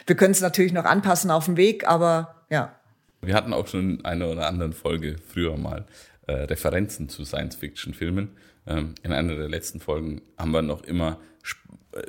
Wir 0.05 0.17
können 0.17 0.33
es 0.33 0.41
natürlich 0.41 0.73
noch 0.73 0.83
anpassen 0.83 1.31
auf 1.31 1.45
dem 1.45 1.55
Weg, 1.55 1.87
aber 1.87 2.43
ja. 2.49 2.75
Wir 3.21 3.35
hatten 3.35 3.53
auch 3.53 3.67
schon 3.67 3.99
in 3.99 4.05
einer 4.05 4.27
oder 4.27 4.47
anderen 4.47 4.73
Folge 4.73 5.15
früher 5.25 5.55
mal 5.55 5.85
äh, 6.27 6.33
Referenzen 6.33 7.09
zu 7.09 7.25
Science-Fiction-Filmen. 7.25 8.29
Ähm, 8.65 8.95
in 9.03 9.11
einer 9.11 9.35
der 9.35 9.49
letzten 9.49 9.79
Folgen 9.79 10.21
haben 10.37 10.51
wir 10.51 10.61
noch 10.61 10.83
immer 10.83 11.19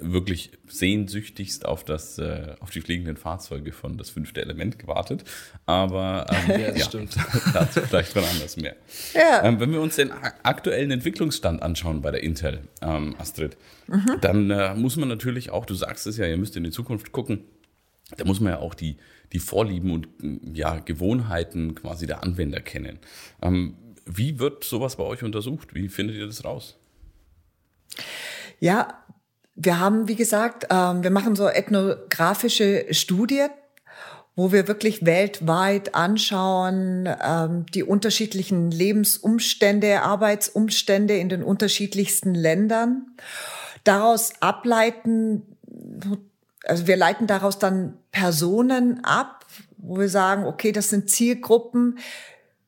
wirklich 0.00 0.50
sehnsüchtigst 0.66 1.66
auf 1.66 1.84
das, 1.84 2.18
äh, 2.18 2.54
auf 2.60 2.70
die 2.70 2.80
fliegenden 2.80 3.16
Fahrzeuge 3.16 3.72
von 3.72 3.98
das 3.98 4.10
fünfte 4.10 4.40
Element 4.40 4.78
gewartet. 4.78 5.24
Aber 5.66 6.26
ähm, 6.30 6.60
ja, 6.60 6.68
das 6.68 6.78
ja, 6.78 6.84
stimmt. 6.84 7.16
dazu 7.54 7.80
vielleicht 7.82 8.12
von 8.12 8.24
anders 8.24 8.56
mehr. 8.56 8.76
Ja. 9.12 9.44
Ähm, 9.44 9.60
wenn 9.60 9.72
wir 9.72 9.80
uns 9.80 9.96
den 9.96 10.10
aktuellen 10.42 10.90
Entwicklungsstand 10.90 11.62
anschauen 11.62 12.02
bei 12.02 12.10
der 12.10 12.22
Intel, 12.22 12.60
ähm, 12.80 13.14
Astrid, 13.18 13.56
mhm. 13.86 14.18
dann 14.20 14.50
äh, 14.50 14.74
muss 14.74 14.96
man 14.96 15.08
natürlich 15.08 15.50
auch, 15.50 15.66
du 15.66 15.74
sagst 15.74 16.06
es 16.06 16.16
ja, 16.16 16.26
ihr 16.26 16.36
müsst 16.36 16.56
in 16.56 16.64
die 16.64 16.70
Zukunft 16.70 17.12
gucken. 17.12 17.44
Da 18.16 18.24
muss 18.24 18.40
man 18.40 18.52
ja 18.52 18.58
auch 18.58 18.74
die, 18.74 18.96
die 19.32 19.38
Vorlieben 19.38 19.90
und 19.90 20.08
ja, 20.52 20.78
Gewohnheiten 20.78 21.74
quasi 21.74 22.06
der 22.06 22.22
Anwender 22.22 22.60
kennen. 22.60 22.98
Ähm, 23.42 23.76
wie 24.06 24.38
wird 24.38 24.64
sowas 24.64 24.96
bei 24.96 25.04
euch 25.04 25.22
untersucht? 25.22 25.74
Wie 25.74 25.88
findet 25.88 26.16
ihr 26.16 26.26
das 26.26 26.44
raus? 26.44 26.76
Ja, 28.60 29.04
wir 29.54 29.78
haben, 29.78 30.08
wie 30.08 30.16
gesagt, 30.16 30.66
ähm, 30.70 31.02
wir 31.02 31.10
machen 31.10 31.36
so 31.36 31.48
ethnografische 31.48 32.86
Studien, 32.90 33.50
wo 34.36 34.50
wir 34.50 34.66
wirklich 34.66 35.06
weltweit 35.06 35.94
anschauen, 35.94 37.08
ähm, 37.22 37.66
die 37.72 37.84
unterschiedlichen 37.84 38.70
Lebensumstände, 38.70 40.02
Arbeitsumstände 40.02 41.16
in 41.16 41.28
den 41.28 41.44
unterschiedlichsten 41.44 42.34
Ländern. 42.34 43.16
Daraus 43.84 44.32
ableiten, 44.40 45.42
also 46.64 46.86
wir 46.86 46.96
leiten 46.96 47.26
daraus 47.26 47.58
dann 47.58 47.96
Personen 48.10 49.04
ab, 49.04 49.46
wo 49.76 49.98
wir 49.98 50.08
sagen, 50.08 50.46
okay, 50.46 50.72
das 50.72 50.88
sind 50.88 51.10
Zielgruppen, 51.10 51.98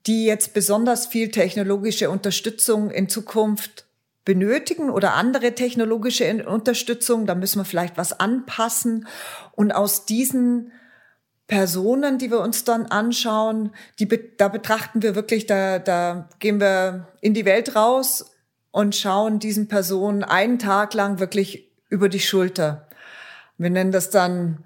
die 0.07 0.25
jetzt 0.25 0.55
besonders 0.55 1.07
viel 1.07 1.31
technologische 1.31 2.11
Unterstützung 2.11 2.91
in 2.91 3.09
Zukunft 3.09 3.87
benötigen 4.25 4.91
oder 4.91 5.15
andere 5.15 5.55
technologische 5.55 6.47
Unterstützung. 6.47 7.27
Da 7.27 7.35
müssen 7.35 7.61
wir 7.61 7.65
vielleicht 7.65 7.97
was 7.97 8.19
anpassen. 8.19 9.07
Und 9.53 9.73
aus 9.73 10.05
diesen 10.05 10.73
Personen, 11.47 12.19
die 12.19 12.31
wir 12.31 12.41
uns 12.41 12.65
dann 12.65 12.87
anschauen, 12.87 13.71
die, 13.99 14.09
da 14.37 14.49
betrachten 14.49 15.03
wir 15.03 15.15
wirklich, 15.15 15.47
da, 15.47 15.79
da 15.79 16.29
gehen 16.41 16.61
wir 16.61 17.09
in 17.21 17.35
die 17.35 17.45
Welt 17.45 17.77
raus 17.77 18.33
und 18.73 18.97
schauen 18.97 19.39
diesen 19.39 19.69
Personen 19.69 20.25
einen 20.25 20.59
Tag 20.59 20.93
lang 20.95 21.21
wirklich 21.21 21.71
über 21.89 22.09
die 22.09 22.21
Schulter. 22.21 22.89
Wir 23.59 23.71
nennen 23.71 23.93
das 23.93 24.11
dann 24.11 24.65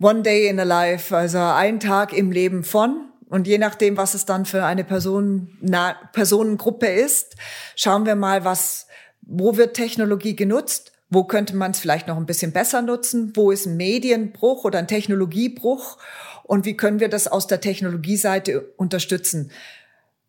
One 0.00 0.22
Day 0.22 0.48
in 0.48 0.60
a 0.60 0.64
Life, 0.64 1.16
also 1.16 1.38
ein 1.38 1.80
Tag 1.80 2.12
im 2.12 2.32
Leben 2.32 2.64
von. 2.64 3.08
Und 3.28 3.46
je 3.46 3.58
nachdem, 3.58 3.96
was 3.96 4.14
es 4.14 4.24
dann 4.24 4.44
für 4.44 4.64
eine 4.64 4.84
Person, 4.84 5.56
na, 5.60 5.96
Personengruppe 6.12 6.86
ist, 6.86 7.36
schauen 7.74 8.06
wir 8.06 8.14
mal, 8.14 8.44
was 8.44 8.86
wo 9.26 9.56
wird 9.56 9.74
Technologie 9.74 10.36
genutzt? 10.36 10.92
Wo 11.10 11.24
könnte 11.24 11.54
man 11.54 11.72
es 11.72 11.80
vielleicht 11.80 12.06
noch 12.06 12.16
ein 12.16 12.26
bisschen 12.26 12.52
besser 12.52 12.82
nutzen? 12.82 13.32
Wo 13.34 13.50
ist 13.50 13.66
ein 13.66 13.76
Medienbruch 13.76 14.64
oder 14.64 14.78
ein 14.78 14.88
Technologiebruch? 14.88 15.98
Und 16.44 16.64
wie 16.64 16.76
können 16.76 17.00
wir 17.00 17.08
das 17.08 17.28
aus 17.28 17.46
der 17.46 17.60
Technologieseite 17.60 18.60
unterstützen? 18.76 19.50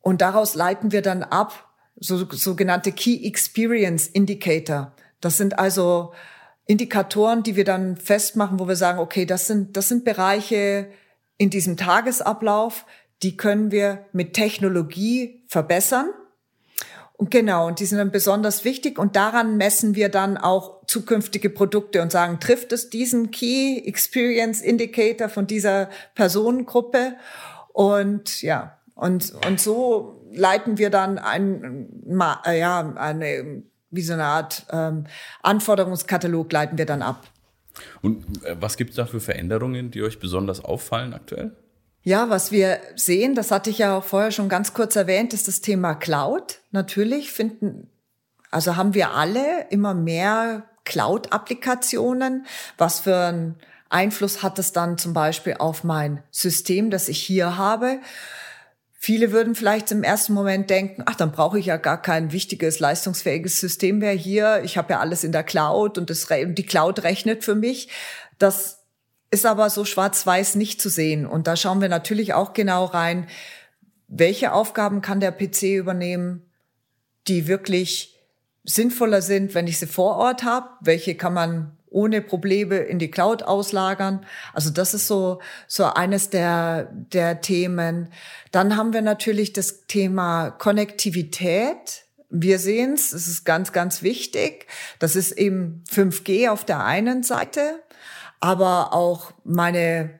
Und 0.01 0.21
daraus 0.21 0.55
leiten 0.55 0.91
wir 0.91 1.01
dann 1.01 1.23
ab 1.23 1.71
so, 1.99 2.25
sogenannte 2.31 2.91
Key 2.91 3.25
Experience 3.25 4.07
Indicator. 4.07 4.93
Das 5.21 5.37
sind 5.37 5.57
also 5.57 6.13
Indikatoren, 6.65 7.43
die 7.43 7.55
wir 7.55 7.65
dann 7.65 7.97
festmachen, 7.97 8.59
wo 8.59 8.67
wir 8.67 8.75
sagen, 8.75 8.99
okay, 8.99 9.25
das 9.25 9.47
sind, 9.47 9.77
das 9.77 9.89
sind 9.89 10.05
Bereiche 10.05 10.89
in 11.37 11.49
diesem 11.49 11.77
Tagesablauf, 11.77 12.85
die 13.23 13.37
können 13.37 13.71
wir 13.71 14.05
mit 14.11 14.33
Technologie 14.33 15.43
verbessern 15.47 16.09
und 17.17 17.31
genau, 17.31 17.65
und 17.65 17.79
die 17.79 17.85
sind 17.85 17.97
dann 17.97 18.11
besonders 18.11 18.63
wichtig 18.63 18.99
und 18.99 19.15
daran 19.15 19.57
messen 19.57 19.95
wir 19.95 20.09
dann 20.09 20.37
auch 20.37 20.85
zukünftige 20.85 21.49
Produkte 21.49 22.03
und 22.03 22.11
sagen, 22.11 22.39
trifft 22.39 22.71
es 22.71 22.91
diesen 22.91 23.31
Key 23.31 23.79
Experience 23.85 24.61
Indicator 24.61 25.27
von 25.27 25.47
dieser 25.47 25.89
Personengruppe? 26.13 27.15
Und 27.73 28.43
ja, 28.43 28.77
und, 28.93 29.33
und 29.47 29.59
so 29.59 30.21
leiten 30.31 30.77
wir 30.77 30.91
dann 30.91 31.17
ein, 31.17 32.03
ja, 32.05 32.93
eine, 32.95 33.63
wie 33.89 34.01
so 34.03 34.13
eine 34.13 34.25
Art 34.25 34.67
ähm, 34.71 35.05
Anforderungskatalog 35.41 36.51
leiten 36.51 36.77
wir 36.77 36.85
dann 36.85 37.01
ab. 37.01 37.23
Und 38.01 38.43
äh, 38.43 38.55
was 38.59 38.77
gibt 38.77 38.91
es 38.91 38.95
da 38.95 39.05
für 39.05 39.19
Veränderungen, 39.19 39.91
die 39.91 40.03
euch 40.03 40.19
besonders 40.19 40.63
auffallen 40.63 41.13
aktuell? 41.13 41.51
Ja, 42.03 42.29
was 42.29 42.51
wir 42.51 42.79
sehen, 42.95 43.35
das 43.35 43.51
hatte 43.51 43.69
ich 43.69 43.79
ja 43.79 43.97
auch 43.97 44.03
vorher 44.03 44.31
schon 44.31 44.47
ganz 44.47 44.73
kurz 44.73 44.95
erwähnt, 44.95 45.33
ist 45.33 45.47
das 45.47 45.59
Thema 45.59 45.93
Cloud. 45.93 46.59
Natürlich 46.71 47.31
finden, 47.31 47.89
also 48.49 48.77
haben 48.77 48.93
wir 48.93 49.11
alle 49.11 49.67
immer 49.71 49.93
mehr 49.93 50.63
Cloud-Applikationen. 50.85 52.45
Was 52.77 53.01
für 53.01 53.17
einen 53.17 53.55
Einfluss 53.89 54.41
hat 54.41 54.57
es 54.57 54.71
dann 54.71 54.97
zum 54.97 55.13
Beispiel 55.13 55.55
auf 55.59 55.83
mein 55.83 56.23
System, 56.31 56.91
das 56.91 57.09
ich 57.09 57.19
hier 57.19 57.57
habe? 57.57 57.99
Viele 59.07 59.31
würden 59.31 59.55
vielleicht 59.55 59.89
im 59.93 60.03
ersten 60.03 60.33
Moment 60.33 60.69
denken, 60.69 61.03
ach, 61.05 61.15
dann 61.15 61.31
brauche 61.31 61.57
ich 61.57 61.67
ja 61.67 61.77
gar 61.77 62.01
kein 62.01 62.33
wichtiges, 62.33 62.81
leistungsfähiges 62.81 63.57
System 63.57 63.99
mehr 63.99 64.11
hier. 64.11 64.63
Ich 64.65 64.77
habe 64.77 64.91
ja 64.91 64.99
alles 64.99 65.23
in 65.23 65.31
der 65.31 65.45
Cloud 65.45 65.97
und, 65.97 66.09
das, 66.09 66.27
die 66.27 66.65
Cloud 66.65 67.03
rechnet 67.03 67.45
für 67.45 67.55
mich. 67.55 67.87
Das 68.37 68.83
ist 69.31 69.45
aber 69.45 69.69
so 69.69 69.85
schwarz-weiß 69.85 70.55
nicht 70.55 70.81
zu 70.81 70.89
sehen. 70.89 71.25
Und 71.25 71.47
da 71.47 71.55
schauen 71.55 71.79
wir 71.79 71.87
natürlich 71.87 72.33
auch 72.33 72.51
genau 72.51 72.83
rein, 72.83 73.29
welche 74.09 74.51
Aufgaben 74.51 75.01
kann 75.01 75.21
der 75.21 75.31
PC 75.31 75.77
übernehmen, 75.77 76.41
die 77.29 77.47
wirklich 77.47 78.19
sinnvoller 78.65 79.21
sind, 79.21 79.55
wenn 79.55 79.67
ich 79.67 79.79
sie 79.79 79.87
vor 79.87 80.17
Ort 80.17 80.43
habe, 80.43 80.67
welche 80.81 81.15
kann 81.15 81.33
man 81.33 81.76
ohne 81.89 82.21
Probleme 82.21 82.77
in 82.77 82.99
die 82.99 83.11
Cloud 83.11 83.43
auslagern. 83.43 84.25
Also 84.53 84.69
das 84.69 84.93
ist 84.93 85.07
so, 85.07 85.39
so 85.67 85.85
eines 85.85 86.29
der, 86.29 86.91
der 86.93 87.41
Themen. 87.41 88.09
Dann 88.51 88.75
haben 88.75 88.93
wir 88.93 89.01
natürlich 89.01 89.53
das 89.53 89.85
Thema 89.87 90.51
Konnektivität. 90.51 92.03
wir 92.29 92.59
sehen 92.59 92.93
es, 92.93 93.13
es 93.13 93.27
ist 93.27 93.45
ganz, 93.45 93.71
ganz 93.71 94.03
wichtig. 94.03 94.67
Das 94.99 95.15
ist 95.15 95.31
eben 95.31 95.83
5G 95.89 96.49
auf 96.49 96.65
der 96.65 96.83
einen 96.83 97.23
Seite, 97.23 97.81
aber 98.41 98.93
auch 98.93 99.31
meine 99.43 100.19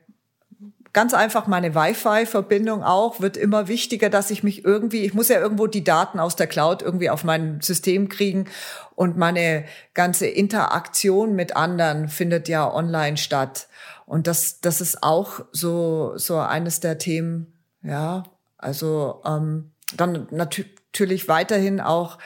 ganz 0.92 1.14
einfach 1.14 1.46
meine 1.46 1.74
Wi-Fi-Verbindung 1.74 2.82
auch 2.82 3.20
wird 3.20 3.36
immer 3.36 3.68
wichtiger, 3.68 4.10
dass 4.10 4.30
ich 4.30 4.42
mich 4.42 4.64
irgendwie, 4.64 5.04
ich 5.04 5.14
muss 5.14 5.28
ja 5.28 5.38
irgendwo 5.40 5.66
die 5.66 5.84
Daten 5.84 6.20
aus 6.20 6.36
der 6.36 6.46
Cloud 6.46 6.82
irgendwie 6.82 7.10
auf 7.10 7.24
mein 7.24 7.60
System 7.60 8.08
kriegen 8.08 8.46
und 8.94 9.16
meine 9.16 9.64
ganze 9.94 10.26
Interaktion 10.26 11.34
mit 11.34 11.56
anderen 11.56 12.08
findet 12.08 12.48
ja 12.48 12.72
online 12.72 13.16
statt. 13.16 13.68
Und 14.06 14.26
das, 14.26 14.60
das 14.60 14.80
ist 14.80 15.02
auch 15.02 15.40
so, 15.52 16.16
so 16.16 16.38
eines 16.38 16.80
der 16.80 16.98
Themen, 16.98 17.52
ja. 17.82 18.24
Also 18.56 19.22
ähm, 19.24 19.70
dann 19.96 20.26
natürlich 20.30 21.28
weiterhin 21.28 21.80
auch, 21.80 22.18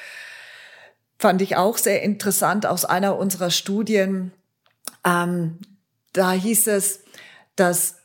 fand 1.18 1.42
ich 1.42 1.56
auch 1.56 1.76
sehr 1.76 2.02
interessant 2.02 2.64
aus 2.64 2.84
einer 2.84 3.16
unserer 3.16 3.50
Studien, 3.50 4.32
ähm, 5.04 5.58
da 6.12 6.32
hieß 6.32 6.68
es, 6.68 7.04
dass 7.56 8.01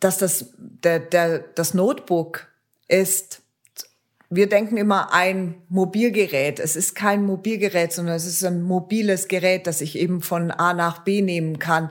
dass 0.00 0.18
das, 0.18 0.52
der, 0.56 1.00
der, 1.00 1.38
das 1.38 1.74
Notebook 1.74 2.46
ist, 2.88 3.42
wir 4.30 4.46
denken 4.46 4.76
immer 4.76 5.14
ein 5.14 5.62
Mobilgerät. 5.70 6.60
Es 6.60 6.76
ist 6.76 6.94
kein 6.94 7.24
Mobilgerät, 7.24 7.92
sondern 7.92 8.14
es 8.14 8.26
ist 8.26 8.44
ein 8.44 8.60
mobiles 8.60 9.26
Gerät, 9.26 9.66
das 9.66 9.80
ich 9.80 9.96
eben 9.96 10.20
von 10.20 10.50
A 10.50 10.74
nach 10.74 11.02
B 11.02 11.22
nehmen 11.22 11.58
kann. 11.58 11.88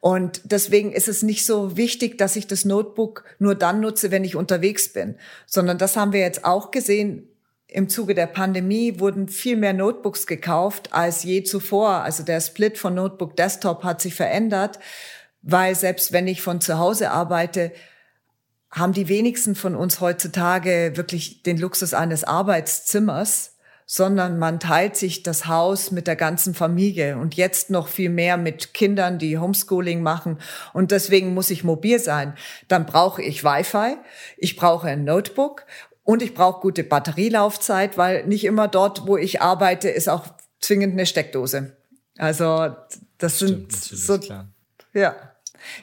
Und 0.00 0.40
deswegen 0.44 0.92
ist 0.92 1.08
es 1.08 1.24
nicht 1.24 1.44
so 1.44 1.76
wichtig, 1.76 2.16
dass 2.16 2.36
ich 2.36 2.46
das 2.46 2.64
Notebook 2.64 3.24
nur 3.40 3.56
dann 3.56 3.80
nutze, 3.80 4.12
wenn 4.12 4.22
ich 4.22 4.36
unterwegs 4.36 4.92
bin, 4.92 5.16
sondern 5.46 5.78
das 5.78 5.96
haben 5.96 6.12
wir 6.12 6.20
jetzt 6.20 6.44
auch 6.44 6.70
gesehen. 6.70 7.28
Im 7.66 7.88
Zuge 7.88 8.14
der 8.14 8.26
Pandemie 8.26 9.00
wurden 9.00 9.26
viel 9.26 9.56
mehr 9.56 9.72
Notebooks 9.72 10.28
gekauft 10.28 10.92
als 10.92 11.24
je 11.24 11.42
zuvor. 11.42 11.88
Also 12.04 12.22
der 12.22 12.40
Split 12.40 12.78
von 12.78 12.94
Notebook 12.94 13.34
Desktop 13.36 13.82
hat 13.82 14.00
sich 14.00 14.14
verändert 14.14 14.78
weil 15.44 15.74
selbst 15.74 16.12
wenn 16.12 16.26
ich 16.26 16.42
von 16.42 16.60
zu 16.60 16.78
Hause 16.78 17.10
arbeite, 17.10 17.70
haben 18.70 18.92
die 18.92 19.08
wenigsten 19.08 19.54
von 19.54 19.76
uns 19.76 20.00
heutzutage 20.00 20.92
wirklich 20.94 21.42
den 21.42 21.58
Luxus 21.58 21.94
eines 21.94 22.24
Arbeitszimmers, 22.24 23.56
sondern 23.86 24.38
man 24.38 24.58
teilt 24.58 24.96
sich 24.96 25.22
das 25.22 25.46
Haus 25.46 25.90
mit 25.90 26.06
der 26.06 26.16
ganzen 26.16 26.54
Familie 26.54 27.18
und 27.18 27.34
jetzt 27.34 27.68
noch 27.68 27.88
viel 27.88 28.08
mehr 28.08 28.38
mit 28.38 28.72
Kindern, 28.72 29.18
die 29.18 29.38
Homeschooling 29.38 30.02
machen. 30.02 30.38
Und 30.72 30.90
deswegen 30.90 31.34
muss 31.34 31.50
ich 31.50 31.62
mobil 31.62 31.98
sein. 31.98 32.34
Dann 32.66 32.86
brauche 32.86 33.22
ich 33.22 33.44
Wi-Fi, 33.44 33.98
ich 34.38 34.56
brauche 34.56 34.88
ein 34.88 35.04
Notebook 35.04 35.66
und 36.02 36.22
ich 36.22 36.32
brauche 36.32 36.62
gute 36.62 36.82
Batterielaufzeit, 36.82 37.98
weil 37.98 38.26
nicht 38.26 38.44
immer 38.44 38.66
dort, 38.66 39.06
wo 39.06 39.18
ich 39.18 39.42
arbeite, 39.42 39.90
ist 39.90 40.08
auch 40.08 40.26
zwingend 40.60 40.94
eine 40.94 41.04
Steckdose. 41.04 41.76
Also 42.16 42.74
das 43.18 43.36
Stimmt, 43.36 43.72
sind 43.72 43.98
so, 43.98 44.18
klar. 44.18 44.48
ja. 44.94 45.14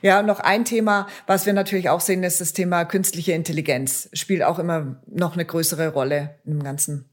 Ja, 0.02 0.22
noch 0.22 0.40
ein 0.40 0.66
Thema, 0.66 1.08
was 1.28 1.46
wir 1.46 1.54
natürlich 1.54 1.90
auch 1.90 2.02
sehen, 2.02 2.24
ist 2.24 2.42
das 2.42 2.54
Thema 2.54 2.86
künstliche 2.86 3.34
Intelligenz. 3.34 4.10
Spielt 4.14 4.44
auch 4.44 4.60
immer 4.60 5.02
noch 5.08 5.34
eine 5.34 5.46
größere 5.46 5.90
Rolle 5.90 6.36
im 6.46 6.64
Ganzen. 6.64 7.10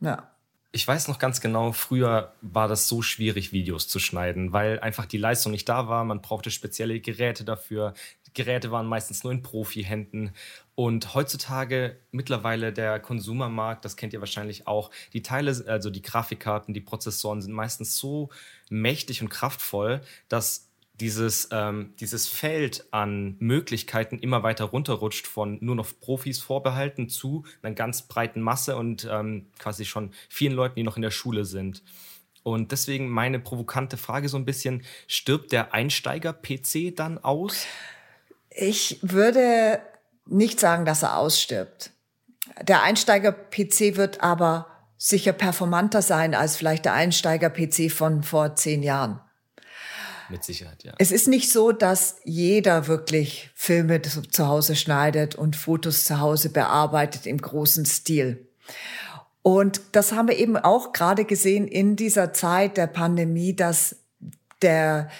Ja. 0.00 0.30
Ich 0.72 0.86
weiß 0.86 1.08
noch 1.08 1.18
ganz 1.18 1.40
genau, 1.40 1.72
früher 1.72 2.32
war 2.42 2.68
das 2.68 2.86
so 2.86 3.02
schwierig, 3.02 3.52
Videos 3.52 3.88
zu 3.88 3.98
schneiden, 3.98 4.52
weil 4.52 4.78
einfach 4.78 5.04
die 5.04 5.18
Leistung 5.18 5.50
nicht 5.50 5.68
da 5.68 5.88
war. 5.88 6.04
Man 6.04 6.22
brauchte 6.22 6.52
spezielle 6.52 7.00
Geräte 7.00 7.44
dafür. 7.44 7.92
Geräte 8.34 8.70
waren 8.70 8.86
meistens 8.86 9.24
nur 9.24 9.32
in 9.32 9.42
Profi-Händen. 9.42 10.32
Und 10.76 11.14
heutzutage 11.14 11.96
mittlerweile 12.12 12.72
der 12.72 13.00
Konsumermarkt, 13.00 13.84
das 13.84 13.96
kennt 13.96 14.12
ihr 14.12 14.20
wahrscheinlich 14.20 14.68
auch, 14.68 14.92
die 15.12 15.22
Teile, 15.22 15.64
also 15.66 15.90
die 15.90 16.02
Grafikkarten, 16.02 16.72
die 16.72 16.80
Prozessoren 16.80 17.42
sind 17.42 17.52
meistens 17.52 17.96
so 17.96 18.30
mächtig 18.70 19.22
und 19.22 19.28
kraftvoll, 19.28 20.00
dass 20.28 20.69
dieses, 21.00 21.48
ähm, 21.52 21.94
dieses 21.98 22.28
Feld 22.28 22.86
an 22.90 23.36
Möglichkeiten 23.38 24.18
immer 24.18 24.42
weiter 24.42 24.66
runterrutscht 24.66 25.26
von 25.26 25.58
nur 25.60 25.74
noch 25.74 25.88
Profis 26.00 26.40
vorbehalten 26.40 27.08
zu 27.08 27.44
einer 27.62 27.74
ganz 27.74 28.02
breiten 28.02 28.40
Masse 28.40 28.76
und 28.76 29.08
ähm, 29.10 29.46
quasi 29.58 29.84
schon 29.84 30.12
vielen 30.28 30.52
Leuten, 30.52 30.76
die 30.76 30.82
noch 30.82 30.96
in 30.96 31.02
der 31.02 31.10
Schule 31.10 31.44
sind. 31.44 31.82
Und 32.42 32.72
deswegen 32.72 33.08
meine 33.08 33.38
provokante 33.38 33.96
Frage 33.96 34.28
so 34.28 34.36
ein 34.36 34.44
bisschen, 34.44 34.82
stirbt 35.06 35.52
der 35.52 35.74
Einsteiger-PC 35.74 36.94
dann 36.94 37.18
aus? 37.18 37.64
Ich 38.50 38.98
würde 39.02 39.80
nicht 40.26 40.60
sagen, 40.60 40.84
dass 40.84 41.02
er 41.02 41.18
ausstirbt. 41.18 41.90
Der 42.62 42.82
Einsteiger-PC 42.82 43.96
wird 43.96 44.22
aber 44.22 44.66
sicher 44.96 45.32
performanter 45.32 46.02
sein 46.02 46.34
als 46.34 46.56
vielleicht 46.56 46.84
der 46.84 46.94
Einsteiger-PC 46.94 47.90
von 47.90 48.22
vor 48.22 48.54
zehn 48.56 48.82
Jahren. 48.82 49.20
Mit 50.30 50.44
Sicherheit, 50.44 50.84
ja. 50.84 50.94
Es 50.98 51.10
ist 51.10 51.26
nicht 51.28 51.50
so, 51.50 51.72
dass 51.72 52.16
jeder 52.24 52.86
wirklich 52.86 53.50
Filme 53.54 54.00
zu 54.02 54.46
Hause 54.46 54.76
schneidet 54.76 55.34
und 55.34 55.56
Fotos 55.56 56.04
zu 56.04 56.20
Hause 56.20 56.50
bearbeitet 56.50 57.26
im 57.26 57.38
großen 57.38 57.84
Stil. 57.84 58.48
Und 59.42 59.80
das 59.92 60.12
haben 60.12 60.28
wir 60.28 60.36
eben 60.36 60.56
auch 60.56 60.92
gerade 60.92 61.24
gesehen 61.24 61.66
in 61.66 61.96
dieser 61.96 62.32
Zeit 62.32 62.76
der 62.76 62.86
Pandemie, 62.86 63.56
dass 63.56 63.96
der, 64.62 65.10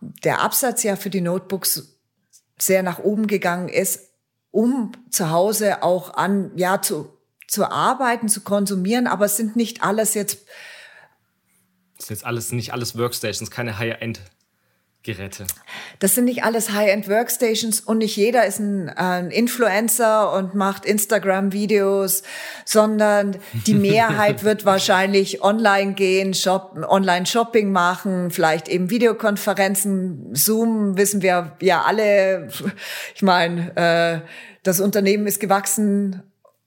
der 0.00 0.40
Absatz 0.40 0.82
ja 0.82 0.96
für 0.96 1.10
die 1.10 1.20
Notebooks 1.20 1.98
sehr 2.58 2.82
nach 2.82 3.00
oben 3.00 3.26
gegangen 3.26 3.68
ist, 3.68 4.10
um 4.50 4.92
zu 5.10 5.30
Hause 5.30 5.82
auch 5.82 6.14
an, 6.14 6.52
ja, 6.56 6.80
zu, 6.82 7.10
zu 7.48 7.70
arbeiten, 7.70 8.28
zu 8.28 8.42
konsumieren. 8.42 9.06
Aber 9.06 9.26
es 9.26 9.36
sind 9.36 9.56
nicht 9.56 9.82
alles 9.82 10.14
jetzt 10.14 10.46
das 12.00 12.06
ist 12.06 12.10
jetzt 12.10 12.26
alles 12.26 12.50
nicht 12.50 12.72
alles 12.72 12.96
Workstations, 12.96 13.50
keine 13.50 13.78
High-End. 13.78 14.20
Geräte. 15.02 15.46
Das 15.98 16.14
sind 16.14 16.26
nicht 16.26 16.44
alles 16.44 16.72
High-End-Workstations 16.72 17.80
und 17.80 17.98
nicht 17.98 18.16
jeder 18.16 18.44
ist 18.44 18.58
ein, 18.58 18.90
ein 18.90 19.30
Influencer 19.30 20.34
und 20.34 20.54
macht 20.54 20.84
Instagram-Videos, 20.84 22.22
sondern 22.66 23.38
die 23.66 23.72
Mehrheit 23.74 24.44
wird 24.44 24.66
wahrscheinlich 24.66 25.42
online 25.42 25.94
gehen, 25.94 26.34
shop, 26.34 26.76
Online-Shopping 26.86 27.72
machen, 27.72 28.30
vielleicht 28.30 28.68
eben 28.68 28.90
Videokonferenzen, 28.90 30.34
Zoom, 30.34 30.98
wissen 30.98 31.22
wir 31.22 31.56
ja 31.62 31.80
alle. 31.80 32.48
Ich 33.14 33.22
meine, 33.22 33.74
äh, 33.76 34.28
das 34.62 34.80
Unternehmen 34.80 35.26
ist 35.26 35.40
gewachsen, 35.40 36.22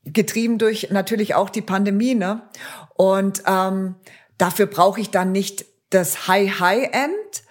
getrieben 0.06 0.58
durch 0.58 0.89
natürlich 0.89 1.36
auch 1.36 1.52
die 1.52 1.62
Pandemie. 1.62 2.15
Ne? 2.15 2.41
Und 2.96 3.43
ähm, 3.48 3.93
Dafür 4.38 4.65
brauche 4.65 5.02
ich 5.02 5.10
dann 5.10 5.32
nicht 5.32 5.65
das 5.89 6.28
High-High-End. 6.28 7.43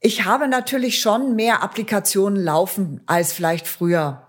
Ich 0.00 0.24
habe 0.24 0.48
natürlich 0.48 1.00
schon 1.00 1.36
mehr 1.36 1.62
Applikationen 1.62 2.42
laufen 2.42 3.02
als 3.06 3.32
vielleicht 3.32 3.66
früher. 3.66 4.26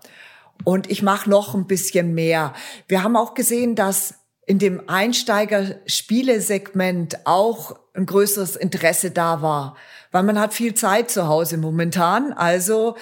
Und 0.64 0.90
ich 0.90 1.02
mache 1.02 1.30
noch 1.30 1.54
ein 1.54 1.66
bisschen 1.66 2.14
mehr. 2.14 2.52
Wir 2.86 3.02
haben 3.02 3.16
auch 3.16 3.34
gesehen, 3.34 3.74
dass 3.74 4.14
in 4.46 4.58
dem 4.58 4.88
Einsteiger-Spielesegment 4.88 7.18
auch 7.24 7.76
ein 7.94 8.04
größeres 8.06 8.56
Interesse 8.56 9.10
da 9.10 9.42
war, 9.42 9.76
weil 10.10 10.22
man 10.24 10.40
hat 10.40 10.54
viel 10.54 10.74
Zeit 10.74 11.10
zu 11.10 11.28
Hause 11.28 11.56
momentan. 11.56 12.32
Also 12.32 12.96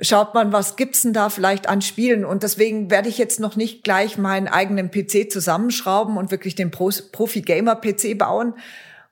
schaut 0.00 0.34
man, 0.34 0.52
was 0.52 0.76
gibt's 0.76 1.02
denn 1.02 1.12
da 1.12 1.30
vielleicht 1.30 1.68
an 1.68 1.82
Spielen? 1.82 2.24
Und 2.24 2.42
deswegen 2.42 2.90
werde 2.90 3.08
ich 3.08 3.18
jetzt 3.18 3.40
noch 3.40 3.56
nicht 3.56 3.84
gleich 3.84 4.18
meinen 4.18 4.48
eigenen 4.48 4.90
PC 4.90 5.30
zusammenschrauben 5.30 6.16
und 6.16 6.30
wirklich 6.30 6.54
den 6.54 6.70
Profi-Gamer-PC 6.70 8.18
bauen. 8.18 8.54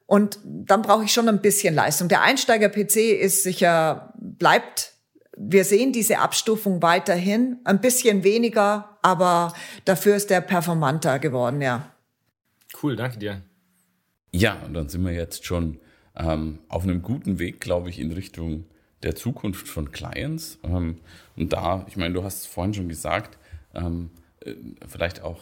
Und 0.06 0.38
dann 0.44 0.82
brauche 0.82 1.04
ich 1.04 1.12
schon 1.12 1.28
ein 1.28 1.42
bisschen 1.42 1.74
Leistung. 1.74 2.08
Der 2.08 2.22
Einsteiger-PC 2.22 3.20
ist 3.20 3.42
sicher, 3.42 4.14
bleibt. 4.16 4.94
Wir 5.36 5.64
sehen 5.64 5.92
diese 5.92 6.18
Abstufung 6.18 6.82
weiterhin. 6.82 7.58
Ein 7.64 7.80
bisschen 7.80 8.24
weniger, 8.24 8.98
aber 9.02 9.52
dafür 9.84 10.16
ist 10.16 10.30
der 10.30 10.40
performanter 10.40 11.18
geworden, 11.18 11.60
ja. 11.60 11.92
Cool, 12.82 12.96
danke 12.96 13.18
dir. 13.18 13.42
Ja, 14.32 14.56
und 14.66 14.74
dann 14.74 14.88
sind 14.88 15.04
wir 15.04 15.12
jetzt 15.12 15.44
schon 15.44 15.78
ähm, 16.16 16.58
auf 16.68 16.82
einem 16.82 17.02
guten 17.02 17.38
Weg, 17.38 17.60
glaube 17.60 17.90
ich, 17.90 17.98
in 17.98 18.12
Richtung 18.12 18.64
der 19.02 19.14
Zukunft 19.14 19.68
von 19.68 19.92
Clients. 19.92 20.58
Ähm, 20.62 20.98
und 21.36 21.52
da, 21.52 21.86
ich 21.88 21.96
meine, 21.96 22.14
du 22.14 22.24
hast 22.24 22.40
es 22.40 22.46
vorhin 22.46 22.74
schon 22.74 22.88
gesagt, 22.88 23.38
ähm, 23.74 24.10
äh, 24.40 24.54
vielleicht 24.86 25.22
auch 25.22 25.40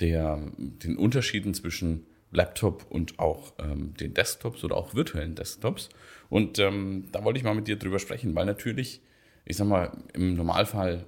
der, 0.00 0.40
den 0.56 0.96
Unterschieden 0.96 1.54
zwischen 1.54 2.06
Laptop 2.30 2.86
und 2.90 3.18
auch 3.18 3.52
ähm, 3.58 3.94
den 3.94 4.14
Desktops 4.14 4.64
oder 4.64 4.76
auch 4.76 4.94
virtuellen 4.94 5.34
Desktops. 5.34 5.90
Und 6.30 6.56
da 6.56 7.24
wollte 7.24 7.38
ich 7.38 7.44
mal 7.44 7.54
mit 7.54 7.68
dir 7.68 7.76
drüber 7.76 7.98
sprechen, 7.98 8.34
weil 8.34 8.46
natürlich, 8.46 9.02
ich 9.44 9.58
sag 9.58 9.66
mal, 9.66 9.92
im 10.14 10.34
Normalfall 10.34 11.04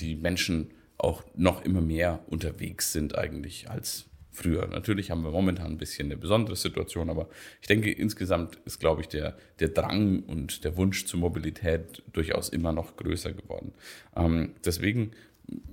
die 0.00 0.16
Menschen 0.16 0.72
auch 0.98 1.22
noch 1.36 1.64
immer 1.64 1.80
mehr 1.80 2.24
unterwegs 2.26 2.92
sind 2.92 3.16
eigentlich 3.16 3.70
als 3.70 4.06
früher. 4.34 4.66
Natürlich 4.66 5.10
haben 5.10 5.22
wir 5.22 5.30
momentan 5.30 5.72
ein 5.72 5.78
bisschen 5.78 6.06
eine 6.06 6.16
besondere 6.16 6.56
Situation, 6.56 7.08
aber 7.08 7.28
ich 7.60 7.68
denke, 7.68 7.90
insgesamt 7.90 8.58
ist, 8.64 8.80
glaube 8.80 9.00
ich, 9.00 9.08
der, 9.08 9.36
der 9.60 9.68
Drang 9.68 10.24
und 10.24 10.64
der 10.64 10.76
Wunsch 10.76 11.06
zur 11.06 11.20
Mobilität 11.20 12.02
durchaus 12.12 12.48
immer 12.48 12.72
noch 12.72 12.96
größer 12.96 13.32
geworden. 13.32 13.72
Ähm, 14.16 14.54
deswegen 14.64 15.12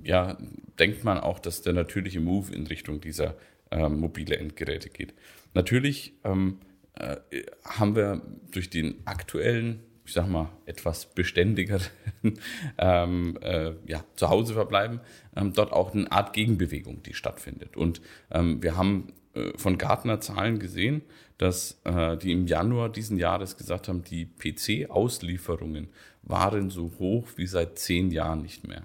ja, 0.03 0.37
denkt 0.79 1.03
man 1.03 1.17
auch, 1.17 1.39
dass 1.39 1.61
der 1.61 1.73
natürliche 1.73 2.19
Move 2.19 2.53
in 2.53 2.67
Richtung 2.67 3.01
dieser 3.01 3.35
ähm, 3.71 3.99
mobile 3.99 4.37
Endgeräte 4.37 4.89
geht. 4.89 5.13
Natürlich 5.53 6.13
ähm, 6.23 6.59
äh, 6.95 7.17
haben 7.63 7.95
wir 7.95 8.21
durch 8.51 8.69
den 8.69 8.95
aktuellen, 9.05 9.79
ich 10.05 10.13
sag 10.13 10.27
mal, 10.27 10.49
etwas 10.65 11.05
beständigeren 11.05 11.87
ähm, 12.77 13.37
äh, 13.41 13.73
ja, 13.85 14.03
Zuhause 14.15 14.53
verbleiben, 14.53 14.99
ähm, 15.35 15.53
dort 15.53 15.71
auch 15.71 15.93
eine 15.93 16.11
Art 16.11 16.33
Gegenbewegung, 16.33 17.03
die 17.03 17.13
stattfindet. 17.13 17.77
Und 17.77 18.01
ähm, 18.31 18.61
wir 18.61 18.77
haben 18.77 19.13
äh, 19.33 19.51
von 19.57 19.77
Gartner 19.77 20.19
Zahlen 20.19 20.59
gesehen, 20.59 21.01
dass 21.37 21.79
äh, 21.85 22.17
die 22.17 22.31
im 22.31 22.47
Januar 22.47 22.89
diesen 22.89 23.17
Jahres 23.17 23.57
gesagt 23.57 23.87
haben, 23.87 24.03
die 24.03 24.25
PC-Auslieferungen 24.25 25.89
waren 26.23 26.69
so 26.69 26.91
hoch 26.99 27.27
wie 27.35 27.47
seit 27.47 27.79
zehn 27.79 28.11
Jahren 28.11 28.41
nicht 28.41 28.67
mehr. 28.67 28.83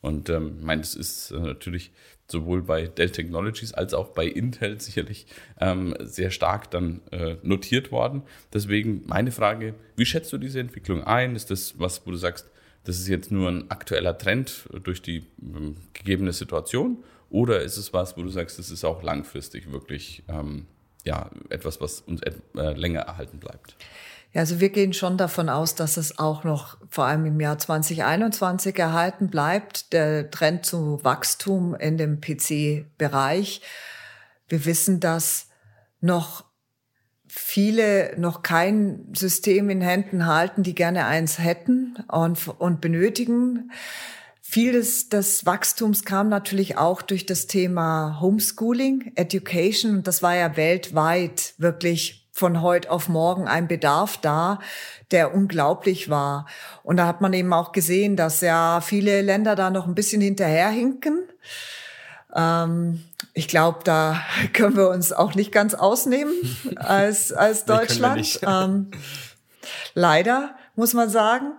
Und 0.00 0.28
ähm, 0.28 0.56
ich 0.58 0.64
meine, 0.64 0.82
das 0.82 0.94
ist 0.94 1.30
äh, 1.30 1.38
natürlich 1.38 1.92
sowohl 2.26 2.62
bei 2.62 2.86
Dell 2.86 3.10
Technologies 3.10 3.74
als 3.74 3.94
auch 3.94 4.08
bei 4.08 4.26
Intel 4.26 4.80
sicherlich 4.80 5.26
ähm, 5.60 5.94
sehr 6.00 6.30
stark 6.30 6.70
dann 6.70 7.02
äh, 7.10 7.36
notiert 7.42 7.92
worden. 7.92 8.22
Deswegen 8.52 9.02
meine 9.06 9.32
Frage, 9.32 9.74
wie 9.96 10.06
schätzt 10.06 10.32
du 10.32 10.38
diese 10.38 10.60
Entwicklung 10.60 11.04
ein? 11.04 11.36
Ist 11.36 11.50
das 11.50 11.78
was, 11.78 12.06
wo 12.06 12.10
du 12.10 12.16
sagst, 12.16 12.50
das 12.84 12.98
ist 12.98 13.08
jetzt 13.08 13.30
nur 13.30 13.48
ein 13.48 13.70
aktueller 13.70 14.16
Trend 14.16 14.68
durch 14.82 15.02
die 15.02 15.26
ähm, 15.42 15.76
gegebene 15.92 16.32
Situation? 16.32 17.02
Oder 17.30 17.62
ist 17.62 17.76
es 17.76 17.92
was, 17.92 18.16
wo 18.16 18.22
du 18.22 18.28
sagst, 18.28 18.58
das 18.58 18.70
ist 18.70 18.84
auch 18.84 19.02
langfristig 19.02 19.70
wirklich 19.72 20.22
ähm, 20.28 20.66
ja, 21.04 21.30
etwas, 21.50 21.80
was 21.80 22.00
uns 22.00 22.22
äh, 22.22 22.32
länger 22.54 23.00
erhalten 23.00 23.38
bleibt? 23.38 23.76
Ja, 24.34 24.40
also 24.40 24.58
wir 24.58 24.70
gehen 24.70 24.92
schon 24.92 25.16
davon 25.16 25.48
aus, 25.48 25.76
dass 25.76 25.96
es 25.96 26.18
auch 26.18 26.42
noch 26.42 26.76
vor 26.90 27.04
allem 27.04 27.24
im 27.24 27.38
Jahr 27.38 27.56
2021 27.56 28.76
erhalten 28.76 29.28
bleibt, 29.28 29.92
der 29.92 30.28
Trend 30.28 30.66
zu 30.66 30.98
Wachstum 31.04 31.76
in 31.76 31.96
dem 31.98 32.20
PC-Bereich. 32.20 33.62
Wir 34.48 34.64
wissen, 34.64 34.98
dass 34.98 35.46
noch 36.00 36.44
viele 37.28 38.18
noch 38.18 38.42
kein 38.42 39.06
System 39.14 39.70
in 39.70 39.80
Händen 39.80 40.26
halten, 40.26 40.64
die 40.64 40.74
gerne 40.74 41.06
eins 41.06 41.38
hätten 41.38 41.96
und, 42.08 42.48
und 42.58 42.80
benötigen. 42.80 43.70
Vieles 44.40 45.08
des 45.08 45.46
Wachstums 45.46 46.04
kam 46.04 46.28
natürlich 46.28 46.76
auch 46.76 47.02
durch 47.02 47.24
das 47.24 47.46
Thema 47.46 48.20
Homeschooling, 48.20 49.12
Education. 49.14 50.02
Das 50.02 50.24
war 50.24 50.34
ja 50.34 50.56
weltweit 50.56 51.54
wirklich 51.58 52.23
von 52.34 52.62
heute 52.62 52.90
auf 52.90 53.08
morgen 53.08 53.46
ein 53.46 53.68
Bedarf 53.68 54.16
da, 54.16 54.58
der 55.12 55.32
unglaublich 55.32 56.10
war. 56.10 56.46
Und 56.82 56.96
da 56.96 57.06
hat 57.06 57.20
man 57.20 57.32
eben 57.32 57.52
auch 57.52 57.70
gesehen, 57.70 58.16
dass 58.16 58.40
ja 58.40 58.80
viele 58.80 59.22
Länder 59.22 59.54
da 59.54 59.70
noch 59.70 59.86
ein 59.86 59.94
bisschen 59.94 60.20
hinterherhinken. 60.20 61.28
Ähm, 62.34 63.04
ich 63.34 63.46
glaube, 63.46 63.80
da 63.84 64.20
können 64.52 64.76
wir 64.76 64.88
uns 64.90 65.12
auch 65.12 65.36
nicht 65.36 65.52
ganz 65.52 65.74
ausnehmen 65.74 66.34
als, 66.76 67.32
als 67.32 67.66
Deutschland. 67.66 68.40
Ähm, 68.42 68.90
leider, 69.94 70.56
muss 70.74 70.92
man 70.92 71.08
sagen. 71.08 71.52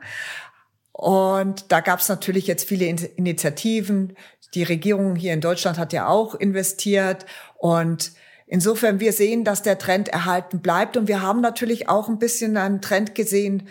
Und 0.92 1.72
da 1.72 1.80
gab 1.80 2.00
es 2.00 2.10
natürlich 2.10 2.48
jetzt 2.48 2.68
viele 2.68 2.86
Initiativen. 2.86 4.18
Die 4.54 4.64
Regierung 4.64 5.16
hier 5.16 5.34
in 5.34 5.42
Deutschland 5.42 5.78
hat 5.78 5.94
ja 5.94 6.08
auch 6.08 6.36
investiert 6.36 7.26
und 7.58 8.12
Insofern, 8.48 9.00
wir 9.00 9.12
sehen, 9.12 9.44
dass 9.44 9.64
der 9.64 9.80
Trend 9.80 10.10
erhalten 10.10 10.60
bleibt 10.60 10.98
und 10.98 11.08
wir 11.08 11.22
haben 11.22 11.42
natürlich 11.42 11.90
auch 11.90 12.08
ein 12.10 12.20
bisschen 12.20 12.58
einen 12.58 12.82
Trend 12.82 13.16
gesehen 13.16 13.68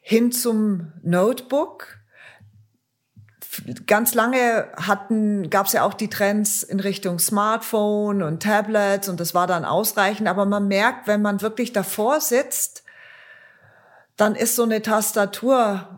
hin 0.00 0.32
zum 0.32 0.92
Notebook. 1.02 1.98
Ganz 3.86 4.14
lange 4.14 4.68
hatten, 4.76 5.50
gab 5.50 5.66
es 5.66 5.72
ja 5.72 5.82
auch 5.82 5.92
die 5.92 6.08
Trends 6.08 6.62
in 6.62 6.80
Richtung 6.80 7.18
Smartphone 7.18 8.22
und 8.22 8.42
Tablets 8.42 9.08
und 9.08 9.20
das 9.20 9.34
war 9.34 9.46
dann 9.46 9.66
ausreichend. 9.66 10.28
Aber 10.28 10.46
man 10.46 10.66
merkt, 10.68 11.06
wenn 11.06 11.20
man 11.20 11.42
wirklich 11.42 11.72
davor 11.72 12.20
sitzt, 12.20 12.84
dann 14.16 14.34
ist 14.34 14.56
so 14.56 14.62
eine 14.62 14.80
Tastatur 14.80 15.97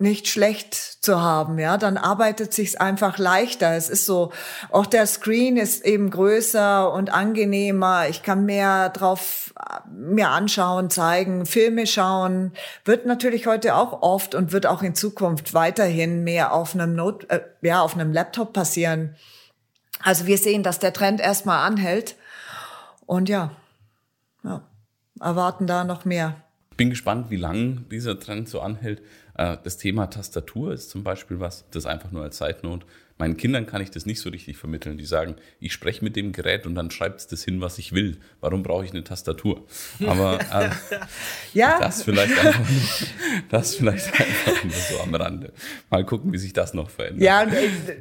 nicht 0.00 0.28
schlecht 0.28 0.74
zu 0.74 1.20
haben, 1.20 1.58
ja, 1.58 1.76
dann 1.76 1.96
arbeitet 1.96 2.54
sich's 2.54 2.76
einfach 2.76 3.18
leichter. 3.18 3.74
Es 3.74 3.88
ist 3.88 4.06
so, 4.06 4.32
auch 4.70 4.86
der 4.86 5.06
Screen 5.06 5.56
ist 5.56 5.84
eben 5.84 6.10
größer 6.10 6.92
und 6.92 7.12
angenehmer. 7.12 8.08
Ich 8.08 8.22
kann 8.22 8.44
mehr 8.44 8.90
drauf 8.90 9.52
mir 9.90 10.28
anschauen, 10.30 10.88
zeigen, 10.88 11.46
Filme 11.46 11.86
schauen. 11.88 12.52
Wird 12.84 13.06
natürlich 13.06 13.48
heute 13.48 13.74
auch 13.74 14.02
oft 14.02 14.36
und 14.36 14.52
wird 14.52 14.66
auch 14.66 14.82
in 14.82 14.94
Zukunft 14.94 15.52
weiterhin 15.52 16.22
mehr 16.22 16.52
auf 16.52 16.74
einem 16.74 16.94
Not, 16.94 17.28
äh, 17.30 17.40
ja, 17.62 17.80
auf 17.82 17.94
einem 17.94 18.12
Laptop 18.12 18.52
passieren. 18.52 19.16
Also 20.00 20.26
wir 20.26 20.38
sehen, 20.38 20.62
dass 20.62 20.78
der 20.78 20.92
Trend 20.92 21.20
erstmal 21.20 21.66
anhält 21.66 22.14
und 23.06 23.28
ja, 23.28 23.50
ja, 24.44 24.62
erwarten 25.20 25.66
da 25.66 25.82
noch 25.82 26.04
mehr. 26.04 26.36
Bin 26.76 26.90
gespannt, 26.90 27.30
wie 27.30 27.36
lang 27.36 27.88
dieser 27.90 28.20
Trend 28.20 28.48
so 28.48 28.60
anhält. 28.60 29.02
Äh, 29.38 29.56
das 29.62 29.78
Thema 29.78 30.08
Tastatur 30.08 30.74
ist 30.74 30.90
zum 30.90 31.02
Beispiel 31.02 31.40
was, 31.40 31.64
das 31.70 31.86
einfach 31.86 32.10
nur 32.10 32.22
als 32.22 32.38
Side 32.38 32.58
Note. 32.62 32.84
Meinen 33.18 33.36
Kindern 33.36 33.66
kann 33.66 33.82
ich 33.82 33.90
das 33.90 34.06
nicht 34.06 34.20
so 34.20 34.30
richtig 34.30 34.56
vermitteln. 34.56 34.96
Die 34.98 35.04
sagen, 35.04 35.36
ich 35.58 35.72
spreche 35.72 36.04
mit 36.04 36.14
dem 36.14 36.32
Gerät 36.32 36.66
und 36.66 36.74
dann 36.74 36.90
schreibt 36.90 37.20
es 37.20 37.26
das 37.26 37.42
hin, 37.42 37.60
was 37.60 37.78
ich 37.78 37.92
will. 37.92 38.18
Warum 38.40 38.62
brauche 38.62 38.84
ich 38.84 38.92
eine 38.92 39.02
Tastatur? 39.02 39.66
Aber 40.06 40.38
äh, 40.52 40.70
ja. 41.54 41.80
das 41.80 42.02
vielleicht 42.02 42.38
einfach 42.38 42.68
nur, 42.68 43.08
das 43.48 43.74
vielleicht 43.74 44.06
einfach 44.20 44.64
nur 44.64 44.72
so 44.72 45.00
am 45.00 45.14
Rande. 45.14 45.52
Mal 45.90 46.04
gucken, 46.04 46.32
wie 46.32 46.38
sich 46.38 46.52
das 46.52 46.74
noch 46.74 46.90
verändert. 46.90 47.22
Ja, 47.22 47.42
und, 47.42 47.52
äh, 47.52 47.96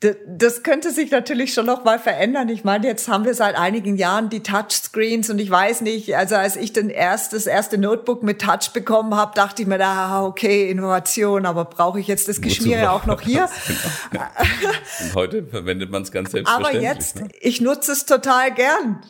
das 0.00 0.62
könnte 0.62 0.92
sich 0.92 1.10
natürlich 1.10 1.52
schon 1.52 1.66
noch 1.66 1.82
mal 1.82 1.98
verändern. 1.98 2.48
Ich 2.50 2.62
meine, 2.62 2.86
jetzt 2.86 3.08
haben 3.08 3.24
wir 3.24 3.34
seit 3.34 3.56
einigen 3.56 3.96
Jahren 3.96 4.28
die 4.28 4.44
Touchscreens 4.44 5.28
und 5.28 5.40
ich 5.40 5.50
weiß 5.50 5.80
nicht, 5.80 6.14
also 6.16 6.36
als 6.36 6.54
ich 6.54 6.72
den 6.72 6.88
erst, 6.88 7.32
das 7.32 7.48
erste 7.48 7.78
Notebook 7.78 8.22
mit 8.22 8.40
Touch 8.40 8.72
bekommen 8.72 9.16
habe, 9.16 9.32
dachte 9.34 9.62
ich 9.62 9.68
mir, 9.68 9.84
ah, 9.84 10.24
okay, 10.24 10.70
Innovation, 10.70 11.46
aber 11.46 11.64
brauche 11.64 11.98
ich 11.98 12.06
jetzt 12.06 12.28
das 12.28 12.40
Geschmier 12.40 12.92
auch 12.92 13.06
noch 13.06 13.20
hier? 13.20 13.48
Genau. 14.10 14.24
und 15.00 15.14
heute 15.14 15.44
verwendet 15.44 15.90
man 15.90 16.02
es 16.02 16.12
ganz 16.12 16.30
selbstverständlich. 16.30 16.88
Aber 16.88 16.94
jetzt, 16.94 17.20
ne? 17.20 17.28
ich 17.40 17.60
nutze 17.60 17.92
es 17.92 18.06
total 18.06 18.52
gern. 18.54 19.02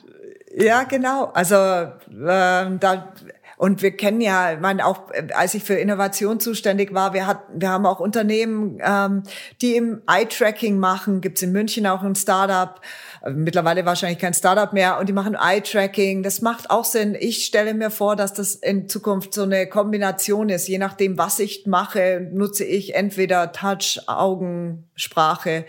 Ja, 0.54 0.84
genau. 0.84 1.26
Also 1.34 1.54
ähm, 1.56 2.80
da 2.80 3.12
und 3.58 3.82
wir 3.82 3.90
kennen 3.90 4.20
ja, 4.20 4.52
ich 4.52 4.60
meine, 4.60 4.86
auch 4.86 5.10
äh, 5.10 5.26
als 5.34 5.52
ich 5.54 5.64
für 5.64 5.74
Innovation 5.74 6.38
zuständig 6.38 6.94
war, 6.94 7.12
wir, 7.12 7.26
hatten, 7.26 7.60
wir 7.60 7.70
haben 7.70 7.86
auch 7.86 7.98
Unternehmen, 7.98 8.78
ähm, 8.80 9.24
die 9.60 9.74
im 9.74 10.00
Eye-Tracking 10.06 10.78
machen. 10.78 11.20
Gibt's 11.20 11.42
in 11.42 11.50
München 11.50 11.84
auch 11.88 12.02
ein 12.02 12.14
Startup, 12.14 12.80
äh, 13.24 13.30
mittlerweile 13.30 13.84
wahrscheinlich 13.84 14.20
kein 14.20 14.32
Startup 14.32 14.72
mehr, 14.72 15.00
und 15.00 15.08
die 15.08 15.12
machen 15.12 15.34
Eye-Tracking. 15.34 16.22
Das 16.22 16.40
macht 16.40 16.70
auch 16.70 16.84
Sinn. 16.84 17.16
Ich 17.18 17.44
stelle 17.44 17.74
mir 17.74 17.90
vor, 17.90 18.14
dass 18.14 18.32
das 18.32 18.54
in 18.54 18.88
Zukunft 18.88 19.34
so 19.34 19.42
eine 19.42 19.66
Kombination 19.66 20.50
ist. 20.50 20.68
Je 20.68 20.78
nachdem, 20.78 21.18
was 21.18 21.40
ich 21.40 21.66
mache, 21.66 22.28
nutze 22.32 22.64
ich 22.64 22.94
entweder 22.94 23.50
Touch, 23.50 24.00
Augen, 24.06 24.88
Sprache. 24.94 25.64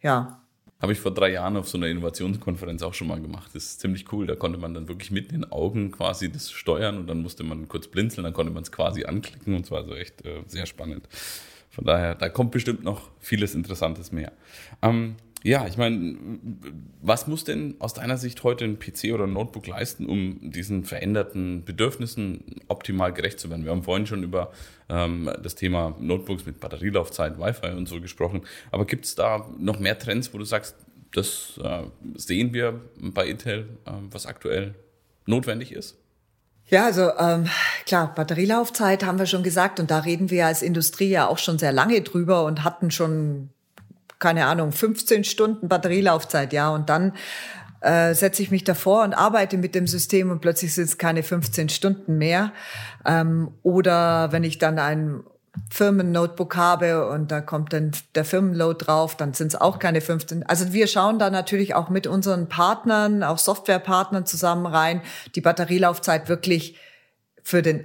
Ja, 0.00 0.40
habe 0.86 0.92
ich 0.92 1.00
vor 1.00 1.12
drei 1.12 1.32
Jahren 1.32 1.56
auf 1.56 1.68
so 1.68 1.78
einer 1.78 1.88
Innovationskonferenz 1.88 2.80
auch 2.84 2.94
schon 2.94 3.08
mal 3.08 3.20
gemacht. 3.20 3.50
Das 3.54 3.64
ist 3.64 3.80
ziemlich 3.80 4.12
cool. 4.12 4.24
Da 4.24 4.36
konnte 4.36 4.56
man 4.56 4.72
dann 4.72 4.86
wirklich 4.86 5.10
in 5.10 5.26
den 5.26 5.50
Augen 5.50 5.90
quasi 5.90 6.30
das 6.30 6.52
steuern 6.52 6.98
und 6.98 7.08
dann 7.08 7.22
musste 7.22 7.42
man 7.42 7.66
kurz 7.66 7.88
blinzeln, 7.88 8.22
dann 8.22 8.32
konnte 8.32 8.52
man 8.52 8.62
es 8.62 8.70
quasi 8.70 9.04
anklicken 9.04 9.54
und 9.54 9.66
zwar 9.66 9.82
so 9.82 9.96
echt 9.96 10.24
äh, 10.24 10.42
sehr 10.46 10.64
spannend. 10.64 11.08
Von 11.70 11.86
daher, 11.86 12.14
da 12.14 12.28
kommt 12.28 12.52
bestimmt 12.52 12.84
noch 12.84 13.10
vieles 13.18 13.56
Interessantes 13.56 14.12
mehr. 14.12 14.30
Ähm, 14.80 15.16
ja, 15.42 15.66
ich 15.66 15.76
meine, 15.76 16.16
was 17.02 17.26
muss 17.26 17.44
denn 17.44 17.76
aus 17.78 17.94
deiner 17.94 18.16
Sicht 18.16 18.42
heute 18.42 18.64
ein 18.64 18.78
PC 18.78 19.12
oder 19.12 19.24
ein 19.24 19.32
Notebook 19.32 19.66
leisten, 19.66 20.06
um 20.06 20.50
diesen 20.50 20.84
veränderten 20.84 21.64
Bedürfnissen 21.64 22.42
optimal 22.68 23.12
gerecht 23.12 23.38
zu 23.38 23.48
werden? 23.50 23.64
Wir 23.64 23.70
haben 23.70 23.84
vorhin 23.84 24.06
schon 24.06 24.22
über 24.22 24.50
ähm, 24.88 25.30
das 25.42 25.54
Thema 25.54 25.94
Notebooks 26.00 26.46
mit 26.46 26.58
Batterielaufzeit, 26.58 27.38
Wi-Fi 27.38 27.76
und 27.76 27.86
so 27.86 28.00
gesprochen. 28.00 28.42
Aber 28.72 28.86
gibt 28.86 29.04
es 29.04 29.14
da 29.14 29.48
noch 29.58 29.78
mehr 29.78 29.98
Trends, 29.98 30.34
wo 30.34 30.38
du 30.38 30.44
sagst, 30.44 30.74
das 31.12 31.60
äh, 31.62 31.84
sehen 32.16 32.52
wir 32.52 32.80
bei 32.98 33.28
Intel, 33.28 33.68
äh, 33.86 33.92
was 34.10 34.26
aktuell 34.26 34.74
notwendig 35.26 35.72
ist? 35.72 35.96
Ja, 36.68 36.86
also 36.86 37.10
ähm, 37.18 37.48
klar, 37.84 38.12
Batterielaufzeit 38.14 39.04
haben 39.04 39.20
wir 39.20 39.26
schon 39.26 39.44
gesagt 39.44 39.78
und 39.78 39.90
da 39.90 40.00
reden 40.00 40.30
wir 40.30 40.46
als 40.46 40.62
Industrie 40.62 41.08
ja 41.08 41.28
auch 41.28 41.38
schon 41.38 41.58
sehr 41.58 41.72
lange 41.72 42.00
drüber 42.00 42.44
und 42.44 42.64
hatten 42.64 42.90
schon 42.90 43.50
keine 44.18 44.46
Ahnung, 44.46 44.72
15 44.72 45.24
Stunden 45.24 45.68
Batterielaufzeit, 45.68 46.52
ja, 46.52 46.70
und 46.70 46.88
dann 46.88 47.12
äh, 47.80 48.14
setze 48.14 48.42
ich 48.42 48.50
mich 48.50 48.64
davor 48.64 49.04
und 49.04 49.14
arbeite 49.14 49.58
mit 49.58 49.74
dem 49.74 49.86
System 49.86 50.30
und 50.30 50.40
plötzlich 50.40 50.74
sind 50.74 50.84
es 50.84 50.98
keine 50.98 51.22
15 51.22 51.68
Stunden 51.68 52.18
mehr. 52.18 52.52
Ähm, 53.04 53.52
oder 53.62 54.32
wenn 54.32 54.44
ich 54.44 54.58
dann 54.58 54.78
ein 54.78 55.22
Firmen-Notebook 55.70 56.56
habe 56.56 57.08
und 57.08 57.30
da 57.30 57.40
kommt 57.40 57.72
dann 57.72 57.92
der 58.14 58.24
Firmenload 58.24 58.84
drauf, 58.84 59.16
dann 59.16 59.34
sind 59.34 59.48
es 59.48 59.60
auch 59.60 59.78
keine 59.78 60.00
15. 60.00 60.44
Also 60.44 60.72
wir 60.72 60.86
schauen 60.86 61.18
da 61.18 61.30
natürlich 61.30 61.74
auch 61.74 61.88
mit 61.88 62.06
unseren 62.06 62.48
Partnern, 62.48 63.22
auch 63.22 63.38
Softwarepartnern 63.38 64.26
zusammen 64.26 64.66
rein, 64.66 65.02
die 65.34 65.40
Batterielaufzeit 65.40 66.28
wirklich 66.28 66.78
für 67.42 67.62
den 67.62 67.84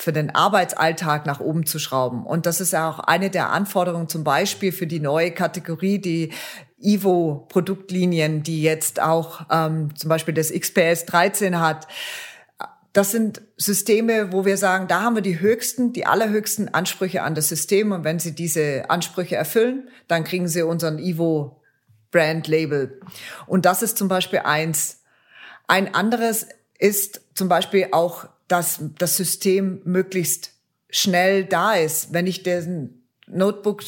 für 0.00 0.12
den 0.12 0.34
Arbeitsalltag 0.34 1.26
nach 1.26 1.40
oben 1.40 1.66
zu 1.66 1.78
schrauben. 1.78 2.24
Und 2.24 2.46
das 2.46 2.60
ist 2.60 2.72
ja 2.72 2.88
auch 2.88 3.00
eine 3.00 3.30
der 3.30 3.50
Anforderungen 3.50 4.08
zum 4.08 4.24
Beispiel 4.24 4.72
für 4.72 4.86
die 4.86 5.00
neue 5.00 5.30
Kategorie, 5.30 5.98
die 5.98 6.32
Ivo-Produktlinien, 6.78 8.42
die 8.42 8.62
jetzt 8.62 9.00
auch 9.00 9.42
ähm, 9.50 9.94
zum 9.96 10.08
Beispiel 10.08 10.32
das 10.32 10.50
XPS 10.50 11.04
13 11.06 11.60
hat. 11.60 11.86
Das 12.92 13.12
sind 13.12 13.42
Systeme, 13.56 14.32
wo 14.32 14.44
wir 14.44 14.56
sagen, 14.56 14.88
da 14.88 15.02
haben 15.02 15.14
wir 15.14 15.22
die 15.22 15.38
höchsten, 15.38 15.92
die 15.92 16.06
allerhöchsten 16.06 16.68
Ansprüche 16.72 17.22
an 17.22 17.34
das 17.34 17.48
System. 17.48 17.92
Und 17.92 18.02
wenn 18.02 18.18
Sie 18.18 18.34
diese 18.34 18.88
Ansprüche 18.88 19.36
erfüllen, 19.36 19.88
dann 20.08 20.24
kriegen 20.24 20.48
Sie 20.48 20.62
unseren 20.62 20.98
Ivo 20.98 21.60
Brand 22.10 22.48
Label. 22.48 23.00
Und 23.46 23.66
das 23.66 23.82
ist 23.82 23.98
zum 23.98 24.08
Beispiel 24.08 24.40
eins. 24.40 25.02
Ein 25.68 25.94
anderes 25.94 26.48
ist 26.78 27.20
zum 27.34 27.48
Beispiel 27.48 27.88
auch, 27.92 28.26
dass 28.50 28.80
das 28.98 29.16
System 29.16 29.80
möglichst 29.84 30.52
schnell 30.90 31.44
da 31.44 31.74
ist. 31.74 32.12
Wenn 32.12 32.26
ich 32.26 32.42
den 32.42 33.04
Notebook 33.26 33.82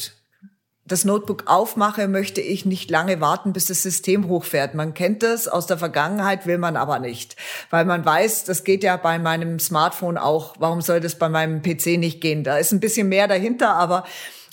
das 0.85 1.05
Notebook 1.05 1.43
aufmache, 1.47 2.09
möchte 2.09 2.41
ich 2.41 2.65
nicht 2.65 2.91
lange 2.91 3.21
warten, 3.21 3.53
bis 3.53 3.67
das 3.67 3.81
System 3.81 4.27
hochfährt. 4.27 4.73
Man 4.73 4.93
kennt 4.93 5.23
das 5.23 5.47
aus 5.47 5.65
der 5.65 5.77
Vergangenheit, 5.77 6.45
will 6.45 6.57
man 6.57 6.75
aber 6.75 6.99
nicht, 6.99 7.37
weil 7.69 7.85
man 7.85 8.03
weiß, 8.03 8.43
das 8.43 8.65
geht 8.65 8.83
ja 8.83 8.97
bei 8.97 9.17
meinem 9.17 9.59
Smartphone 9.59 10.17
auch. 10.17 10.55
Warum 10.59 10.81
soll 10.81 10.99
das 10.99 11.15
bei 11.15 11.29
meinem 11.29 11.61
PC 11.61 11.97
nicht 11.97 12.19
gehen? 12.19 12.43
Da 12.43 12.57
ist 12.57 12.73
ein 12.73 12.81
bisschen 12.81 13.07
mehr 13.07 13.29
dahinter, 13.29 13.75
aber 13.75 14.03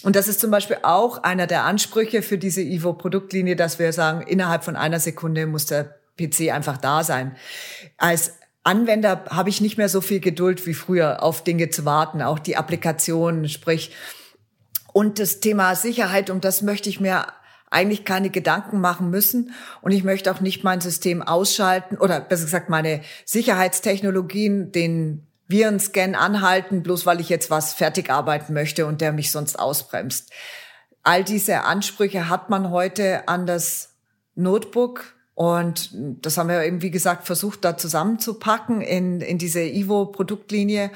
und 0.02 0.16
das 0.16 0.28
ist 0.28 0.40
zum 0.40 0.50
Beispiel 0.50 0.78
auch 0.82 1.22
einer 1.24 1.46
der 1.46 1.64
Ansprüche 1.64 2.22
für 2.22 2.38
diese 2.38 2.62
Ivo 2.62 2.94
Produktlinie, 2.94 3.56
dass 3.56 3.78
wir 3.78 3.92
sagen, 3.92 4.22
innerhalb 4.22 4.64
von 4.64 4.76
einer 4.76 5.00
Sekunde 5.00 5.46
muss 5.46 5.66
der 5.66 5.96
PC 6.16 6.52
einfach 6.52 6.78
da 6.78 7.04
sein. 7.04 7.36
Als 7.98 8.34
Anwender 8.62 9.24
habe 9.30 9.48
ich 9.48 9.60
nicht 9.60 9.78
mehr 9.78 9.88
so 9.88 10.00
viel 10.00 10.20
Geduld 10.20 10.66
wie 10.66 10.74
früher 10.74 11.22
auf 11.22 11.44
Dinge 11.44 11.70
zu 11.70 11.84
warten, 11.84 12.20
auch 12.22 12.38
die 12.38 12.56
Applikationen, 12.56 13.48
sprich 13.48 13.92
und 14.92 15.18
das 15.18 15.40
Thema 15.40 15.74
Sicherheit, 15.74 16.30
um 16.30 16.40
das 16.40 16.62
möchte 16.62 16.88
ich 16.88 17.00
mir 17.00 17.26
eigentlich 17.70 18.04
keine 18.04 18.30
Gedanken 18.30 18.80
machen 18.80 19.10
müssen. 19.10 19.52
Und 19.80 19.92
ich 19.92 20.04
möchte 20.04 20.30
auch 20.32 20.40
nicht 20.40 20.64
mein 20.64 20.80
System 20.80 21.22
ausschalten 21.22 21.96
oder 21.96 22.20
besser 22.20 22.44
gesagt 22.44 22.68
meine 22.68 23.02
Sicherheitstechnologien, 23.24 24.72
den 24.72 25.26
Virenscan 25.46 26.14
anhalten, 26.14 26.82
bloß 26.82 27.06
weil 27.06 27.20
ich 27.20 27.28
jetzt 27.28 27.50
was 27.50 27.72
fertig 27.72 28.10
arbeiten 28.10 28.52
möchte 28.52 28.86
und 28.86 29.00
der 29.00 29.12
mich 29.12 29.30
sonst 29.30 29.58
ausbremst. 29.58 30.30
All 31.02 31.24
diese 31.24 31.62
Ansprüche 31.62 32.28
hat 32.28 32.50
man 32.50 32.70
heute 32.70 33.28
an 33.28 33.46
das 33.46 33.96
Notebook. 34.34 35.14
Und 35.40 35.88
das 35.94 36.36
haben 36.36 36.50
wir 36.50 36.62
eben, 36.64 36.82
wie 36.82 36.90
gesagt, 36.90 37.24
versucht, 37.24 37.64
da 37.64 37.78
zusammenzupacken 37.78 38.82
in, 38.82 39.22
in 39.22 39.38
diese 39.38 39.62
Ivo-Produktlinie. 39.62 40.90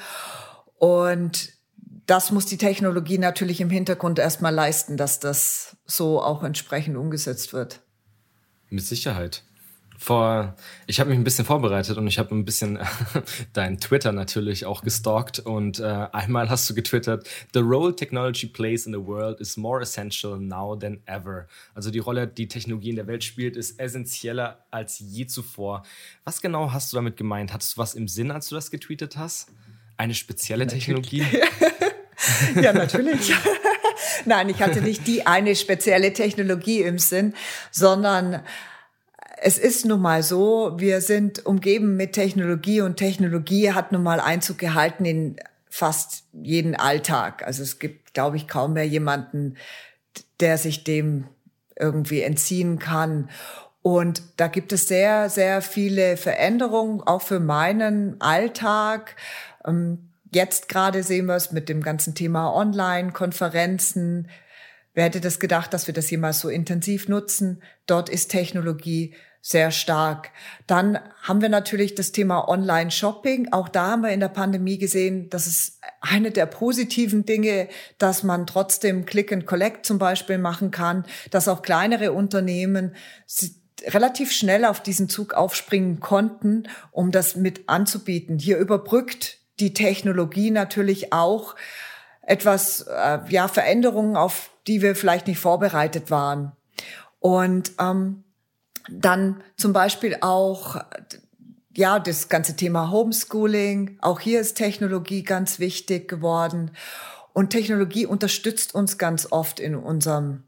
Und 0.77 1.55
das 2.05 2.31
muss 2.31 2.45
die 2.45 2.59
Technologie 2.59 3.17
natürlich 3.17 3.63
im 3.63 3.71
Hintergrund 3.71 4.19
erstmal 4.19 4.53
leisten, 4.53 4.99
dass 4.99 5.19
das 5.19 5.79
so 5.87 6.21
auch 6.23 6.43
entsprechend 6.43 6.99
umgesetzt 6.99 7.55
wird. 7.55 7.81
Mit 8.69 8.85
Sicherheit. 8.85 9.45
Vor, 10.05 10.55
ich 10.87 11.01
habe 11.01 11.09
mich 11.09 11.19
ein 11.19 11.25
bisschen 11.25 11.47
vorbereitet 11.47 11.97
und 11.97 12.07
ich 12.07 12.19
habe 12.19 12.35
ein 12.35 12.45
bisschen 12.45 12.79
dein 13.55 13.81
Twitter 13.81 14.13
natürlich 14.13 14.67
auch 14.67 14.83
gestalkt 14.83 15.39
und 15.39 15.81
äh, 15.81 16.09
einmal 16.13 16.51
hast 16.51 16.69
du 16.69 16.75
getwittert, 16.75 17.27
The 17.55 17.61
role 17.61 17.97
technology 17.97 18.47
plays 18.47 18.85
in 18.85 18.93
the 18.93 18.99
world 18.99 19.41
is 19.41 19.57
more 19.57 19.81
essential 19.81 20.39
now 20.39 20.77
than 20.77 21.01
ever. 21.07 21.47
Also 21.75 21.91
die 21.91 22.01
Rolle, 22.01 22.27
die 22.27 22.49
Technologie 22.49 22.91
in 22.91 22.97
der 22.97 23.07
Welt 23.07 23.25
spielt, 23.25 23.57
ist 23.57 23.81
essentieller 23.81 24.67
als 24.71 24.99
je 24.99 25.25
zuvor. 25.25 25.85
Was 26.25 26.43
genau 26.43 26.71
hast 26.71 26.93
du 26.93 26.97
damit 26.97 27.17
gemeint? 27.17 27.55
Hattest 27.55 27.75
du 27.75 27.81
was 27.81 27.95
im 27.95 28.07
Sinn, 28.07 28.31
als 28.31 28.51
du 28.51 28.57
das 28.57 28.71
getweetet 28.71 29.17
hast? 29.17 29.49
Eine 29.97 30.13
spezielle 30.13 30.67
Technologie? 30.67 31.25
ja, 32.61 32.75
natürlich. 32.75 33.33
Nein, 34.27 34.51
ich 34.51 34.61
hatte 34.61 34.83
nicht 34.83 35.07
die 35.07 35.27
eine 35.27 35.57
spezielle 35.57 36.13
Technologie 36.13 36.83
im 36.83 36.99
Sinn, 36.99 37.33
sondern 37.71 38.43
es 39.45 39.59
ist 39.59 39.85
nun 39.85 40.01
mal 40.01 40.23
so, 40.23 40.75
wir 40.79 41.01
sind 41.01 41.45
umgeben 41.45 41.97
mit 41.97 42.13
Technologie 42.15 42.81
und 42.81 42.97
Technologie 42.97 43.73
hat 43.73 43.93
nun 43.93 44.03
mal 44.03 44.19
Einzug 44.19 44.59
gehalten 44.59 45.05
in 45.05 45.37
fast 45.69 46.25
jeden 46.33 46.75
Alltag. 46.75 47.45
Also 47.47 47.63
es 47.63 47.79
gibt, 47.79 48.15
glaube 48.15 48.37
ich, 48.37 48.49
kaum 48.49 48.73
mehr 48.73 48.87
jemanden, 48.87 49.57
der 50.41 50.57
sich 50.57 50.85
dem 50.85 51.27
irgendwie 51.79 52.23
entziehen 52.23 52.79
kann. 52.79 53.29
Und 53.83 54.23
da 54.39 54.47
gibt 54.47 54.73
es 54.73 54.89
sehr, 54.89 55.29
sehr 55.29 55.61
viele 55.61 56.17
Veränderungen, 56.17 57.03
auch 57.03 57.21
für 57.21 57.41
meinen 57.41 58.21
Alltag. 58.21 59.17
Ähm, 59.67 60.09
Jetzt 60.35 60.69
gerade 60.69 61.05
sehen 61.05 61.27
wir 61.27 61.37
es 61.37 61.53
mit 61.53 61.69
dem 61.69 61.81
ganzen 61.81 62.17
Thema 62.17 62.53
Online-Konferenzen. 62.53 64.29
Wer 64.93 65.05
hätte 65.05 65.21
das 65.21 65.39
gedacht, 65.39 65.73
dass 65.73 65.87
wir 65.87 65.95
das 65.95 66.11
jemals 66.11 66.41
so 66.41 66.49
intensiv 66.49 67.07
nutzen? 67.07 67.63
Dort 67.87 68.09
ist 68.09 68.33
Technologie 68.33 69.15
sehr 69.47 69.71
stark. 69.71 70.31
Dann 70.67 70.99
haben 71.21 71.43
wir 71.43 71.51
natürlich 71.51 71.95
das 71.95 72.13
Thema 72.13 72.49
Online-Shopping. 72.49 73.53
Auch 73.53 73.69
da 73.69 73.91
haben 73.91 74.03
wir 74.03 74.09
in 74.09 74.21
der 74.21 74.29
Pandemie 74.29 74.79
gesehen, 74.79 75.29
dass 75.29 75.47
es 75.47 75.81
eine 76.01 76.31
der 76.31 76.47
positiven 76.47 77.27
Dinge, 77.27 77.69
dass 77.99 78.23
man 78.23 78.47
trotzdem 78.47 79.05
Click 79.05 79.35
and 79.35 79.45
Collect 79.45 79.85
zum 79.85 79.99
Beispiel 79.99 80.39
machen 80.39 80.71
kann, 80.71 81.05
dass 81.31 81.47
auch 81.47 81.61
kleinere 81.61 82.13
Unternehmen 82.13 82.97
relativ 83.89 84.33
schnell 84.33 84.65
auf 84.65 84.83
diesen 84.83 85.11
Zug 85.11 85.35
aufspringen 85.35 86.01
konnten, 86.01 86.67
um 86.91 87.11
das 87.11 87.37
mit 87.37 87.69
anzubieten. 87.69 88.39
Hier 88.39 88.57
überbrückt 88.57 89.41
die 89.61 89.75
Technologie 89.75 90.51
natürlich 90.51 91.13
auch 91.13 91.55
etwas, 92.23 92.87
äh, 92.89 93.19
ja, 93.29 93.49
Veränderungen, 93.49 94.17
auf 94.17 94.49
die 94.67 94.81
wir 94.81 94.97
vielleicht 94.97 95.27
nicht 95.27 95.39
vorbereitet 95.39 96.11
waren. 96.11 96.53
Und 97.21 97.73
ähm, 97.79 98.24
dann 98.91 99.43
zum 99.57 99.73
Beispiel 99.73 100.19
auch, 100.21 100.77
ja, 101.77 101.99
das 101.99 102.29
ganze 102.29 102.57
Thema 102.57 102.91
Homeschooling. 102.91 103.99
Auch 104.01 104.21
hier 104.21 104.41
ist 104.41 104.55
Technologie 104.55 105.23
ganz 105.23 105.59
wichtig 105.59 106.09
geworden. 106.09 106.71
Und 107.33 107.51
Technologie 107.51 108.07
unterstützt 108.07 108.75
uns 108.75 108.97
ganz 108.97 109.31
oft 109.31 109.59
in 109.59 109.75
unserem 109.75 110.45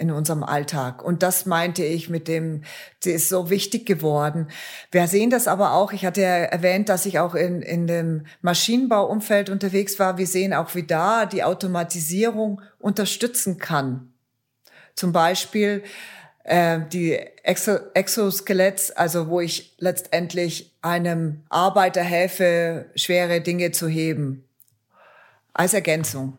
in 0.00 0.10
unserem 0.10 0.42
Alltag. 0.42 1.04
Und 1.04 1.22
das 1.22 1.44
meinte 1.44 1.84
ich 1.84 2.08
mit 2.08 2.26
dem, 2.26 2.62
sie 3.00 3.10
ist 3.10 3.28
so 3.28 3.50
wichtig 3.50 3.84
geworden. 3.84 4.48
Wir 4.90 5.06
sehen 5.06 5.28
das 5.28 5.46
aber 5.46 5.74
auch, 5.74 5.92
ich 5.92 6.06
hatte 6.06 6.22
ja 6.22 6.28
erwähnt, 6.28 6.88
dass 6.88 7.04
ich 7.04 7.18
auch 7.18 7.34
in, 7.34 7.60
in 7.60 7.86
dem 7.86 8.24
Maschinenbauumfeld 8.40 9.50
unterwegs 9.50 9.98
war. 9.98 10.16
Wir 10.16 10.26
sehen 10.26 10.54
auch, 10.54 10.74
wie 10.74 10.84
da 10.84 11.26
die 11.26 11.44
Automatisierung 11.44 12.62
unterstützen 12.78 13.58
kann. 13.58 14.14
Zum 14.94 15.12
Beispiel 15.12 15.82
äh, 16.50 16.80
die 16.92 17.12
Exo 17.44 17.78
Exoskeletts, 17.94 18.90
also 18.90 19.28
wo 19.28 19.40
ich 19.40 19.76
letztendlich 19.78 20.74
einem 20.82 21.44
Arbeiter 21.48 22.02
helfe, 22.02 22.90
schwere 22.96 23.40
Dinge 23.40 23.70
zu 23.70 23.86
heben. 23.86 24.44
Als 25.52 25.74
Ergänzung. 25.74 26.38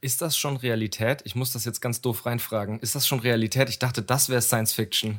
Ist 0.00 0.22
das 0.22 0.38
schon 0.38 0.56
Realität? 0.56 1.20
Ich 1.24 1.34
muss 1.34 1.52
das 1.52 1.66
jetzt 1.66 1.80
ganz 1.80 2.00
doof 2.00 2.24
reinfragen. 2.24 2.80
Ist 2.80 2.94
das 2.94 3.06
schon 3.06 3.20
Realität? 3.20 3.68
Ich 3.68 3.78
dachte, 3.78 4.00
das 4.00 4.30
wäre 4.30 4.40
Science 4.40 4.72
Fiction. 4.72 5.18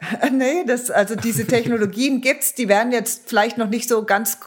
nee, 0.32 0.64
das, 0.66 0.90
also 0.90 1.14
diese 1.14 1.46
Technologien 1.46 2.20
gibt's, 2.22 2.54
die 2.54 2.68
werden 2.68 2.92
jetzt 2.92 3.28
vielleicht 3.28 3.58
noch 3.58 3.68
nicht 3.68 3.90
so 3.90 4.04
ganz 4.04 4.38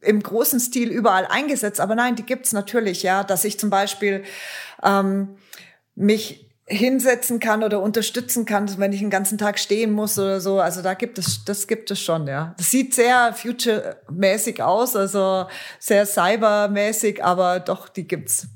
im 0.00 0.20
großen 0.20 0.58
Stil 0.58 0.88
überall 0.88 1.26
eingesetzt, 1.26 1.78
aber 1.78 1.94
nein, 1.94 2.16
die 2.16 2.24
gibt's 2.24 2.52
natürlich, 2.52 3.04
ja, 3.04 3.22
dass 3.22 3.44
ich 3.44 3.58
zum 3.58 3.70
Beispiel 3.70 4.24
ähm, 4.82 5.36
mich 5.94 6.49
hinsetzen 6.70 7.40
kann 7.40 7.64
oder 7.64 7.82
unterstützen 7.82 8.44
kann, 8.44 8.78
wenn 8.78 8.92
ich 8.92 9.00
den 9.00 9.10
ganzen 9.10 9.38
Tag 9.38 9.58
stehen 9.58 9.90
muss 9.90 10.18
oder 10.18 10.40
so. 10.40 10.60
Also 10.60 10.82
da 10.82 10.94
gibt 10.94 11.18
es, 11.18 11.44
das 11.44 11.66
gibt 11.66 11.90
es 11.90 12.00
schon, 12.00 12.28
ja. 12.28 12.54
Das 12.56 12.70
sieht 12.70 12.94
sehr 12.94 13.34
future-mäßig 13.34 14.62
aus, 14.62 14.94
also 14.94 15.46
sehr 15.80 16.06
cybermäßig, 16.06 17.24
aber 17.24 17.60
doch, 17.60 17.88
die 17.88 18.06
gibt's. 18.06 18.46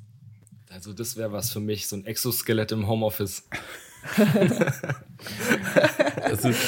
Also 0.71 0.93
das 0.93 1.17
wäre 1.17 1.33
was 1.33 1.51
für 1.51 1.61
mich, 1.61 1.89
so 1.89 1.97
ein 1.97 2.07
Exoskelett 2.07 2.73
im 2.73 2.87
Homeoffice. 2.87 3.43
das, 6.29 6.45
ist, 6.45 6.61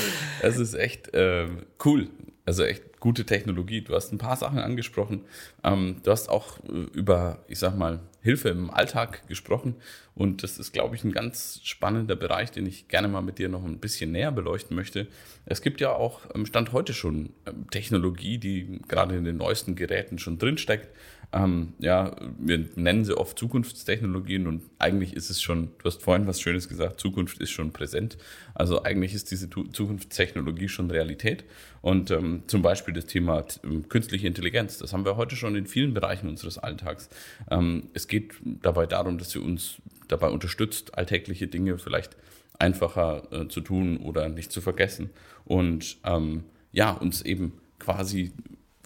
das 0.43 0.57
ist 0.57 0.75
echt 0.75 1.15
äh, 1.15 1.49
cool. 1.85 2.09
Also 2.47 2.63
echt 2.63 3.01
gute 3.01 3.27
Technologie. 3.27 3.81
Du 3.83 3.93
hast 3.95 4.13
ein 4.13 4.19
paar 4.19 4.37
Sachen 4.37 4.61
angesprochen. 4.61 5.23
Ähm, 5.65 5.97
du 6.05 6.13
hast 6.13 6.29
auch 6.29 6.59
äh, 6.65 6.87
über, 6.93 7.45
ich 7.49 7.59
sag 7.59 7.77
mal, 7.77 7.99
Hilfe 8.23 8.51
im 8.51 8.71
Alltag 8.71 9.27
gesprochen. 9.27 9.75
Und 10.15 10.45
das 10.45 10.59
ist, 10.59 10.73
glaube 10.73 10.95
ich, 10.95 11.03
ein 11.03 11.11
ganz 11.11 11.61
spannender 11.65 12.15
Bereich, 12.15 12.53
den 12.53 12.65
ich 12.65 12.87
gerne 12.87 13.09
mal 13.09 13.21
mit 13.21 13.39
dir 13.39 13.49
noch 13.49 13.65
ein 13.65 13.79
bisschen 13.79 14.13
näher 14.13 14.31
beleuchten 14.31 14.77
möchte. 14.77 15.09
Es 15.45 15.61
gibt 15.61 15.81
ja 15.81 15.93
auch 15.93 16.31
im 16.31 16.47
Stand 16.47 16.73
heute 16.73 16.95
schon 16.95 17.31
ähm, 17.47 17.69
Technologie, 17.71 18.39
die 18.39 18.81
gerade 18.87 19.17
in 19.17 19.25
den 19.25 19.37
neuesten 19.37 19.75
Geräten 19.75 20.21
schon 20.21 20.39
drinsteckt. 20.39 20.89
Ähm, 21.33 21.75
ja, 21.79 22.17
wir 22.39 22.67
nennen 22.77 23.05
sie 23.05 23.17
oft 23.17 23.39
Zukunftstechnologien 23.39 24.47
und 24.47 24.63
eigentlich 24.79 25.15
ist 25.15 25.31
es 25.31 25.43
schon, 25.43 25.71
du 25.79 25.85
hast 25.85 26.03
vorhin 26.03 26.27
was 26.27 26.41
Schönes 26.41 26.69
gesagt, 26.69 27.01
Zukunft 27.01 27.39
ist 27.39 27.51
schon 27.51 27.73
präsent. 27.73 28.17
Also 28.55 28.85
eigentlich 28.85 29.15
ist 29.15 29.31
diese 29.31 29.51
Zukunftstechnologie 29.51 30.69
schon 30.69 30.91
Realität. 30.91 31.45
Und 31.83 32.11
ähm, 32.11 32.43
zum 32.47 32.63
Beispiel 32.63 32.95
das 32.95 33.07
Thema 33.07 33.45
ähm, 33.65 33.89
künstliche 33.89 34.27
Intelligenz, 34.27 34.79
das 34.79 34.93
haben 34.93 35.05
wir 35.05 35.17
heute 35.17 35.37
schon 35.37 35.57
in 35.57 35.67
vielen 35.67 35.95
Bereichen 35.95 36.29
unseres 36.29 36.59
Alltags. 36.59 37.09
Ähm, 37.51 37.91
es 37.95 38.09
geht 38.09 38.35
dabei 38.45 38.87
darum, 38.87 39.19
dass 39.19 39.31
sie 39.31 39.39
uns 39.39 39.77
dabei 40.09 40.29
unterstützt, 40.29 40.97
alltägliche 40.97 41.49
Dinge 41.49 41.79
vielleicht 41.79 42.17
einfacher 42.59 43.31
äh, 43.33 43.49
zu 43.49 43.61
tun 43.61 43.99
oder 43.99 44.29
nicht 44.29 44.53
zu 44.53 44.61
vergessen. 44.61 45.11
Und 45.45 45.99
ähm, 46.05 46.45
ja, 46.73 46.91
uns 46.93 47.23
eben 47.23 47.53
quasi 47.79 48.33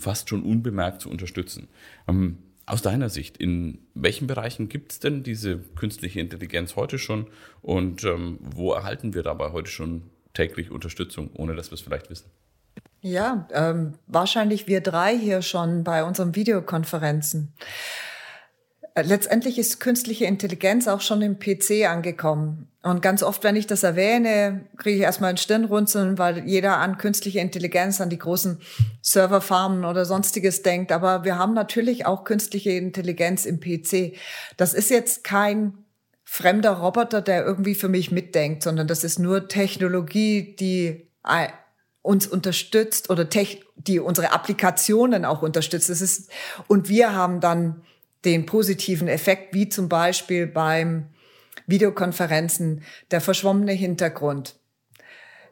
fast 0.01 0.29
schon 0.29 0.43
unbemerkt 0.43 1.03
zu 1.03 1.11
unterstützen. 1.11 1.69
Ähm, 2.09 2.39
aus 2.67 2.83
deiner 2.83 3.09
Sicht, 3.09 3.37
in 3.37 3.79
welchen 3.95 4.27
Bereichen 4.27 4.69
gibt 4.69 4.93
es 4.93 5.01
denn 5.01 5.23
diese 5.23 5.59
künstliche 5.59 6.21
Intelligenz 6.21 6.77
heute 6.77 6.99
schon 6.99 7.27
und 7.63 8.05
ähm, 8.05 8.39
wo 8.41 8.73
erhalten 8.73 9.13
wir 9.15 9.23
dabei 9.23 9.51
heute 9.51 9.71
schon 9.71 10.03
täglich 10.35 10.71
Unterstützung, 10.71 11.31
ohne 11.35 11.57
dass 11.57 11.71
wir 11.71 11.75
es 11.75 11.81
vielleicht 11.81 12.11
wissen? 12.11 12.31
Ja, 13.01 13.49
ähm, 13.53 13.95
wahrscheinlich 14.07 14.67
wir 14.67 14.83
drei 14.83 15.19
hier 15.19 15.43
schon 15.43 15.85
bei 15.85 16.05
unseren 16.05 16.37
Videokonferenzen. 16.37 17.53
Äh, 18.95 19.03
letztendlich 19.03 19.59
ist 19.59 19.81
künstliche 19.81 20.25
Intelligenz 20.25 20.89
auch 20.89 21.01
schon 21.01 21.23
im 21.23 21.39
PC 21.39 21.89
angekommen. 21.89 22.69
Und 22.83 23.03
ganz 23.03 23.23
oft, 23.23 23.45
wenn 23.45 23.57
ich 23.57 23.67
das 23.67 23.83
erwähne, 23.83 24.65
kriege 24.79 24.97
ich 24.97 25.03
erstmal 25.03 25.31
ein 25.31 25.37
Stirnrunzeln, 25.37 26.17
weil 26.19 26.49
jeder 26.49 26.79
an 26.79 26.97
künstliche 26.97 27.41
Intelligenz, 27.41 28.01
an 28.01 28.09
die 28.09 28.19
großen 28.19 28.59
Serverfarmen 29.03 29.85
oder 29.85 30.07
sonstiges 30.07 30.63
denkt. 30.63 30.91
Aber 30.91 31.25
wir 31.25 31.39
haben 31.39 31.53
natürlich 31.53 32.07
auch 32.07 32.25
künstliche 32.25 32.71
Intelligenz 32.71 33.45
im 33.45 33.61
PC. 33.61 34.17
Das 34.57 34.73
ist 34.73 34.89
jetzt 34.89 35.25
kein 35.25 35.85
fremder 36.25 36.71
Roboter, 36.71 37.21
der 37.21 37.45
irgendwie 37.45 37.75
für 37.75 37.89
mich 37.89 38.11
mitdenkt, 38.13 38.63
sondern 38.63 38.87
das 38.87 39.05
ist 39.05 39.19
nur 39.19 39.49
Technologie, 39.49 40.57
die 40.59 41.07
uns 42.03 42.27
unterstützt 42.27 43.11
oder 43.11 43.27
die 43.77 44.01
unsere 44.01 44.33
Applikationen 44.33 45.25
auch 45.25 45.43
unterstützt. 45.43 45.91
Das 45.91 46.01
ist, 46.01 46.31
und 46.67 46.89
wir 46.89 47.15
haben 47.15 47.41
dann 47.41 47.83
den 48.25 48.47
positiven 48.47 49.09
Effekt, 49.09 49.55
wie 49.55 49.69
zum 49.69 49.89
Beispiel 49.89 50.47
beim 50.47 51.07
Videokonferenzen, 51.67 52.83
der 53.11 53.21
verschwommene 53.21 53.73
Hintergrund. 53.73 54.57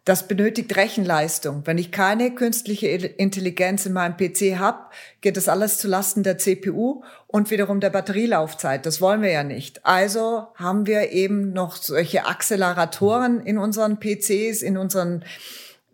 Das 0.08 0.26
benötigt 0.26 0.74
Rechenleistung. 0.74 1.66
Wenn 1.66 1.76
ich 1.76 1.92
keine 1.92 2.34
künstliche 2.34 2.86
Intelligenz 2.86 3.84
in 3.84 3.92
meinem 3.92 4.16
PC 4.16 4.58
habe, 4.58 4.86
geht 5.20 5.36
das 5.36 5.50
alles 5.50 5.76
zu 5.76 5.86
Lasten 5.86 6.22
der 6.22 6.38
CPU 6.38 7.02
und 7.26 7.50
wiederum 7.50 7.80
der 7.80 7.90
Batterielaufzeit. 7.90 8.86
Das 8.86 9.02
wollen 9.02 9.20
wir 9.20 9.30
ja 9.30 9.44
nicht. 9.44 9.84
Also 9.84 10.46
haben 10.54 10.86
wir 10.86 11.12
eben 11.12 11.52
noch 11.52 11.76
solche 11.76 12.24
Acceleratoren 12.24 13.44
in 13.44 13.58
unseren 13.58 14.00
PCs, 14.00 14.62
in 14.62 14.78
unseren 14.78 15.26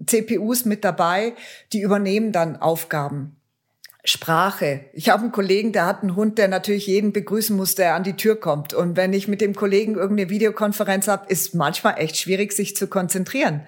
CPUs 0.07 0.65
mit 0.65 0.85
dabei, 0.85 1.35
die 1.73 1.81
übernehmen 1.81 2.31
dann 2.31 2.55
Aufgaben. 2.55 3.35
Sprache. 4.05 4.85
Ich 4.93 5.09
habe 5.09 5.23
einen 5.23 5.33
Kollegen, 5.33 5.73
der 5.73 5.87
hat 5.87 6.03
einen 6.03 6.15
Hund, 6.15 6.37
der 6.37 6.49
natürlich 6.49 6.87
jeden 6.87 7.13
begrüßen 7.13 7.57
muss, 7.57 7.75
der 7.75 7.95
an 7.95 8.05
die 8.05 8.17
Tür 8.17 8.37
kommt. 8.37 8.75
Und 8.75 8.97
wenn 8.97 9.15
ich 9.15 9.29
mit 9.29 9.41
dem 9.41 9.55
Kollegen 9.55 9.95
irgendeine 9.95 10.29
Videokonferenz 10.29 11.09
habe, 11.09 11.27
ist 11.29 11.55
manchmal 11.55 11.95
echt 11.99 12.19
schwierig, 12.19 12.53
sich 12.53 12.77
zu 12.77 12.87
konzentrieren. 12.87 13.67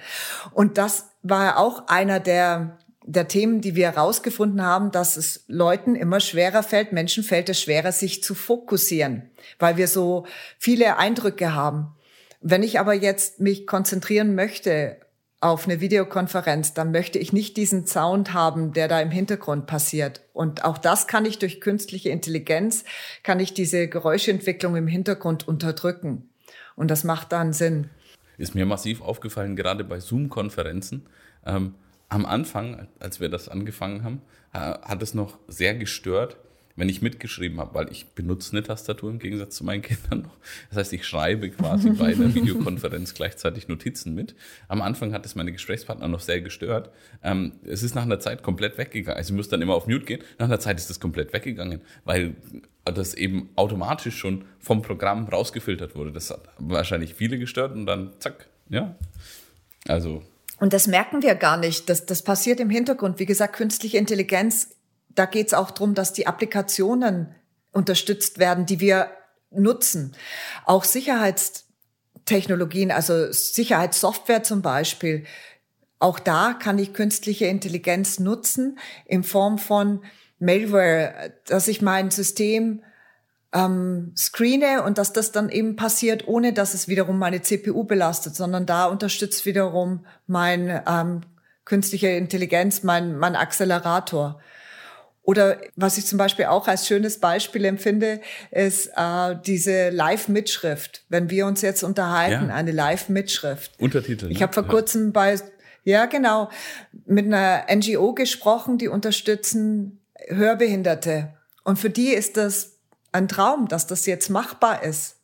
Und 0.53 0.77
das 0.77 1.07
war 1.23 1.59
auch 1.59 1.89
einer 1.89 2.21
der 2.21 2.79
der 3.09 3.29
Themen, 3.29 3.61
die 3.61 3.77
wir 3.77 3.93
herausgefunden 3.93 4.63
haben, 4.63 4.91
dass 4.91 5.17
es 5.17 5.45
Leuten 5.47 5.95
immer 5.95 6.19
schwerer 6.19 6.65
fällt, 6.65 6.93
Menschen 6.93 7.23
fällt 7.23 7.49
es 7.49 7.61
schwerer, 7.61 7.93
sich 7.93 8.23
zu 8.23 8.35
fokussieren, 8.35 9.31
weil 9.61 9.77
wir 9.77 9.87
so 9.87 10.27
viele 10.59 10.97
Eindrücke 10.97 11.55
haben. 11.55 11.95
Wenn 12.41 12.65
ich 12.65 12.81
aber 12.81 12.95
jetzt 12.95 13.39
mich 13.39 13.67
konzentrieren 13.67 14.35
möchte 14.35 14.99
auf 15.41 15.67
eine 15.67 15.81
Videokonferenz, 15.81 16.75
dann 16.75 16.93
möchte 16.93 17.19
ich 17.19 17.33
nicht 17.33 17.57
diesen 17.57 17.87
Sound 17.87 18.33
haben, 18.33 18.73
der 18.73 18.89
da 18.89 19.01
im 19.01 19.11
Hintergrund 19.11 19.67
passiert. 19.67 20.23
Und 20.33 20.65
auch 20.65 20.79
das 20.79 21.07
kann 21.07 21.25
ich 21.27 21.39
durch 21.39 21.61
künstliche 21.61 22.09
Intelligenz, 22.09 22.85
kann 23.23 23.39
ich 23.39 23.53
diese 23.53 23.89
Geräuschentwicklung 23.89 24.77
im 24.77 24.87
Hintergrund 24.87 25.47
unterdrücken. 25.47 26.31
Und 26.75 26.91
das 26.91 27.05
macht 27.05 27.33
dann 27.33 27.53
Sinn. 27.53 27.91
Ist 28.39 28.55
mir 28.55 28.67
massiv 28.67 29.01
aufgefallen, 29.03 29.57
gerade 29.57 29.85
bei 29.85 30.01
Zoom-Konferenzen. 30.01 31.07
Ähm, 31.45 31.75
am 32.09 32.25
Anfang, 32.25 32.89
als 32.99 33.21
wir 33.21 33.29
das 33.29 33.49
angefangen 33.49 34.05
haben, 34.05 34.23
äh, 34.53 34.59
hat 34.59 35.03
es 35.03 35.15
noch 35.15 35.39
sehr 35.49 35.75
gestört, 35.75 36.37
wenn 36.77 36.89
ich 36.89 37.03
mitgeschrieben 37.03 37.59
habe, 37.59 37.75
weil 37.75 37.91
ich 37.91 38.07
benutze 38.09 38.53
eine 38.53 38.63
Tastatur 38.63 39.11
im 39.11 39.19
Gegensatz 39.19 39.57
zu 39.57 39.65
meinen 39.65 39.83
Kindern 39.83 40.23
noch. 40.23 40.37
Das 40.69 40.79
heißt, 40.79 40.93
ich 40.93 41.07
schreibe 41.07 41.51
quasi 41.51 41.91
bei 41.91 42.15
einer 42.15 42.35
Videokonferenz 42.35 43.15
gleichzeitig 43.15 43.69
Notizen 43.69 44.15
mit. 44.15 44.35
Am 44.69 44.83
Anfang 44.83 45.13
hat 45.13 45.25
es 45.27 45.35
meine 45.35 45.53
Gesprächspartner 45.53 46.09
noch 46.09 46.21
sehr 46.21 46.41
gestört. 46.41 46.91
Ähm, 47.23 47.53
es 47.65 47.83
ist 47.83 47.95
nach 47.95 48.03
einer 48.03 48.21
Zeit 48.21 48.43
komplett 48.43 48.79
weggegangen. 48.79 49.17
Also 49.17 49.33
ich 49.33 49.37
muss 49.37 49.49
dann 49.49 49.63
immer 49.63 49.75
auf 49.75 49.87
Mute 49.87 50.05
gehen. 50.05 50.23
Nach 50.39 50.47
einer 50.47 50.61
Zeit 50.61 50.79
ist 50.79 50.91
das 50.91 51.01
komplett 51.01 51.33
weggegangen, 51.33 51.81
weil 52.05 52.35
das 52.85 53.15
eben 53.15 53.49
automatisch 53.57 54.17
schon 54.17 54.45
vom 54.61 54.83
Programm 54.83 55.27
rausgefiltert 55.29 55.97
wurde. 55.97 56.13
Das 56.13 56.31
hat 56.31 56.43
wahrscheinlich 56.59 57.15
viele 57.15 57.39
gestört 57.39 57.73
und 57.73 57.87
dann 57.87 58.13
zack, 58.21 58.47
ja. 58.69 58.95
Also 59.89 60.23
und 60.59 60.73
das 60.73 60.87
merken 60.87 61.23
wir 61.23 61.35
gar 61.35 61.59
nicht. 61.59 61.89
Das, 61.91 62.07
das 62.07 62.23
passiert 62.23 62.61
im 62.61 62.71
Hintergrund. 62.71 63.19
Wie 63.19 63.27
gesagt, 63.27 63.57
künstliche 63.57 63.99
Intelligenz 63.99 64.76
da 65.17 65.27
geht 65.27 65.49
es 65.49 65.55
auch 65.55 65.73
darum, 65.73 65.95
dass 65.95 66.13
die 66.13 66.29
Applikationen 66.29 67.35
unterstützt 67.73 68.39
werden, 68.39 68.67
die 68.67 68.79
wir 68.81 69.11
nutzen. 69.51 70.15
Auch 70.65 70.85
Sicherheitstechnologien, 70.85 72.93
also 72.93 73.33
Sicherheitssoftware 73.33 74.45
zum 74.45 74.63
Beispiel. 74.63 75.25
Auch 75.99 76.19
da 76.19 76.53
kann 76.53 76.79
ich 76.79 76.93
künstliche 76.93 77.47
Intelligenz 77.47 78.19
nutzen 78.19 78.79
in 79.07 79.25
Form 79.25 79.57
von 79.59 80.05
Malware, 80.39 81.33
dass 81.47 81.69
ich 81.69 81.81
mein 81.81 82.11
System 82.11 82.83
ähm, 83.53 84.13
screene 84.17 84.83
und 84.83 84.99
dass 84.99 85.15
das 85.15 85.33
dann 85.33 85.49
eben 85.49 85.77
passiert, 85.77 86.29
ohne 86.29 86.53
dass 86.53 86.75
es 86.75 86.89
wiederum 86.89 87.19
meine 87.19 87.41
CPU 87.41 87.85
belastet, 87.85 88.37
sondern 88.37 88.67
da 88.67 88.85
unterstützt 88.87 89.47
wiederum 89.47 90.05
mein 90.27 90.83
ähm, 90.87 91.23
künstliche 91.65 92.09
Intelligenz, 92.09 92.83
mein, 92.83 93.17
mein 93.17 93.37
Accelerator. 93.37 94.39
Oder 95.27 95.59
was 95.75 95.99
ich 95.99 96.07
zum 96.07 96.19
Beispiel 96.19 96.45
auch 96.45 96.69
als 96.69 96.87
schönes 96.87 97.19
Beispiel 97.19 97.65
empfinde, 97.65 98.21
ist 98.53 98.93
äh, 98.97 99.35
diese 99.45 99.91
Live-Mitschrift. 99.91 101.03
Wenn 101.09 101.31
wir 101.31 101.47
uns 101.47 101.63
jetzt 101.63 101.83
unterhalten, 101.83 102.49
ja. 102.49 102.55
eine 102.55 102.71
Live-Mitschrift. 102.71 103.73
Untertitel. 103.81 104.31
Ich 104.31 104.41
habe 104.41 104.53
vor 104.53 104.69
kurzem 104.69 105.13
bei, 105.13 105.37
ja 105.83 106.07
genau, 106.07 106.49
mit 107.07 107.27
einer 107.27 107.65
NGO 107.69 108.15
gesprochen, 108.15 108.79
die 108.79 108.87
unterstützen 108.87 110.01
Hörbehinderte. 110.29 111.35
Und 111.65 111.81
für 111.81 111.91
die 111.91 112.11
ist 112.11 112.37
das 112.37 112.77
ein 113.11 113.27
Traum, 113.27 113.67
dass 113.67 113.89
das 113.89 114.07
jetzt 114.07 114.31
machbar 114.31 114.85
ist. 114.85 115.16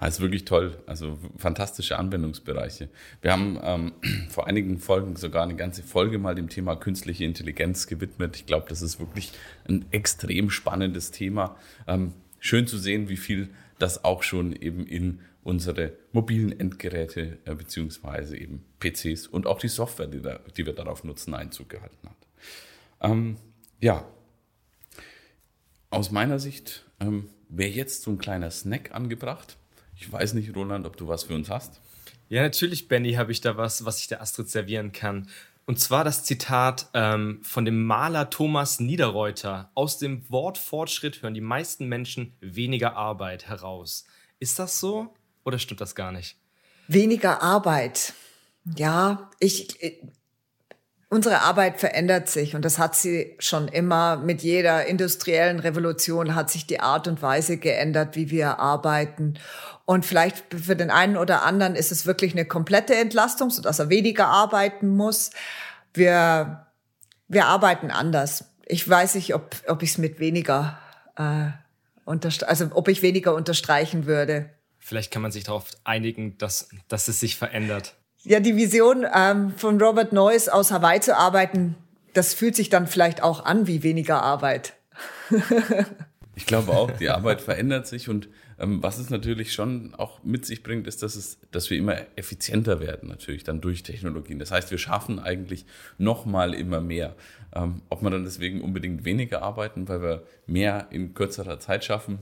Ist 0.00 0.20
wirklich 0.20 0.44
toll. 0.44 0.76
Also 0.86 1.18
fantastische 1.38 1.98
Anwendungsbereiche. 1.98 2.88
Wir 3.22 3.32
haben 3.32 3.58
ähm, 3.62 3.92
vor 4.28 4.46
einigen 4.46 4.78
Folgen 4.78 5.16
sogar 5.16 5.42
eine 5.42 5.56
ganze 5.56 5.82
Folge 5.82 6.18
mal 6.18 6.34
dem 6.34 6.48
Thema 6.48 6.76
künstliche 6.76 7.24
Intelligenz 7.24 7.86
gewidmet. 7.86 8.36
Ich 8.36 8.46
glaube, 8.46 8.66
das 8.68 8.82
ist 8.82 9.00
wirklich 9.00 9.32
ein 9.66 9.86
extrem 9.92 10.50
spannendes 10.50 11.12
Thema. 11.12 11.56
Ähm, 11.86 12.12
schön 12.40 12.66
zu 12.66 12.76
sehen, 12.78 13.08
wie 13.08 13.16
viel 13.16 13.48
das 13.78 14.04
auch 14.04 14.22
schon 14.22 14.54
eben 14.54 14.86
in 14.86 15.20
unsere 15.42 15.92
mobilen 16.12 16.58
Endgeräte 16.58 17.38
äh, 17.44 17.54
beziehungsweise 17.54 18.36
eben 18.36 18.64
PCs 18.80 19.28
und 19.28 19.46
auch 19.46 19.60
die 19.60 19.68
Software, 19.68 20.08
die, 20.08 20.20
da, 20.20 20.40
die 20.56 20.66
wir 20.66 20.72
darauf 20.72 21.04
nutzen, 21.04 21.34
Einzug 21.34 21.68
gehalten 21.68 22.08
hat. 22.08 22.16
Ähm, 23.00 23.36
ja, 23.80 24.04
aus 25.90 26.10
meiner 26.10 26.38
Sicht 26.38 26.84
ähm, 27.00 27.30
wäre 27.48 27.70
jetzt 27.70 28.02
so 28.02 28.10
ein 28.10 28.18
kleiner 28.18 28.50
Snack 28.50 28.94
angebracht. 28.94 29.56
Ich 29.96 30.10
weiß 30.10 30.34
nicht, 30.34 30.54
Roland, 30.54 30.86
ob 30.86 30.96
du 30.96 31.08
was 31.08 31.24
für 31.24 31.34
uns 31.34 31.50
hast. 31.50 31.80
Ja, 32.28 32.42
natürlich, 32.42 32.88
Benny, 32.88 33.14
habe 33.14 33.32
ich 33.32 33.40
da 33.40 33.56
was, 33.56 33.84
was 33.84 34.00
ich 34.00 34.08
der 34.08 34.20
Astrid 34.20 34.50
servieren 34.50 34.92
kann. 34.92 35.28
Und 35.64 35.80
zwar 35.80 36.04
das 36.04 36.24
Zitat 36.24 36.88
ähm, 36.94 37.40
von 37.42 37.64
dem 37.64 37.84
Maler 37.84 38.30
Thomas 38.30 38.78
Niederreuter. 38.78 39.70
Aus 39.74 39.98
dem 39.98 40.28
Wort 40.30 40.58
Fortschritt 40.58 41.22
hören 41.22 41.34
die 41.34 41.40
meisten 41.40 41.86
Menschen 41.86 42.36
weniger 42.40 42.94
Arbeit 42.96 43.48
heraus. 43.48 44.04
Ist 44.38 44.58
das 44.58 44.78
so 44.78 45.14
oder 45.44 45.58
stimmt 45.58 45.80
das 45.80 45.94
gar 45.94 46.12
nicht? 46.12 46.36
Weniger 46.88 47.42
Arbeit. 47.42 48.14
Ja, 48.76 49.30
ich, 49.40 49.78
Unsere 51.08 51.42
Arbeit 51.42 51.78
verändert 51.78 52.28
sich 52.28 52.56
und 52.56 52.64
das 52.64 52.78
hat 52.78 52.96
sie 52.96 53.36
schon 53.38 53.68
immer. 53.68 54.16
Mit 54.16 54.42
jeder 54.42 54.86
industriellen 54.86 55.60
Revolution 55.60 56.34
hat 56.34 56.50
sich 56.50 56.66
die 56.66 56.80
Art 56.80 57.06
und 57.06 57.22
Weise 57.22 57.58
geändert, 57.58 58.16
wie 58.16 58.30
wir 58.30 58.58
arbeiten. 58.58 59.34
Und 59.84 60.04
vielleicht 60.04 60.52
für 60.52 60.74
den 60.74 60.90
einen 60.90 61.16
oder 61.16 61.44
anderen 61.44 61.76
ist 61.76 61.92
es 61.92 62.06
wirklich 62.06 62.32
eine 62.32 62.44
komplette 62.44 62.96
Entlastung, 62.96 63.50
sodass 63.50 63.78
er 63.78 63.88
weniger 63.88 64.26
arbeiten 64.26 64.88
muss. 64.88 65.30
Wir, 65.94 66.66
wir 67.28 67.46
arbeiten 67.46 67.92
anders. 67.92 68.46
Ich 68.66 68.88
weiß 68.88 69.14
nicht, 69.14 69.32
ob, 69.34 69.54
ob 69.68 69.84
ich 69.84 69.90
es 69.90 69.98
mit 69.98 70.18
weniger 70.18 70.76
äh, 71.16 71.50
also 72.06 72.68
ob 72.72 72.88
ich 72.88 73.02
weniger 73.02 73.34
unterstreichen 73.34 74.06
würde. 74.06 74.50
Vielleicht 74.78 75.12
kann 75.12 75.22
man 75.22 75.32
sich 75.32 75.44
darauf 75.44 75.70
einigen, 75.84 76.38
dass, 76.38 76.68
dass 76.88 77.08
es 77.08 77.20
sich 77.20 77.36
verändert. 77.36 77.96
Ja, 78.28 78.40
die 78.40 78.56
Vision 78.56 79.06
ähm, 79.14 79.52
von 79.56 79.80
Robert 79.80 80.12
Noyce 80.12 80.48
aus 80.48 80.72
Hawaii 80.72 80.98
zu 80.98 81.16
arbeiten, 81.16 81.76
das 82.12 82.34
fühlt 82.34 82.56
sich 82.56 82.68
dann 82.68 82.88
vielleicht 82.88 83.22
auch 83.22 83.44
an 83.44 83.68
wie 83.68 83.84
weniger 83.84 84.20
Arbeit. 84.20 84.74
ich 86.34 86.44
glaube 86.44 86.72
auch, 86.72 86.90
die 86.90 87.08
Arbeit 87.08 87.40
verändert 87.40 87.86
sich 87.86 88.08
und 88.08 88.28
ähm, 88.58 88.82
was 88.82 88.98
es 88.98 89.10
natürlich 89.10 89.52
schon 89.52 89.94
auch 89.94 90.24
mit 90.24 90.44
sich 90.44 90.64
bringt, 90.64 90.88
ist, 90.88 91.04
dass, 91.04 91.14
es, 91.14 91.38
dass 91.52 91.70
wir 91.70 91.78
immer 91.78 91.98
effizienter 92.16 92.80
werden, 92.80 93.08
natürlich 93.08 93.44
dann 93.44 93.60
durch 93.60 93.84
Technologien. 93.84 94.40
Das 94.40 94.50
heißt, 94.50 94.72
wir 94.72 94.78
schaffen 94.78 95.20
eigentlich 95.20 95.64
nochmal 95.96 96.52
immer 96.52 96.80
mehr. 96.80 97.14
Ähm, 97.54 97.82
ob 97.90 98.02
wir 98.02 98.10
dann 98.10 98.24
deswegen 98.24 98.60
unbedingt 98.60 99.04
weniger 99.04 99.42
arbeiten, 99.42 99.86
weil 99.88 100.02
wir 100.02 100.22
mehr 100.48 100.88
in 100.90 101.14
kürzerer 101.14 101.60
Zeit 101.60 101.84
schaffen, 101.84 102.18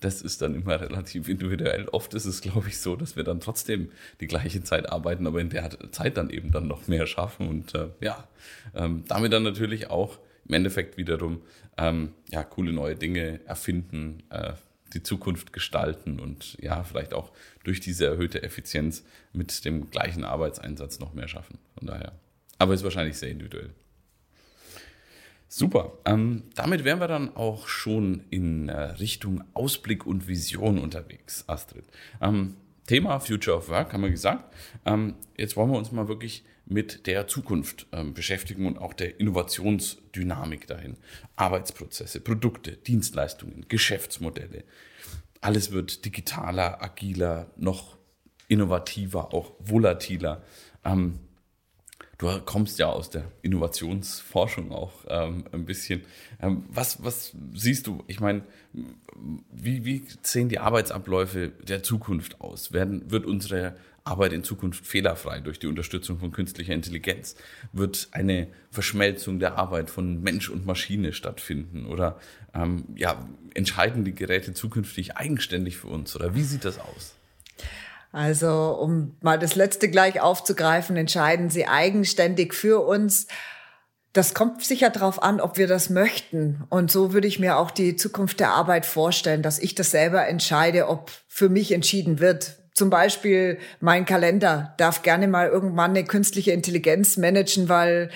das 0.00 0.20
ist 0.20 0.42
dann 0.42 0.54
immer 0.54 0.80
relativ 0.80 1.28
individuell. 1.28 1.88
Oft 1.88 2.14
ist 2.14 2.26
es, 2.26 2.40
glaube 2.42 2.68
ich, 2.68 2.78
so, 2.78 2.96
dass 2.96 3.16
wir 3.16 3.24
dann 3.24 3.40
trotzdem 3.40 3.90
die 4.20 4.26
gleiche 4.26 4.62
Zeit 4.62 4.90
arbeiten, 4.90 5.26
aber 5.26 5.40
in 5.40 5.50
der 5.50 5.70
Zeit 5.90 6.16
dann 6.16 6.30
eben 6.30 6.50
dann 6.50 6.66
noch 6.66 6.86
mehr 6.88 7.06
schaffen 7.06 7.48
und 7.48 7.74
äh, 7.74 7.88
ja, 8.00 8.28
ähm, 8.74 9.04
damit 9.08 9.32
dann 9.32 9.42
natürlich 9.42 9.88
auch 9.88 10.18
im 10.46 10.54
Endeffekt 10.54 10.96
wiederum 10.96 11.42
ähm, 11.76 12.12
ja, 12.30 12.44
coole 12.44 12.72
neue 12.72 12.94
Dinge 12.94 13.40
erfinden, 13.46 14.22
äh, 14.30 14.52
die 14.94 15.02
Zukunft 15.02 15.52
gestalten 15.52 16.20
und 16.20 16.56
ja, 16.60 16.84
vielleicht 16.84 17.12
auch 17.12 17.32
durch 17.64 17.80
diese 17.80 18.06
erhöhte 18.06 18.42
Effizienz 18.42 19.04
mit 19.32 19.64
dem 19.64 19.90
gleichen 19.90 20.24
Arbeitseinsatz 20.24 21.00
noch 21.00 21.12
mehr 21.12 21.28
schaffen. 21.28 21.58
Von 21.76 21.88
daher. 21.88 22.12
Aber 22.58 22.72
ist 22.74 22.84
wahrscheinlich 22.84 23.18
sehr 23.18 23.30
individuell. 23.30 23.70
Super. 25.48 25.92
Ähm, 26.04 26.44
damit 26.54 26.84
wären 26.84 27.00
wir 27.00 27.08
dann 27.08 27.34
auch 27.36 27.68
schon 27.68 28.24
in 28.30 28.68
äh, 28.68 28.78
Richtung 28.80 29.44
Ausblick 29.54 30.06
und 30.06 30.26
Vision 30.26 30.78
unterwegs, 30.78 31.44
Astrid. 31.46 31.84
Ähm, 32.20 32.56
Thema 32.86 33.18
Future 33.20 33.56
of 33.56 33.68
Work 33.68 33.92
haben 33.92 34.02
wir 34.02 34.10
gesagt. 34.10 34.52
Ähm, 34.84 35.14
jetzt 35.36 35.56
wollen 35.56 35.70
wir 35.70 35.78
uns 35.78 35.92
mal 35.92 36.08
wirklich 36.08 36.44
mit 36.66 37.06
der 37.06 37.28
Zukunft 37.28 37.86
ähm, 37.92 38.12
beschäftigen 38.12 38.66
und 38.66 38.78
auch 38.78 38.92
der 38.92 39.20
Innovationsdynamik 39.20 40.66
dahin. 40.66 40.96
Arbeitsprozesse, 41.36 42.20
Produkte, 42.20 42.72
Dienstleistungen, 42.72 43.66
Geschäftsmodelle. 43.68 44.64
Alles 45.40 45.70
wird 45.70 46.04
digitaler, 46.04 46.82
agiler, 46.82 47.50
noch 47.56 47.96
innovativer, 48.48 49.32
auch 49.32 49.52
volatiler. 49.60 50.42
Ähm, 50.84 51.20
Du 52.18 52.40
kommst 52.40 52.78
ja 52.78 52.86
aus 52.86 53.10
der 53.10 53.30
Innovationsforschung 53.42 54.72
auch 54.72 54.92
ähm, 55.08 55.44
ein 55.52 55.66
bisschen. 55.66 56.02
Ähm, 56.40 56.64
was, 56.68 57.04
was 57.04 57.34
siehst 57.52 57.86
du? 57.86 58.04
Ich 58.06 58.20
meine, 58.20 58.42
wie, 59.52 59.84
wie 59.84 60.02
sehen 60.22 60.48
die 60.48 60.58
Arbeitsabläufe 60.58 61.52
der 61.68 61.82
Zukunft 61.82 62.40
aus? 62.40 62.72
Werden, 62.72 63.10
wird 63.10 63.26
unsere 63.26 63.76
Arbeit 64.04 64.32
in 64.32 64.44
Zukunft 64.44 64.86
fehlerfrei 64.86 65.40
durch 65.40 65.58
die 65.58 65.66
Unterstützung 65.66 66.18
von 66.18 66.30
künstlicher 66.30 66.72
Intelligenz? 66.72 67.36
Wird 67.72 68.08
eine 68.12 68.46
Verschmelzung 68.70 69.38
der 69.38 69.58
Arbeit 69.58 69.90
von 69.90 70.22
Mensch 70.22 70.48
und 70.48 70.64
Maschine 70.64 71.12
stattfinden? 71.12 71.84
Oder 71.84 72.18
ähm, 72.54 72.84
ja, 72.94 73.28
entscheiden 73.52 74.04
die 74.04 74.14
Geräte 74.14 74.54
zukünftig 74.54 75.16
eigenständig 75.16 75.76
für 75.76 75.88
uns? 75.88 76.16
Oder 76.16 76.34
wie 76.34 76.44
sieht 76.44 76.64
das 76.64 76.78
aus? 76.78 77.14
Also 78.16 78.78
um 78.80 79.14
mal 79.20 79.38
das 79.38 79.56
letzte 79.56 79.90
gleich 79.90 80.22
aufzugreifen, 80.22 80.96
entscheiden 80.96 81.50
sie 81.50 81.68
eigenständig 81.68 82.54
für 82.54 82.80
uns. 82.80 83.26
Das 84.14 84.32
kommt 84.32 84.64
sicher 84.64 84.88
darauf 84.88 85.22
an, 85.22 85.38
ob 85.38 85.58
wir 85.58 85.66
das 85.66 85.90
möchten. 85.90 86.64
Und 86.70 86.90
so 86.90 87.12
würde 87.12 87.28
ich 87.28 87.38
mir 87.38 87.58
auch 87.58 87.70
die 87.70 87.94
Zukunft 87.94 88.40
der 88.40 88.52
Arbeit 88.52 88.86
vorstellen, 88.86 89.42
dass 89.42 89.58
ich 89.58 89.74
das 89.74 89.90
selber 89.90 90.26
entscheide, 90.26 90.88
ob 90.88 91.10
für 91.28 91.50
mich 91.50 91.72
entschieden 91.72 92.18
wird. 92.18 92.56
Zum 92.72 92.88
Beispiel 92.88 93.58
mein 93.80 94.06
Kalender 94.06 94.72
darf 94.78 95.02
gerne 95.02 95.28
mal 95.28 95.48
irgendwann 95.48 95.90
eine 95.90 96.04
künstliche 96.04 96.52
Intelligenz 96.52 97.18
managen, 97.18 97.68
weil 97.68 98.08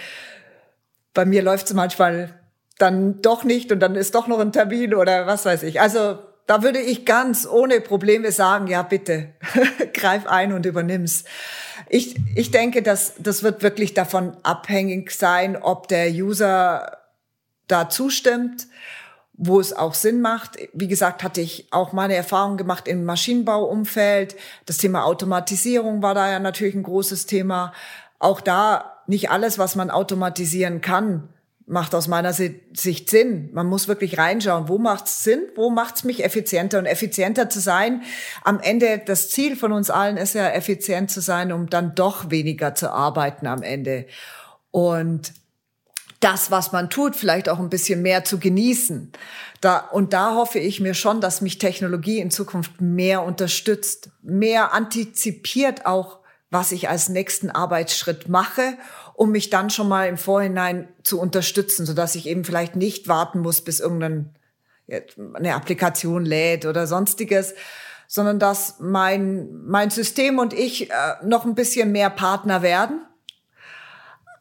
bei 1.12 1.26
mir 1.26 1.42
läuft 1.42 1.66
es 1.66 1.74
manchmal 1.74 2.40
dann 2.78 3.20
doch 3.20 3.44
nicht 3.44 3.70
und 3.70 3.80
dann 3.80 3.96
ist 3.96 4.14
doch 4.14 4.28
noch 4.28 4.40
ein 4.40 4.52
Termin 4.52 4.94
oder 4.94 5.26
was 5.26 5.44
weiß 5.44 5.62
ich. 5.62 5.78
Also 5.78 6.20
da 6.46 6.62
würde 6.62 6.80
ich 6.80 7.04
ganz 7.04 7.46
ohne 7.46 7.80
Probleme 7.80 8.32
sagen, 8.32 8.66
ja 8.66 8.82
bitte, 8.82 9.34
greif 9.94 10.26
ein 10.26 10.52
und 10.52 10.66
übernimm's. 10.66 11.24
Ich, 11.88 12.16
ich 12.34 12.50
denke, 12.50 12.82
dass 12.82 13.14
das 13.18 13.42
wird 13.42 13.62
wirklich 13.62 13.94
davon 13.94 14.36
abhängig 14.42 15.10
sein, 15.12 15.56
ob 15.56 15.88
der 15.88 16.10
User 16.10 16.98
da 17.66 17.88
zustimmt, 17.88 18.66
wo 19.32 19.58
es 19.58 19.72
auch 19.72 19.94
Sinn 19.94 20.20
macht. 20.20 20.58
Wie 20.72 20.88
gesagt, 20.88 21.22
hatte 21.22 21.40
ich 21.40 21.68
auch 21.70 21.92
meine 21.92 22.14
Erfahrungen 22.14 22.56
gemacht 22.56 22.88
im 22.88 23.04
Maschinenbauumfeld. 23.04 24.36
Das 24.66 24.76
Thema 24.76 25.04
Automatisierung 25.04 26.02
war 26.02 26.14
da 26.14 26.30
ja 26.30 26.38
natürlich 26.38 26.74
ein 26.74 26.82
großes 26.82 27.26
Thema. 27.26 27.72
Auch 28.18 28.40
da 28.40 28.98
nicht 29.06 29.30
alles, 29.30 29.58
was 29.58 29.76
man 29.76 29.90
automatisieren 29.90 30.80
kann, 30.80 31.28
macht 31.70 31.94
aus 31.94 32.08
meiner 32.08 32.32
Sicht 32.32 33.10
Sinn. 33.10 33.48
Man 33.52 33.68
muss 33.68 33.86
wirklich 33.86 34.18
reinschauen, 34.18 34.68
wo 34.68 34.78
macht's 34.78 35.22
Sinn, 35.22 35.42
wo 35.54 35.70
macht's 35.70 36.02
mich 36.02 36.24
effizienter 36.24 36.80
und 36.80 36.86
effizienter 36.86 37.48
zu 37.48 37.60
sein. 37.60 38.02
Am 38.42 38.58
Ende 38.58 39.00
das 39.06 39.30
Ziel 39.30 39.54
von 39.54 39.70
uns 39.70 39.88
allen 39.88 40.16
ist 40.16 40.34
ja 40.34 40.48
effizient 40.48 41.12
zu 41.12 41.20
sein, 41.20 41.52
um 41.52 41.70
dann 41.70 41.94
doch 41.94 42.30
weniger 42.30 42.74
zu 42.74 42.90
arbeiten 42.90 43.46
am 43.46 43.62
Ende. 43.62 44.06
Und 44.72 45.32
das, 46.18 46.50
was 46.50 46.72
man 46.72 46.90
tut, 46.90 47.14
vielleicht 47.14 47.48
auch 47.48 47.60
ein 47.60 47.70
bisschen 47.70 48.02
mehr 48.02 48.24
zu 48.24 48.40
genießen. 48.40 49.12
Da, 49.60 49.78
und 49.78 50.12
da 50.12 50.34
hoffe 50.34 50.58
ich 50.58 50.80
mir 50.80 50.94
schon, 50.94 51.20
dass 51.20 51.40
mich 51.40 51.58
Technologie 51.58 52.18
in 52.18 52.32
Zukunft 52.32 52.80
mehr 52.80 53.22
unterstützt, 53.22 54.10
mehr 54.22 54.74
antizipiert 54.74 55.86
auch, 55.86 56.18
was 56.50 56.72
ich 56.72 56.88
als 56.88 57.08
nächsten 57.08 57.48
Arbeitsschritt 57.48 58.28
mache 58.28 58.76
um 59.20 59.32
mich 59.32 59.50
dann 59.50 59.68
schon 59.68 59.86
mal 59.86 60.08
im 60.08 60.16
Vorhinein 60.16 60.88
zu 61.02 61.20
unterstützen, 61.20 61.84
so 61.84 61.92
dass 61.92 62.14
ich 62.14 62.26
eben 62.26 62.42
vielleicht 62.42 62.74
nicht 62.74 63.06
warten 63.06 63.40
muss, 63.40 63.60
bis 63.60 63.78
irgendeine 63.78 64.30
Applikation 65.54 66.24
lädt 66.24 66.64
oder 66.64 66.86
sonstiges, 66.86 67.52
sondern 68.06 68.38
dass 68.38 68.76
mein, 68.80 69.62
mein 69.66 69.90
System 69.90 70.38
und 70.38 70.54
ich 70.54 70.90
äh, 70.90 70.94
noch 71.22 71.44
ein 71.44 71.54
bisschen 71.54 71.92
mehr 71.92 72.08
Partner 72.08 72.62
werden. 72.62 73.02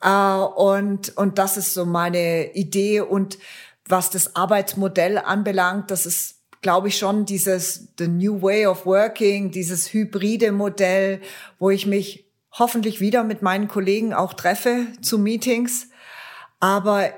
Äh, 0.01 0.09
und, 0.09 1.17
und 1.17 1.39
das 1.39 1.57
ist 1.57 1.73
so 1.73 1.85
meine 1.85 2.53
Idee. 2.53 3.01
Und 3.01 3.37
was 3.85 4.11
das 4.11 4.37
Arbeitsmodell 4.37 5.17
anbelangt, 5.17 5.91
das 5.91 6.05
ist 6.05 6.37
glaube 6.61 6.87
ich 6.87 6.97
schon 6.97 7.25
dieses 7.25 7.89
the 7.97 8.07
new 8.07 8.41
way 8.41 8.65
of 8.65 8.85
working, 8.85 9.51
dieses 9.51 9.91
hybride 9.91 10.53
Modell, 10.53 11.19
wo 11.57 11.69
ich 11.69 11.85
mich 11.85 12.28
hoffentlich 12.51 12.99
wieder 12.99 13.23
mit 13.23 13.41
meinen 13.41 13.67
Kollegen 13.67 14.13
auch 14.13 14.33
treffe 14.33 14.87
zu 15.01 15.19
Meetings. 15.19 15.89
Aber 16.59 17.09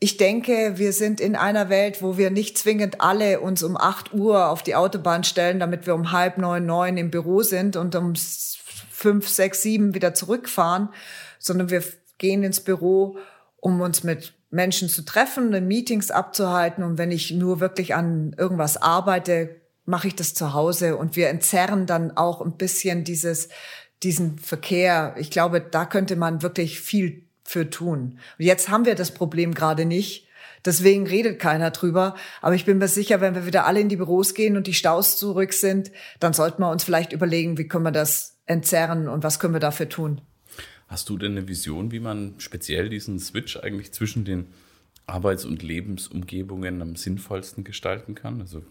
ich 0.00 0.16
denke, 0.16 0.74
wir 0.76 0.92
sind 0.92 1.20
in 1.20 1.34
einer 1.34 1.68
Welt, 1.68 2.02
wo 2.02 2.16
wir 2.16 2.30
nicht 2.30 2.56
zwingend 2.56 3.00
alle 3.00 3.40
uns 3.40 3.62
um 3.62 3.76
acht 3.76 4.14
Uhr 4.14 4.48
auf 4.48 4.62
die 4.62 4.76
Autobahn 4.76 5.24
stellen, 5.24 5.58
damit 5.58 5.86
wir 5.86 5.94
um 5.94 6.12
halb 6.12 6.38
neun, 6.38 6.66
neun 6.66 6.96
im 6.96 7.10
Büro 7.10 7.42
sind 7.42 7.76
und 7.76 7.96
um 7.96 8.14
fünf, 8.90 9.28
sechs, 9.28 9.62
sieben 9.62 9.94
wieder 9.94 10.14
zurückfahren, 10.14 10.90
sondern 11.38 11.70
wir 11.70 11.82
gehen 12.18 12.42
ins 12.42 12.60
Büro, 12.60 13.18
um 13.56 13.80
uns 13.80 14.04
mit 14.04 14.34
Menschen 14.50 14.88
zu 14.88 15.04
treffen, 15.04 15.50
Meetings 15.66 16.10
abzuhalten. 16.10 16.84
Und 16.84 16.98
wenn 16.98 17.10
ich 17.10 17.32
nur 17.32 17.60
wirklich 17.60 17.94
an 17.94 18.34
irgendwas 18.38 18.76
arbeite, 18.80 19.56
mache 19.84 20.08
ich 20.08 20.14
das 20.14 20.34
zu 20.34 20.52
Hause. 20.52 20.96
Und 20.96 21.16
wir 21.16 21.28
entzerren 21.28 21.86
dann 21.86 22.16
auch 22.16 22.40
ein 22.40 22.56
bisschen 22.56 23.04
dieses 23.04 23.48
diesen 24.02 24.38
Verkehr. 24.38 25.14
Ich 25.18 25.30
glaube, 25.30 25.60
da 25.60 25.84
könnte 25.84 26.16
man 26.16 26.42
wirklich 26.42 26.80
viel 26.80 27.24
für 27.44 27.70
tun. 27.70 28.18
Und 28.38 28.44
jetzt 28.44 28.68
haben 28.68 28.84
wir 28.84 28.94
das 28.94 29.12
Problem 29.12 29.54
gerade 29.54 29.84
nicht. 29.84 30.26
Deswegen 30.64 31.06
redet 31.06 31.38
keiner 31.38 31.70
drüber. 31.70 32.14
Aber 32.42 32.54
ich 32.54 32.64
bin 32.64 32.78
mir 32.78 32.88
sicher, 32.88 33.20
wenn 33.20 33.34
wir 33.34 33.46
wieder 33.46 33.66
alle 33.66 33.80
in 33.80 33.88
die 33.88 33.96
Büros 33.96 34.34
gehen 34.34 34.56
und 34.56 34.66
die 34.66 34.74
Staus 34.74 35.16
zurück 35.16 35.52
sind, 35.52 35.90
dann 36.20 36.32
sollten 36.32 36.62
wir 36.62 36.70
uns 36.70 36.84
vielleicht 36.84 37.12
überlegen, 37.12 37.58
wie 37.58 37.68
können 37.68 37.84
wir 37.84 37.92
das 37.92 38.36
entzerren 38.46 39.08
und 39.08 39.22
was 39.22 39.38
können 39.38 39.54
wir 39.54 39.60
dafür 39.60 39.88
tun. 39.88 40.20
Hast 40.88 41.08
du 41.08 41.18
denn 41.18 41.32
eine 41.32 41.48
Vision, 41.48 41.92
wie 41.92 42.00
man 42.00 42.34
speziell 42.38 42.88
diesen 42.88 43.18
Switch 43.18 43.56
eigentlich 43.58 43.92
zwischen 43.92 44.24
den 44.24 44.46
Arbeits- 45.06 45.44
und 45.44 45.62
Lebensumgebungen 45.62 46.82
am 46.82 46.96
sinnvollsten 46.96 47.62
gestalten 47.62 48.14
kann? 48.14 48.40
Also 48.40 48.62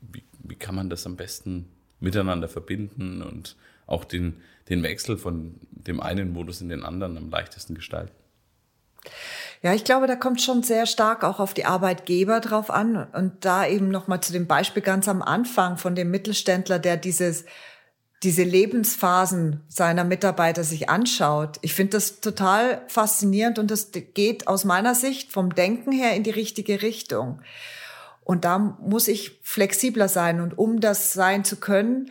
wie, 0.00 0.22
wie 0.42 0.54
kann 0.54 0.74
man 0.74 0.90
das 0.90 1.06
am 1.06 1.16
besten 1.16 1.66
miteinander 1.98 2.48
verbinden 2.48 3.22
und 3.22 3.56
auch 3.92 4.04
den, 4.04 4.40
den 4.68 4.82
Wechsel 4.82 5.16
von 5.16 5.54
dem 5.70 6.00
einen 6.00 6.32
Modus 6.32 6.60
in 6.60 6.68
den 6.68 6.82
anderen 6.82 7.16
am 7.16 7.30
leichtesten 7.30 7.74
gestalten? 7.74 8.12
Ja, 9.62 9.72
ich 9.72 9.84
glaube, 9.84 10.08
da 10.08 10.16
kommt 10.16 10.42
schon 10.42 10.64
sehr 10.64 10.86
stark 10.86 11.22
auch 11.22 11.38
auf 11.38 11.54
die 11.54 11.64
Arbeitgeber 11.64 12.40
drauf 12.40 12.68
an. 12.70 13.06
Und 13.12 13.44
da 13.44 13.66
eben 13.66 13.90
nochmal 13.90 14.20
zu 14.20 14.32
dem 14.32 14.48
Beispiel 14.48 14.82
ganz 14.82 15.06
am 15.06 15.22
Anfang 15.22 15.76
von 15.76 15.94
dem 15.94 16.10
Mittelständler, 16.10 16.80
der 16.80 16.96
dieses, 16.96 17.44
diese 18.24 18.42
Lebensphasen 18.42 19.60
seiner 19.68 20.02
Mitarbeiter 20.02 20.64
sich 20.64 20.88
anschaut. 20.88 21.58
Ich 21.62 21.74
finde 21.74 21.92
das 21.92 22.20
total 22.20 22.82
faszinierend 22.88 23.60
und 23.60 23.70
das 23.70 23.90
geht 24.14 24.48
aus 24.48 24.64
meiner 24.64 24.96
Sicht 24.96 25.30
vom 25.30 25.54
Denken 25.54 25.92
her 25.92 26.16
in 26.16 26.24
die 26.24 26.30
richtige 26.30 26.82
Richtung. 26.82 27.40
Und 28.24 28.44
da 28.44 28.58
muss 28.58 29.06
ich 29.06 29.38
flexibler 29.42 30.08
sein. 30.08 30.40
Und 30.40 30.58
um 30.58 30.80
das 30.80 31.12
sein 31.12 31.44
zu 31.44 31.56
können, 31.56 32.10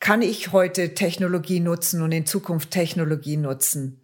kann 0.00 0.22
ich 0.22 0.52
heute 0.52 0.94
Technologie 0.94 1.60
nutzen 1.60 2.02
und 2.02 2.10
in 2.12 2.26
Zukunft 2.26 2.70
Technologie 2.70 3.36
nutzen. 3.36 4.00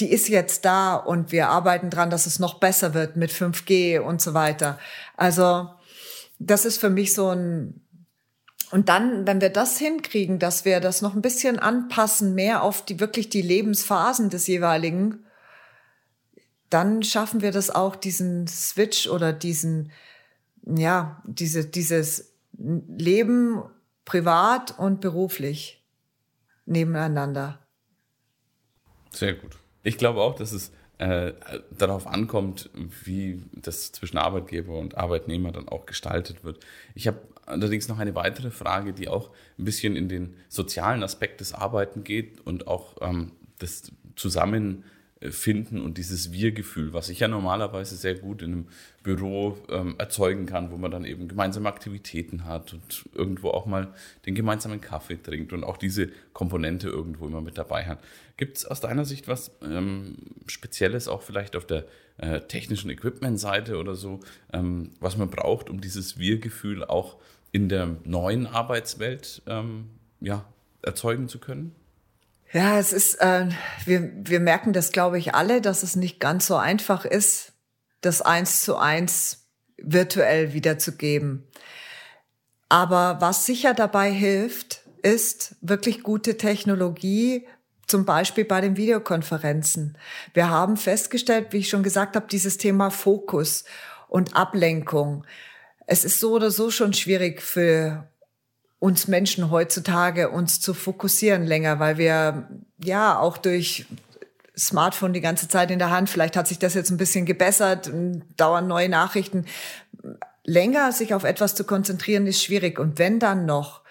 Die 0.00 0.10
ist 0.10 0.28
jetzt 0.28 0.64
da 0.64 0.94
und 0.94 1.32
wir 1.32 1.48
arbeiten 1.48 1.90
dran, 1.90 2.10
dass 2.10 2.26
es 2.26 2.38
noch 2.38 2.60
besser 2.60 2.94
wird 2.94 3.16
mit 3.16 3.30
5G 3.30 4.00
und 4.00 4.20
so 4.20 4.34
weiter. 4.34 4.78
Also 5.16 5.70
das 6.38 6.64
ist 6.64 6.78
für 6.78 6.90
mich 6.90 7.14
so 7.14 7.30
ein 7.30 7.80
und 8.70 8.90
dann, 8.90 9.26
wenn 9.26 9.40
wir 9.40 9.48
das 9.48 9.78
hinkriegen, 9.78 10.38
dass 10.38 10.66
wir 10.66 10.80
das 10.80 11.00
noch 11.00 11.14
ein 11.14 11.22
bisschen 11.22 11.58
anpassen, 11.58 12.34
mehr 12.34 12.62
auf 12.62 12.84
die 12.84 13.00
wirklich 13.00 13.30
die 13.30 13.40
Lebensphasen 13.40 14.28
des 14.28 14.46
jeweiligen, 14.46 15.24
dann 16.68 17.02
schaffen 17.02 17.40
wir 17.40 17.50
das 17.50 17.70
auch, 17.70 17.96
diesen 17.96 18.46
Switch 18.46 19.08
oder 19.08 19.32
diesen, 19.32 19.90
ja, 20.66 21.22
diese, 21.24 21.64
dieses 21.64 22.34
Leben 22.52 23.62
privat 24.08 24.78
und 24.78 25.02
beruflich 25.02 25.84
nebeneinander. 26.64 27.58
Sehr 29.10 29.34
gut. 29.34 29.58
Ich 29.82 29.98
glaube 29.98 30.22
auch, 30.22 30.34
dass 30.34 30.52
es 30.52 30.72
äh, 30.96 31.34
darauf 31.70 32.06
ankommt, 32.06 32.70
wie 33.04 33.42
das 33.52 33.92
zwischen 33.92 34.16
Arbeitgeber 34.16 34.78
und 34.78 34.96
Arbeitnehmer 34.96 35.52
dann 35.52 35.68
auch 35.68 35.84
gestaltet 35.84 36.42
wird. 36.42 36.64
Ich 36.94 37.06
habe 37.06 37.20
allerdings 37.44 37.88
noch 37.88 37.98
eine 37.98 38.14
weitere 38.14 38.50
Frage, 38.50 38.94
die 38.94 39.08
auch 39.08 39.30
ein 39.58 39.66
bisschen 39.66 39.94
in 39.94 40.08
den 40.08 40.36
sozialen 40.48 41.02
Aspekt 41.02 41.40
des 41.42 41.52
Arbeiten 41.52 42.02
geht 42.02 42.40
und 42.40 42.66
auch 42.66 42.96
ähm, 43.02 43.32
das 43.58 43.92
Zusammen 44.16 44.84
finden 45.20 45.80
und 45.80 45.98
dieses 45.98 46.32
Wir-Gefühl, 46.32 46.92
was 46.92 47.08
ich 47.08 47.20
ja 47.20 47.28
normalerweise 47.28 47.96
sehr 47.96 48.14
gut 48.14 48.40
in 48.42 48.52
einem 48.52 48.68
Büro 49.02 49.58
ähm, 49.68 49.96
erzeugen 49.98 50.46
kann, 50.46 50.70
wo 50.70 50.76
man 50.76 50.90
dann 50.90 51.04
eben 51.04 51.26
gemeinsame 51.26 51.68
Aktivitäten 51.68 52.44
hat 52.44 52.72
und 52.72 53.08
irgendwo 53.14 53.50
auch 53.50 53.66
mal 53.66 53.92
den 54.26 54.34
gemeinsamen 54.34 54.80
Kaffee 54.80 55.20
trinkt 55.20 55.52
und 55.52 55.64
auch 55.64 55.76
diese 55.76 56.10
Komponente 56.32 56.88
irgendwo 56.88 57.26
immer 57.26 57.40
mit 57.40 57.58
dabei 57.58 57.86
hat. 57.86 57.98
Gibt 58.36 58.58
es 58.58 58.64
aus 58.64 58.80
deiner 58.80 59.04
Sicht 59.04 59.26
was 59.26 59.50
ähm, 59.62 60.16
Spezielles 60.46 61.08
auch 61.08 61.22
vielleicht 61.22 61.56
auf 61.56 61.66
der 61.66 61.86
äh, 62.18 62.40
technischen 62.42 62.90
Equipment-Seite 62.90 63.78
oder 63.78 63.96
so, 63.96 64.20
ähm, 64.52 64.92
was 65.00 65.16
man 65.16 65.30
braucht, 65.30 65.68
um 65.68 65.80
dieses 65.80 66.18
Wir-Gefühl 66.18 66.84
auch 66.84 67.16
in 67.50 67.68
der 67.68 67.96
neuen 68.04 68.46
Arbeitswelt 68.46 69.42
ähm, 69.46 69.90
ja, 70.20 70.44
erzeugen 70.82 71.28
zu 71.28 71.40
können? 71.40 71.74
Ja, 72.52 72.78
es 72.78 72.92
ist, 72.92 73.16
äh, 73.16 73.48
wir, 73.84 74.10
wir 74.14 74.40
merken 74.40 74.72
das, 74.72 74.92
glaube 74.92 75.18
ich, 75.18 75.34
alle, 75.34 75.60
dass 75.60 75.82
es 75.82 75.96
nicht 75.96 76.18
ganz 76.18 76.46
so 76.46 76.56
einfach 76.56 77.04
ist, 77.04 77.52
das 78.00 78.22
eins 78.22 78.62
zu 78.62 78.76
eins 78.76 79.48
virtuell 79.76 80.54
wiederzugeben. 80.54 81.46
Aber 82.68 83.18
was 83.20 83.46
sicher 83.46 83.74
dabei 83.74 84.10
hilft, 84.10 84.82
ist 85.02 85.56
wirklich 85.60 86.02
gute 86.02 86.36
Technologie, 86.36 87.46
zum 87.86 88.04
Beispiel 88.04 88.44
bei 88.44 88.60
den 88.60 88.76
Videokonferenzen. 88.76 89.96
Wir 90.34 90.50
haben 90.50 90.76
festgestellt, 90.76 91.48
wie 91.50 91.58
ich 91.58 91.70
schon 91.70 91.82
gesagt 91.82 92.16
habe, 92.16 92.26
dieses 92.30 92.58
Thema 92.58 92.90
Fokus 92.90 93.64
und 94.08 94.36
Ablenkung. 94.36 95.24
Es 95.86 96.04
ist 96.04 96.20
so 96.20 96.32
oder 96.32 96.50
so 96.50 96.70
schon 96.70 96.92
schwierig 96.92 97.40
für 97.40 98.08
uns 98.78 99.08
Menschen 99.08 99.50
heutzutage 99.50 100.30
uns 100.30 100.60
zu 100.60 100.74
fokussieren 100.74 101.46
länger, 101.46 101.80
weil 101.80 101.98
wir 101.98 102.48
ja 102.82 103.18
auch 103.18 103.38
durch 103.38 103.86
Smartphone 104.56 105.12
die 105.12 105.20
ganze 105.20 105.48
Zeit 105.48 105.70
in 105.70 105.78
der 105.78 105.90
Hand, 105.90 106.10
vielleicht 106.10 106.36
hat 106.36 106.48
sich 106.48 106.58
das 106.58 106.74
jetzt 106.74 106.90
ein 106.90 106.96
bisschen 106.96 107.26
gebessert, 107.26 107.90
dauern 108.36 108.66
neue 108.66 108.88
Nachrichten. 108.88 109.46
Länger 110.44 110.92
sich 110.92 111.14
auf 111.14 111.24
etwas 111.24 111.54
zu 111.54 111.64
konzentrieren 111.64 112.26
ist 112.26 112.42
schwierig. 112.42 112.78
Und 112.78 112.98
wenn 112.98 113.18
dann 113.18 113.46
noch 113.46 113.82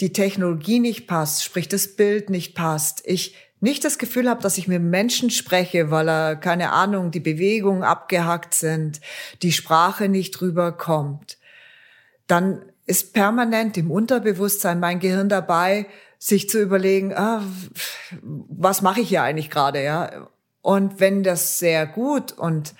die 0.00 0.12
Technologie 0.12 0.80
nicht 0.80 1.06
passt, 1.06 1.44
sprich 1.44 1.68
das 1.68 1.96
Bild 1.96 2.30
nicht 2.30 2.54
passt, 2.54 3.02
ich 3.04 3.36
nicht 3.60 3.84
das 3.84 3.98
Gefühl 3.98 4.28
habe, 4.28 4.42
dass 4.42 4.58
ich 4.58 4.68
mit 4.68 4.82
Menschen 4.82 5.30
spreche, 5.30 5.90
weil 5.90 6.08
er, 6.08 6.36
keine 6.36 6.72
Ahnung, 6.72 7.10
die 7.10 7.20
Bewegungen 7.20 7.82
abgehackt 7.82 8.52
sind, 8.52 9.00
die 9.42 9.52
Sprache 9.52 10.08
nicht 10.08 10.40
rüberkommt, 10.42 11.38
dann 12.26 12.60
ist 12.86 13.12
permanent 13.12 13.76
im 13.76 13.90
Unterbewusstsein 13.90 14.80
mein 14.80 15.00
Gehirn 15.00 15.28
dabei, 15.28 15.86
sich 16.18 16.48
zu 16.48 16.60
überlegen, 16.60 17.14
ah, 17.14 17.42
was 18.22 18.82
mache 18.82 19.00
ich 19.00 19.08
hier 19.08 19.22
eigentlich 19.22 19.50
gerade, 19.50 19.82
ja? 19.82 20.28
Und 20.62 21.00
wenn 21.00 21.22
das 21.22 21.58
sehr 21.58 21.86
gut 21.86 22.32
und 22.32 22.74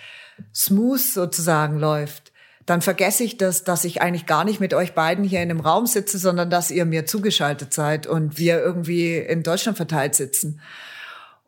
smooth 0.55 1.01
sozusagen 1.01 1.79
läuft, 1.79 2.33
dann 2.67 2.81
vergesse 2.81 3.25
ich 3.25 3.37
das, 3.37 3.65
dass 3.65 3.85
ich 3.85 4.01
eigentlich 4.01 4.25
gar 4.25 4.45
nicht 4.45 4.59
mit 4.59 4.73
euch 4.73 4.95
beiden 4.95 5.25
hier 5.25 5.43
in 5.43 5.51
einem 5.51 5.61
Raum 5.61 5.87
sitze, 5.87 6.17
sondern 6.17 6.49
dass 6.49 6.71
ihr 6.71 6.87
mir 6.87 7.05
zugeschaltet 7.05 7.75
seid 7.75 8.07
und 8.07 8.39
wir 8.39 8.59
irgendwie 8.61 9.19
in 9.19 9.43
Deutschland 9.43 9.77
verteilt 9.77 10.15
sitzen. 10.15 10.61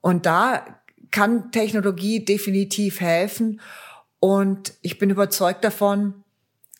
Und 0.03 0.27
da 0.27 0.65
kann 1.11 1.51
Technologie 1.53 2.25
definitiv 2.25 3.01
helfen. 3.01 3.61
Und 4.21 4.75
ich 4.83 4.99
bin 4.99 5.09
überzeugt 5.09 5.65
davon, 5.65 6.23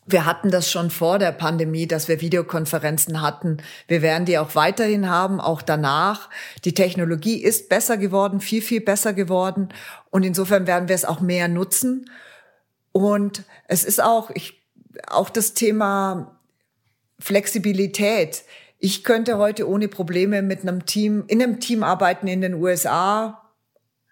wir 0.07 0.25
hatten 0.25 0.51
das 0.51 0.71
schon 0.71 0.91
vor 0.91 1.19
der 1.19 1.33
Pandemie, 1.33 1.89
dass 1.89 2.07
wir 2.07 2.21
Videokonferenzen 2.21 3.21
hatten. 3.21 3.59
Wir 3.89 4.03
werden 4.03 4.25
die 4.25 4.39
auch 4.39 4.55
weiterhin 4.55 5.11
haben, 5.11 5.41
auch 5.41 5.63
danach. 5.63 6.31
Die 6.65 6.75
Technologie 6.75 7.43
ist 7.43 7.69
besser 7.69 7.97
geworden, 7.97 8.41
viel, 8.41 8.63
viel 8.63 8.81
besser 8.81 9.13
geworden. 9.13 9.71
Und 10.11 10.25
insofern 10.25 10.69
werden 10.69 10.89
wir 10.89 10.95
es 10.95 11.05
auch 11.05 11.21
mehr 11.21 11.49
nutzen. 11.49 12.09
Und 12.93 13.43
es 13.67 13.83
ist 13.83 14.01
auch, 14.01 14.31
ich, 14.33 14.63
auch 15.09 15.29
das 15.29 15.55
Thema 15.55 16.39
Flexibilität. 17.19 18.45
Ich 18.79 19.03
könnte 19.03 19.39
heute 19.39 19.69
ohne 19.69 19.89
Probleme 19.89 20.41
mit 20.41 20.63
einem 20.63 20.87
Team, 20.87 21.25
in 21.27 21.43
einem 21.43 21.59
Team 21.59 21.83
arbeiten 21.83 22.29
in 22.29 22.43
den 22.43 22.55
USA. 22.55 23.46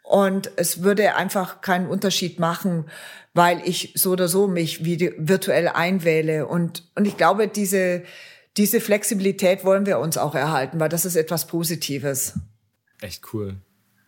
Und 0.04 0.50
es 0.56 0.82
würde 0.82 1.16
einfach 1.16 1.62
keinen 1.62 1.88
Unterschied 1.88 2.38
machen, 2.38 2.84
weil 3.32 3.60
ich 3.64 3.92
so 3.96 4.12
oder 4.12 4.28
so 4.28 4.46
mich 4.46 4.84
virtuell 4.84 5.68
einwähle. 5.68 6.46
Und, 6.46 6.84
und 6.94 7.06
ich 7.06 7.16
glaube, 7.16 7.48
diese, 7.48 8.04
diese 8.58 8.80
Flexibilität 8.80 9.64
wollen 9.64 9.86
wir 9.86 9.98
uns 9.98 10.18
auch 10.18 10.34
erhalten, 10.34 10.78
weil 10.78 10.90
das 10.90 11.06
ist 11.06 11.16
etwas 11.16 11.46
Positives. 11.46 12.34
Echt 13.00 13.32
cool. 13.32 13.56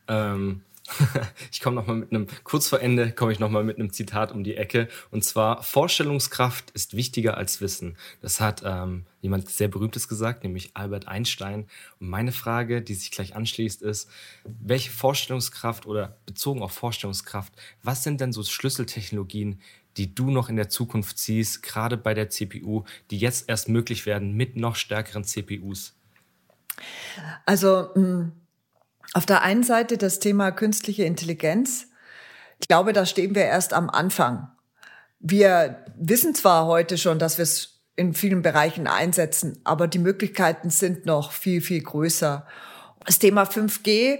Ähm, 0.07 0.61
ich 1.51 1.61
komme 1.61 1.77
noch 1.77 1.87
mal 1.87 1.97
mit 1.97 2.11
einem 2.11 2.27
kurz 2.45 2.69
vor 2.69 2.81
Ende 2.81 3.11
komme 3.11 3.33
ich 3.33 3.41
noch 3.41 3.51
mal 3.51 3.65
mit 3.65 3.79
einem 3.79 3.93
Zitat 3.93 4.33
um 4.33 4.45
die 4.45 4.57
Ecke 4.57 4.89
und 5.11 5.25
zwar 5.25 5.63
Vorstellungskraft 5.63 6.71
ist 6.73 6.95
wichtiger 6.95 7.37
als 7.37 7.61
Wissen. 7.61 7.97
Das 8.21 8.41
hat 8.41 8.63
ähm, 8.65 9.07
jemand 9.27 9.51
sehr 9.51 9.69
berühmtes 9.69 10.09
gesagt, 10.09 10.45
nämlich 10.45 10.71
Albert 10.75 11.09
Einstein. 11.09 11.67
Und 12.01 12.09
meine 12.09 12.33
Frage, 12.33 12.81
die 12.81 12.95
sich 12.95 13.11
gleich 13.11 13.35
anschließt, 13.35 13.83
ist: 13.83 14.09
Welche 14.45 14.91
Vorstellungskraft 14.91 15.87
oder 15.87 16.19
bezogen 16.27 16.63
auf 16.63 16.73
Vorstellungskraft, 16.73 17.53
was 17.83 18.03
sind 18.03 18.21
denn 18.21 18.33
so 18.33 18.43
Schlüsseltechnologien, 18.43 19.61
die 19.97 20.15
du 20.15 20.31
noch 20.31 20.49
in 20.49 20.57
der 20.57 20.69
Zukunft 20.69 21.19
siehst, 21.19 21.63
gerade 21.63 21.97
bei 21.97 22.15
der 22.15 22.31
CPU, 22.31 22.85
die 23.11 23.19
jetzt 23.19 23.49
erst 23.49 23.69
möglich 23.69 24.07
werden 24.07 24.33
mit 24.33 24.57
noch 24.57 24.77
stärkeren 24.77 25.25
CPUs? 25.25 25.95
Also 27.45 27.93
hm, 27.95 28.33
auf 29.13 29.27
der 29.27 29.43
einen 29.43 29.65
Seite 29.65 29.99
das 29.99 30.21
Thema 30.21 30.53
künstliche 30.53 31.05
Intelligenz. 31.05 31.89
Ich 32.61 32.69
glaube, 32.69 32.93
da 32.93 33.07
stehen 33.07 33.35
wir 33.35 33.45
erst 33.45 33.73
am 33.73 33.91
Anfang. 33.91 34.51
Wir 35.19 35.85
wissen 35.97 36.35
zwar 36.35 36.67
heute 36.67 36.97
schon, 36.99 37.19
dass 37.19 37.39
wir 37.39 37.43
es 37.43 37.76
in 37.97 38.13
vielen 38.13 38.43
Bereichen 38.43 38.87
einsetzen, 38.87 39.59
aber 39.65 39.89
die 39.89 39.99
Möglichkeiten 39.99 40.71
sind 40.71 41.07
noch 41.07 41.33
viel, 41.33 41.61
viel 41.63 41.83
größer. 41.83 42.47
Das 43.05 43.19
Thema 43.19 43.45
5G, 43.45 44.19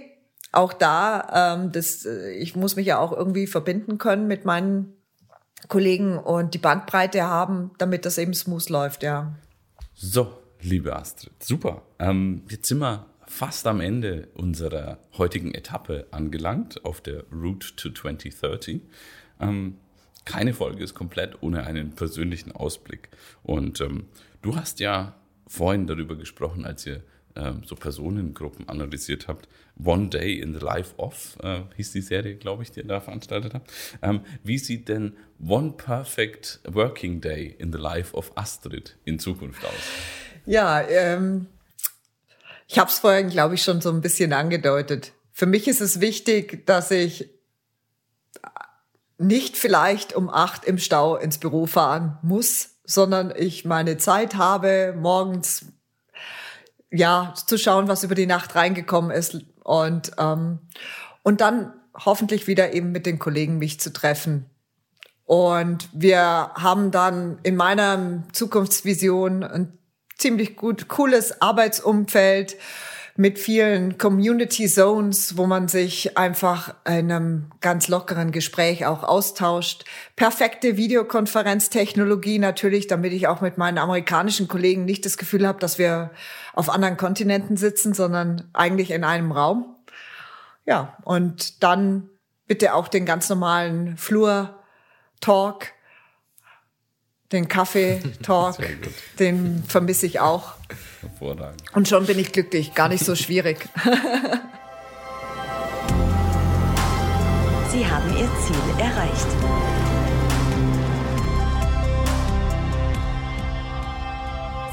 auch 0.51 0.73
da, 0.73 1.55
ähm, 1.55 1.71
das, 1.71 2.05
äh, 2.05 2.31
ich 2.31 2.55
muss 2.55 2.75
mich 2.75 2.87
ja 2.87 2.97
auch 2.99 3.11
irgendwie 3.11 3.47
verbinden 3.47 3.99
können 3.99 4.27
mit 4.27 4.45
meinen 4.45 4.93
Kollegen 5.67 6.17
und 6.17 6.53
die 6.53 6.59
Bandbreite 6.59 7.23
haben, 7.23 7.71
damit 7.77 8.05
das 8.05 8.17
eben 8.17 8.33
smooth 8.33 8.69
läuft, 8.69 9.03
ja. 9.03 9.35
So, 9.93 10.37
liebe 10.61 10.95
Astrid, 10.95 11.31
super. 11.43 11.83
Ähm, 11.99 12.43
jetzt 12.49 12.67
sind 12.67 12.79
wir 12.79 13.05
fast 13.27 13.67
am 13.67 13.81
Ende 13.81 14.29
unserer 14.35 14.99
heutigen 15.17 15.53
Etappe 15.53 16.07
angelangt 16.11 16.83
auf 16.85 17.01
der 17.01 17.25
Route 17.31 17.75
to 17.75 17.89
2030. 17.89 18.81
Ähm, 19.39 19.77
keine 20.27 20.53
Folge 20.53 20.83
ist 20.83 20.93
komplett 20.93 21.41
ohne 21.41 21.65
einen 21.65 21.91
persönlichen 21.91 22.51
Ausblick. 22.51 23.09
Und 23.43 23.79
ähm, 23.79 24.05
du 24.41 24.55
hast 24.57 24.79
ja 24.81 25.15
vorhin 25.47 25.87
darüber 25.87 26.15
gesprochen, 26.15 26.65
als 26.65 26.85
ihr 26.85 27.01
ähm, 27.37 27.61
so 27.65 27.75
Personengruppen 27.75 28.67
analysiert 28.67 29.29
habt. 29.29 29.47
One 29.81 30.09
Day 30.09 30.37
in 30.39 30.53
the 30.53 30.59
Life 30.59 30.95
of 30.97 31.37
äh, 31.41 31.61
hieß 31.77 31.93
die 31.93 32.01
Serie, 32.01 32.35
glaube 32.35 32.63
ich, 32.63 32.71
die 32.71 32.81
ihr 32.81 32.87
da 32.87 32.99
veranstaltet 32.99 33.53
habt. 33.53 33.71
Ähm, 34.01 34.21
wie 34.43 34.57
sieht 34.57 34.89
denn 34.89 35.15
One 35.39 35.71
Perfect 35.77 36.59
Working 36.67 37.21
Day 37.21 37.55
in 37.57 37.71
the 37.71 37.77
Life 37.77 38.13
of 38.13 38.33
Astrid 38.35 38.97
in 39.05 39.19
Zukunft 39.19 39.63
aus? 39.63 39.71
Ja, 40.45 40.81
ähm, 40.81 41.47
ich 42.67 42.77
habe 42.79 42.89
es 42.89 42.99
vorhin, 42.99 43.29
glaube 43.29 43.55
ich, 43.55 43.61
schon 43.61 43.79
so 43.79 43.91
ein 43.91 44.01
bisschen 44.01 44.33
angedeutet. 44.33 45.13
Für 45.31 45.45
mich 45.45 45.69
ist 45.69 45.79
es 45.79 46.01
wichtig, 46.01 46.65
dass 46.65 46.91
ich 46.91 47.29
nicht 49.17 49.57
vielleicht 49.57 50.13
um 50.13 50.29
acht 50.29 50.65
im 50.65 50.77
Stau 50.77 51.15
ins 51.15 51.37
Büro 51.37 51.65
fahren 51.65 52.17
muss, 52.21 52.77
sondern 52.85 53.33
ich 53.35 53.65
meine 53.65 53.97
Zeit 53.97 54.35
habe, 54.35 54.95
morgens 54.97 55.65
ja 56.91 57.33
zu 57.35 57.57
schauen, 57.57 57.87
was 57.87 58.03
über 58.03 58.15
die 58.15 58.27
Nacht 58.27 58.55
reingekommen 58.55 59.11
ist 59.11 59.37
und 59.63 60.11
ähm, 60.17 60.59
und 61.23 61.41
dann 61.41 61.73
hoffentlich 62.05 62.47
wieder 62.47 62.73
eben 62.73 62.91
mit 62.91 63.05
den 63.05 63.19
Kollegen 63.19 63.57
mich 63.57 63.79
zu 63.79 63.91
treffen. 63.91 64.49
Und 65.25 65.89
wir 65.91 66.51
haben 66.53 66.91
dann 66.91 67.39
in 67.43 67.57
meiner 67.57 68.23
Zukunftsvision 68.31 69.43
ein 69.43 69.77
ziemlich 70.17 70.55
gut 70.55 70.87
cooles 70.87 71.41
Arbeitsumfeld 71.41 72.55
mit 73.17 73.39
vielen 73.39 73.97
Community 73.97 74.67
Zones, 74.67 75.37
wo 75.37 75.47
man 75.47 75.67
sich 75.67 76.17
einfach 76.19 76.75
in 76.85 77.11
einem 77.11 77.51
ganz 77.61 77.87
lockeren 77.87 78.31
Gespräch 78.31 78.85
auch 78.85 79.03
austauscht. 79.03 79.85
Perfekte 80.15 80.77
Videokonferenztechnologie 80.77 82.37
natürlich, 82.37 82.85
damit 82.85 83.13
ich 83.13 83.27
auch 83.27 83.41
mit 83.41 83.57
meinen 83.57 83.79
amerikanischen 83.79 84.47
Kollegen 84.47 84.85
nicht 84.85 85.03
das 85.03 85.17
Gefühl 85.17 85.47
habe, 85.47 85.59
dass 85.59 85.79
wir 85.79 86.11
auf 86.53 86.69
anderen 86.69 86.95
Kontinenten 86.95 87.57
sitzen, 87.57 87.95
sondern 87.95 88.49
eigentlich 88.53 88.91
in 88.91 89.03
einem 89.03 89.31
Raum. 89.31 89.75
Ja, 90.65 90.95
und 91.03 91.63
dann 91.63 92.09
bitte 92.45 92.75
auch 92.75 92.87
den 92.87 93.07
ganz 93.07 93.29
normalen 93.29 93.97
Flur-Talk 93.97 95.65
den 97.31 97.47
Kaffee-Talk, 97.47 98.57
den 99.19 99.63
vermisse 99.67 100.05
ich 100.05 100.19
auch. 100.19 100.53
Hervorragend. 101.01 101.61
Und 101.73 101.87
schon 101.87 102.05
bin 102.05 102.19
ich 102.19 102.31
glücklich, 102.31 102.73
gar 102.73 102.89
nicht 102.89 103.03
so 103.05 103.15
schwierig. 103.23 103.67
Sie 107.71 107.85
haben 107.85 108.09
Ihr 108.17 108.29
Ziel 108.41 108.55
erreicht. 108.79 109.27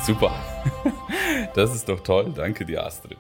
Super. 0.06 0.32
Das 1.54 1.74
ist 1.74 1.88
doch 1.88 2.00
toll. 2.00 2.32
Danke 2.34 2.64
dir, 2.66 2.84
Astrid. 2.84 3.16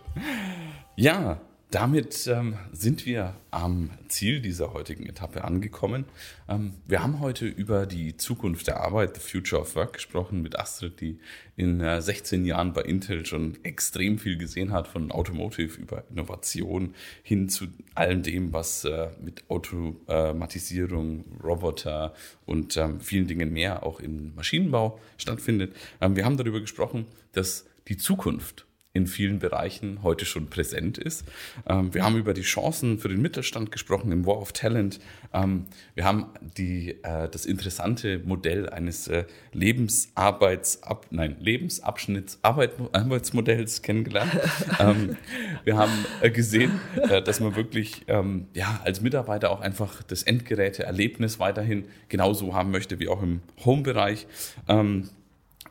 Ja, 0.96 1.38
damit 1.74 2.28
ähm, 2.28 2.56
sind 2.70 3.04
wir 3.04 3.34
am 3.50 3.90
Ziel 4.06 4.40
dieser 4.40 4.72
heutigen 4.72 5.06
Etappe 5.06 5.42
angekommen. 5.42 6.04
Ähm, 6.48 6.74
wir 6.86 7.02
haben 7.02 7.18
heute 7.18 7.46
über 7.46 7.84
die 7.86 8.16
Zukunft 8.16 8.68
der 8.68 8.80
Arbeit, 8.80 9.16
the 9.16 9.20
Future 9.20 9.60
of 9.60 9.74
Work, 9.74 9.94
gesprochen 9.94 10.40
mit 10.40 10.56
Astrid, 10.56 11.00
die 11.00 11.18
in 11.56 11.80
äh, 11.80 12.00
16 12.00 12.44
Jahren 12.44 12.74
bei 12.74 12.82
Intel 12.82 13.26
schon 13.26 13.58
extrem 13.64 14.20
viel 14.20 14.38
gesehen 14.38 14.70
hat, 14.70 14.86
von 14.86 15.10
Automotive 15.10 15.80
über 15.80 16.04
Innovation 16.10 16.94
hin 17.24 17.48
zu 17.48 17.66
allem 17.96 18.22
dem, 18.22 18.52
was 18.52 18.84
äh, 18.84 19.08
mit 19.20 19.42
Automatisierung, 19.48 21.24
Roboter 21.42 22.14
und 22.46 22.76
ähm, 22.76 23.00
vielen 23.00 23.26
Dingen 23.26 23.52
mehr 23.52 23.82
auch 23.82 23.98
im 23.98 24.32
Maschinenbau 24.36 25.00
stattfindet. 25.16 25.74
Ähm, 26.00 26.14
wir 26.14 26.24
haben 26.24 26.36
darüber 26.36 26.60
gesprochen, 26.60 27.06
dass 27.32 27.66
die 27.88 27.96
Zukunft 27.96 28.64
in 28.94 29.08
vielen 29.08 29.40
Bereichen 29.40 29.98
heute 30.04 30.24
schon 30.24 30.46
präsent 30.46 30.98
ist. 30.98 31.24
Ähm, 31.68 31.92
wir 31.92 32.04
haben 32.04 32.16
über 32.16 32.32
die 32.32 32.42
Chancen 32.42 33.00
für 33.00 33.08
den 33.08 33.20
Mittelstand 33.20 33.72
gesprochen 33.72 34.12
im 34.12 34.24
War 34.24 34.38
of 34.38 34.52
Talent. 34.52 35.00
Ähm, 35.32 35.66
wir 35.96 36.04
haben 36.04 36.26
die, 36.56 37.02
äh, 37.02 37.28
das 37.28 37.44
interessante 37.44 38.20
Modell 38.20 38.70
eines 38.70 39.08
äh, 39.08 39.24
Lebensarbeitsab, 39.52 41.08
nein, 41.10 41.34
Lebensabschnitts 41.40 42.38
Arbeitsmodells 42.42 43.82
kennengelernt. 43.82 44.30
ähm, 44.78 45.16
wir 45.64 45.76
haben 45.76 45.92
äh, 46.20 46.30
gesehen, 46.30 46.80
dass 47.24 47.40
man 47.40 47.56
wirklich 47.56 48.06
ja, 48.06 48.80
als 48.84 49.00
Mitarbeiter 49.00 49.50
auch 49.50 49.60
einfach 49.60 50.02
das 50.04 50.22
Endgeräteerlebnis 50.22 51.38
weiterhin 51.38 51.86
genauso 52.08 52.54
haben 52.54 52.70
möchte 52.70 52.98
wie 52.98 53.08
auch 53.08 53.22
im 53.22 53.40
Home-Bereich. 53.64 54.26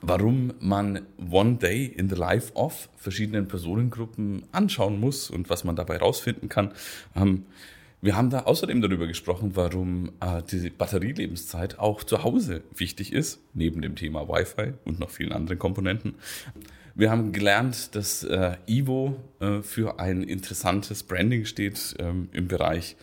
Warum 0.06 0.52
man 0.60 1.06
One 1.32 1.56
Day 1.56 1.86
in 1.86 2.10
the 2.10 2.16
Life 2.16 2.52
of 2.56 2.90
verschiedenen 2.98 3.48
Personengruppen 3.48 4.44
anschauen 4.52 5.00
muss 5.00 5.30
und 5.30 5.50
was 5.50 5.64
man 5.64 5.78
dabei 5.78 5.96
rausfinden 5.96 6.50
kann. 6.50 6.74
Ähm, 7.16 7.46
wir 8.02 8.18
haben 8.18 8.30
da 8.30 8.42
außerdem 8.42 8.82
darüber 8.82 9.08
gesprochen, 9.08 9.52
warum 9.54 10.12
äh, 10.20 10.42
die 10.44 10.70
Batterielebenszeit 10.70 11.80
auch 11.80 12.04
zu 12.04 12.22
Hause 12.26 12.64
wichtig 12.76 13.14
ist, 13.14 13.40
neben 13.54 13.82
dem 13.82 13.96
Thema 13.96 14.28
Wi-Fi 14.28 14.74
und 14.84 15.00
noch 15.00 15.10
vielen 15.10 15.32
anderen 15.32 15.58
Komponenten. 15.58 16.16
Wir 16.96 17.10
haben 17.10 17.32
gelernt, 17.32 17.96
dass 17.96 18.26
äh, 18.26 18.58
Ivo 18.68 19.16
äh, 19.40 19.62
für 19.62 20.02
ein 20.02 20.22
interessantes 20.22 21.04
Branding 21.04 21.46
steht 21.46 21.96
ähm, 22.00 22.28
im 22.34 22.50
Bereich 22.50 22.98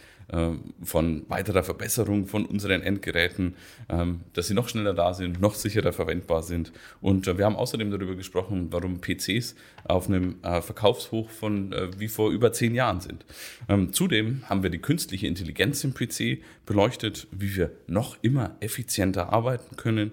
von 0.82 1.24
weiterer 1.28 1.62
Verbesserung 1.62 2.26
von 2.26 2.46
unseren 2.46 2.82
Endgeräten, 2.82 3.54
ähm, 3.88 4.20
dass 4.32 4.48
sie 4.48 4.54
noch 4.54 4.68
schneller 4.68 4.94
da 4.94 5.14
sind, 5.14 5.40
noch 5.40 5.54
sicherer 5.54 5.92
verwendbar 5.92 6.42
sind. 6.42 6.72
Und 7.00 7.26
äh, 7.26 7.38
wir 7.38 7.44
haben 7.44 7.56
außerdem 7.56 7.90
darüber 7.90 8.14
gesprochen, 8.14 8.68
warum 8.70 9.00
PCs 9.00 9.54
auf 9.84 10.08
einem 10.08 10.36
äh, 10.42 10.60
Verkaufshoch 10.60 11.30
von 11.30 11.72
äh, 11.72 11.88
wie 11.98 12.08
vor 12.08 12.30
über 12.30 12.52
zehn 12.52 12.74
Jahren 12.74 13.00
sind. 13.00 13.24
Ähm, 13.68 13.92
zudem 13.92 14.48
haben 14.48 14.62
wir 14.62 14.70
die 14.70 14.78
künstliche 14.78 15.26
Intelligenz 15.26 15.82
im 15.84 15.94
PC 15.94 16.42
beleuchtet, 16.66 17.26
wie 17.32 17.56
wir 17.56 17.72
noch 17.86 18.16
immer 18.22 18.56
effizienter 18.60 19.32
arbeiten 19.32 19.76
können, 19.76 20.12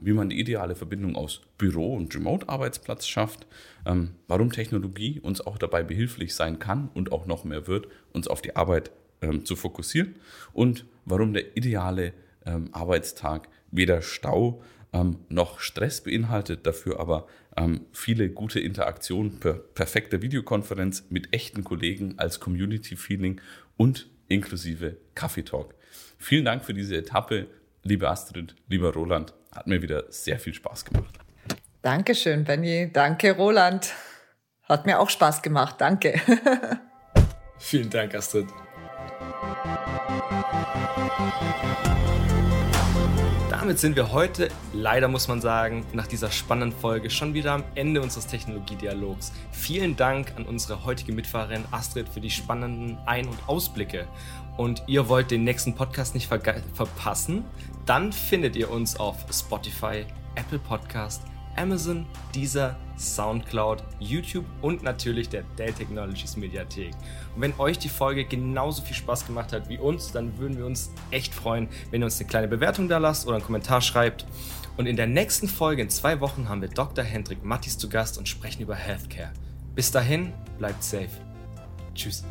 wie 0.00 0.12
man 0.12 0.28
die 0.28 0.38
ideale 0.38 0.74
Verbindung 0.74 1.16
aus 1.16 1.40
Büro- 1.58 1.96
und 1.96 2.14
Remote-Arbeitsplatz 2.14 3.06
schafft, 3.06 3.46
warum 4.28 4.52
Technologie 4.52 5.20
uns 5.20 5.40
auch 5.40 5.58
dabei 5.58 5.82
behilflich 5.82 6.34
sein 6.34 6.58
kann 6.58 6.88
und 6.94 7.12
auch 7.12 7.26
noch 7.26 7.44
mehr 7.44 7.66
wird, 7.66 7.88
uns 8.12 8.28
auf 8.28 8.42
die 8.42 8.56
Arbeit 8.56 8.90
ähm, 9.20 9.44
zu 9.44 9.56
fokussieren 9.56 10.16
und 10.52 10.86
warum 11.04 11.32
der 11.32 11.56
ideale 11.56 12.12
ähm, 12.44 12.68
Arbeitstag 12.72 13.48
weder 13.70 14.02
Stau 14.02 14.62
ähm, 14.92 15.18
noch 15.28 15.60
Stress 15.60 16.02
beinhaltet, 16.02 16.66
dafür 16.66 17.00
aber 17.00 17.26
ähm, 17.56 17.86
viele 17.92 18.30
gute 18.30 18.60
Interaktionen 18.60 19.40
per 19.40 19.54
perfekter 19.54 20.22
Videokonferenz 20.22 21.04
mit 21.10 21.34
echten 21.34 21.64
Kollegen 21.64 22.18
als 22.18 22.40
Community-Feeling 22.40 23.40
und 23.76 24.08
inklusive 24.28 24.96
Kaffeetalk. 25.14 25.74
Vielen 26.18 26.44
Dank 26.44 26.64
für 26.64 26.74
diese 26.74 26.96
Etappe, 26.96 27.46
liebe 27.82 28.08
Astrid, 28.08 28.54
lieber 28.68 28.92
Roland. 28.92 29.34
Hat 29.52 29.66
mir 29.66 29.82
wieder 29.82 30.04
sehr 30.10 30.38
viel 30.38 30.54
Spaß 30.54 30.84
gemacht. 30.84 31.18
Dankeschön, 31.82 32.44
Benny. 32.44 32.90
Danke, 32.92 33.32
Roland. 33.32 33.94
Hat 34.64 34.86
mir 34.86 34.98
auch 34.98 35.08
Spaß 35.08 35.42
gemacht. 35.42 35.76
Danke. 35.78 36.20
Vielen 37.58 37.90
Dank, 37.90 38.14
Astrid. 38.14 38.48
Damit 43.50 43.80
sind 43.80 43.96
wir 43.96 44.12
heute, 44.12 44.48
leider 44.72 45.08
muss 45.08 45.26
man 45.26 45.40
sagen, 45.40 45.84
nach 45.92 46.06
dieser 46.06 46.30
spannenden 46.30 46.78
Folge 46.78 47.10
schon 47.10 47.34
wieder 47.34 47.52
am 47.52 47.64
Ende 47.74 48.00
unseres 48.00 48.28
Technologiedialogs. 48.28 49.32
Vielen 49.50 49.96
Dank 49.96 50.32
an 50.36 50.44
unsere 50.44 50.84
heutige 50.84 51.12
Mitfahrerin 51.12 51.64
Astrid 51.72 52.08
für 52.08 52.20
die 52.20 52.30
spannenden 52.30 52.96
Ein- 53.06 53.26
und 53.26 53.38
Ausblicke. 53.48 54.06
Und 54.56 54.84
ihr 54.86 55.08
wollt 55.08 55.32
den 55.32 55.42
nächsten 55.42 55.74
Podcast 55.74 56.14
nicht 56.14 56.28
ver 56.28 56.40
verpassen? 56.74 57.44
Dann 57.86 58.12
findet 58.12 58.54
ihr 58.54 58.70
uns 58.70 59.00
auf 59.00 59.16
Spotify, 59.32 60.06
Apple 60.36 60.60
Podcast, 60.60 61.22
Amazon, 61.56 62.06
Deezer, 62.34 62.76
Soundcloud, 62.98 63.82
YouTube 63.98 64.44
und 64.62 64.82
natürlich 64.82 65.28
der 65.28 65.42
Dell 65.58 65.72
Technologies 65.72 66.36
Mediathek. 66.36 66.92
Und 67.34 67.42
wenn 67.42 67.54
euch 67.58 67.78
die 67.78 67.88
Folge 67.88 68.24
genauso 68.24 68.82
viel 68.82 68.96
Spaß 68.96 69.26
gemacht 69.26 69.52
hat 69.52 69.68
wie 69.68 69.78
uns, 69.78 70.12
dann 70.12 70.38
würden 70.38 70.56
wir 70.56 70.66
uns 70.66 70.90
echt 71.10 71.34
freuen, 71.34 71.68
wenn 71.90 72.02
ihr 72.02 72.06
uns 72.06 72.20
eine 72.20 72.28
kleine 72.28 72.48
Bewertung 72.48 72.88
da 72.88 72.98
lasst 72.98 73.26
oder 73.26 73.36
einen 73.36 73.44
Kommentar 73.44 73.80
schreibt. 73.80 74.26
Und 74.76 74.86
in 74.86 74.96
der 74.96 75.06
nächsten 75.06 75.48
Folge 75.48 75.82
in 75.82 75.90
zwei 75.90 76.20
Wochen 76.20 76.48
haben 76.48 76.60
wir 76.60 76.68
Dr. 76.68 77.04
Hendrik 77.04 77.42
Mattis 77.42 77.78
zu 77.78 77.88
Gast 77.88 78.18
und 78.18 78.28
sprechen 78.28 78.62
über 78.62 78.74
Healthcare. 78.74 79.32
Bis 79.74 79.90
dahin, 79.90 80.32
bleibt 80.58 80.82
safe. 80.82 81.08
Tschüss. 81.94 82.24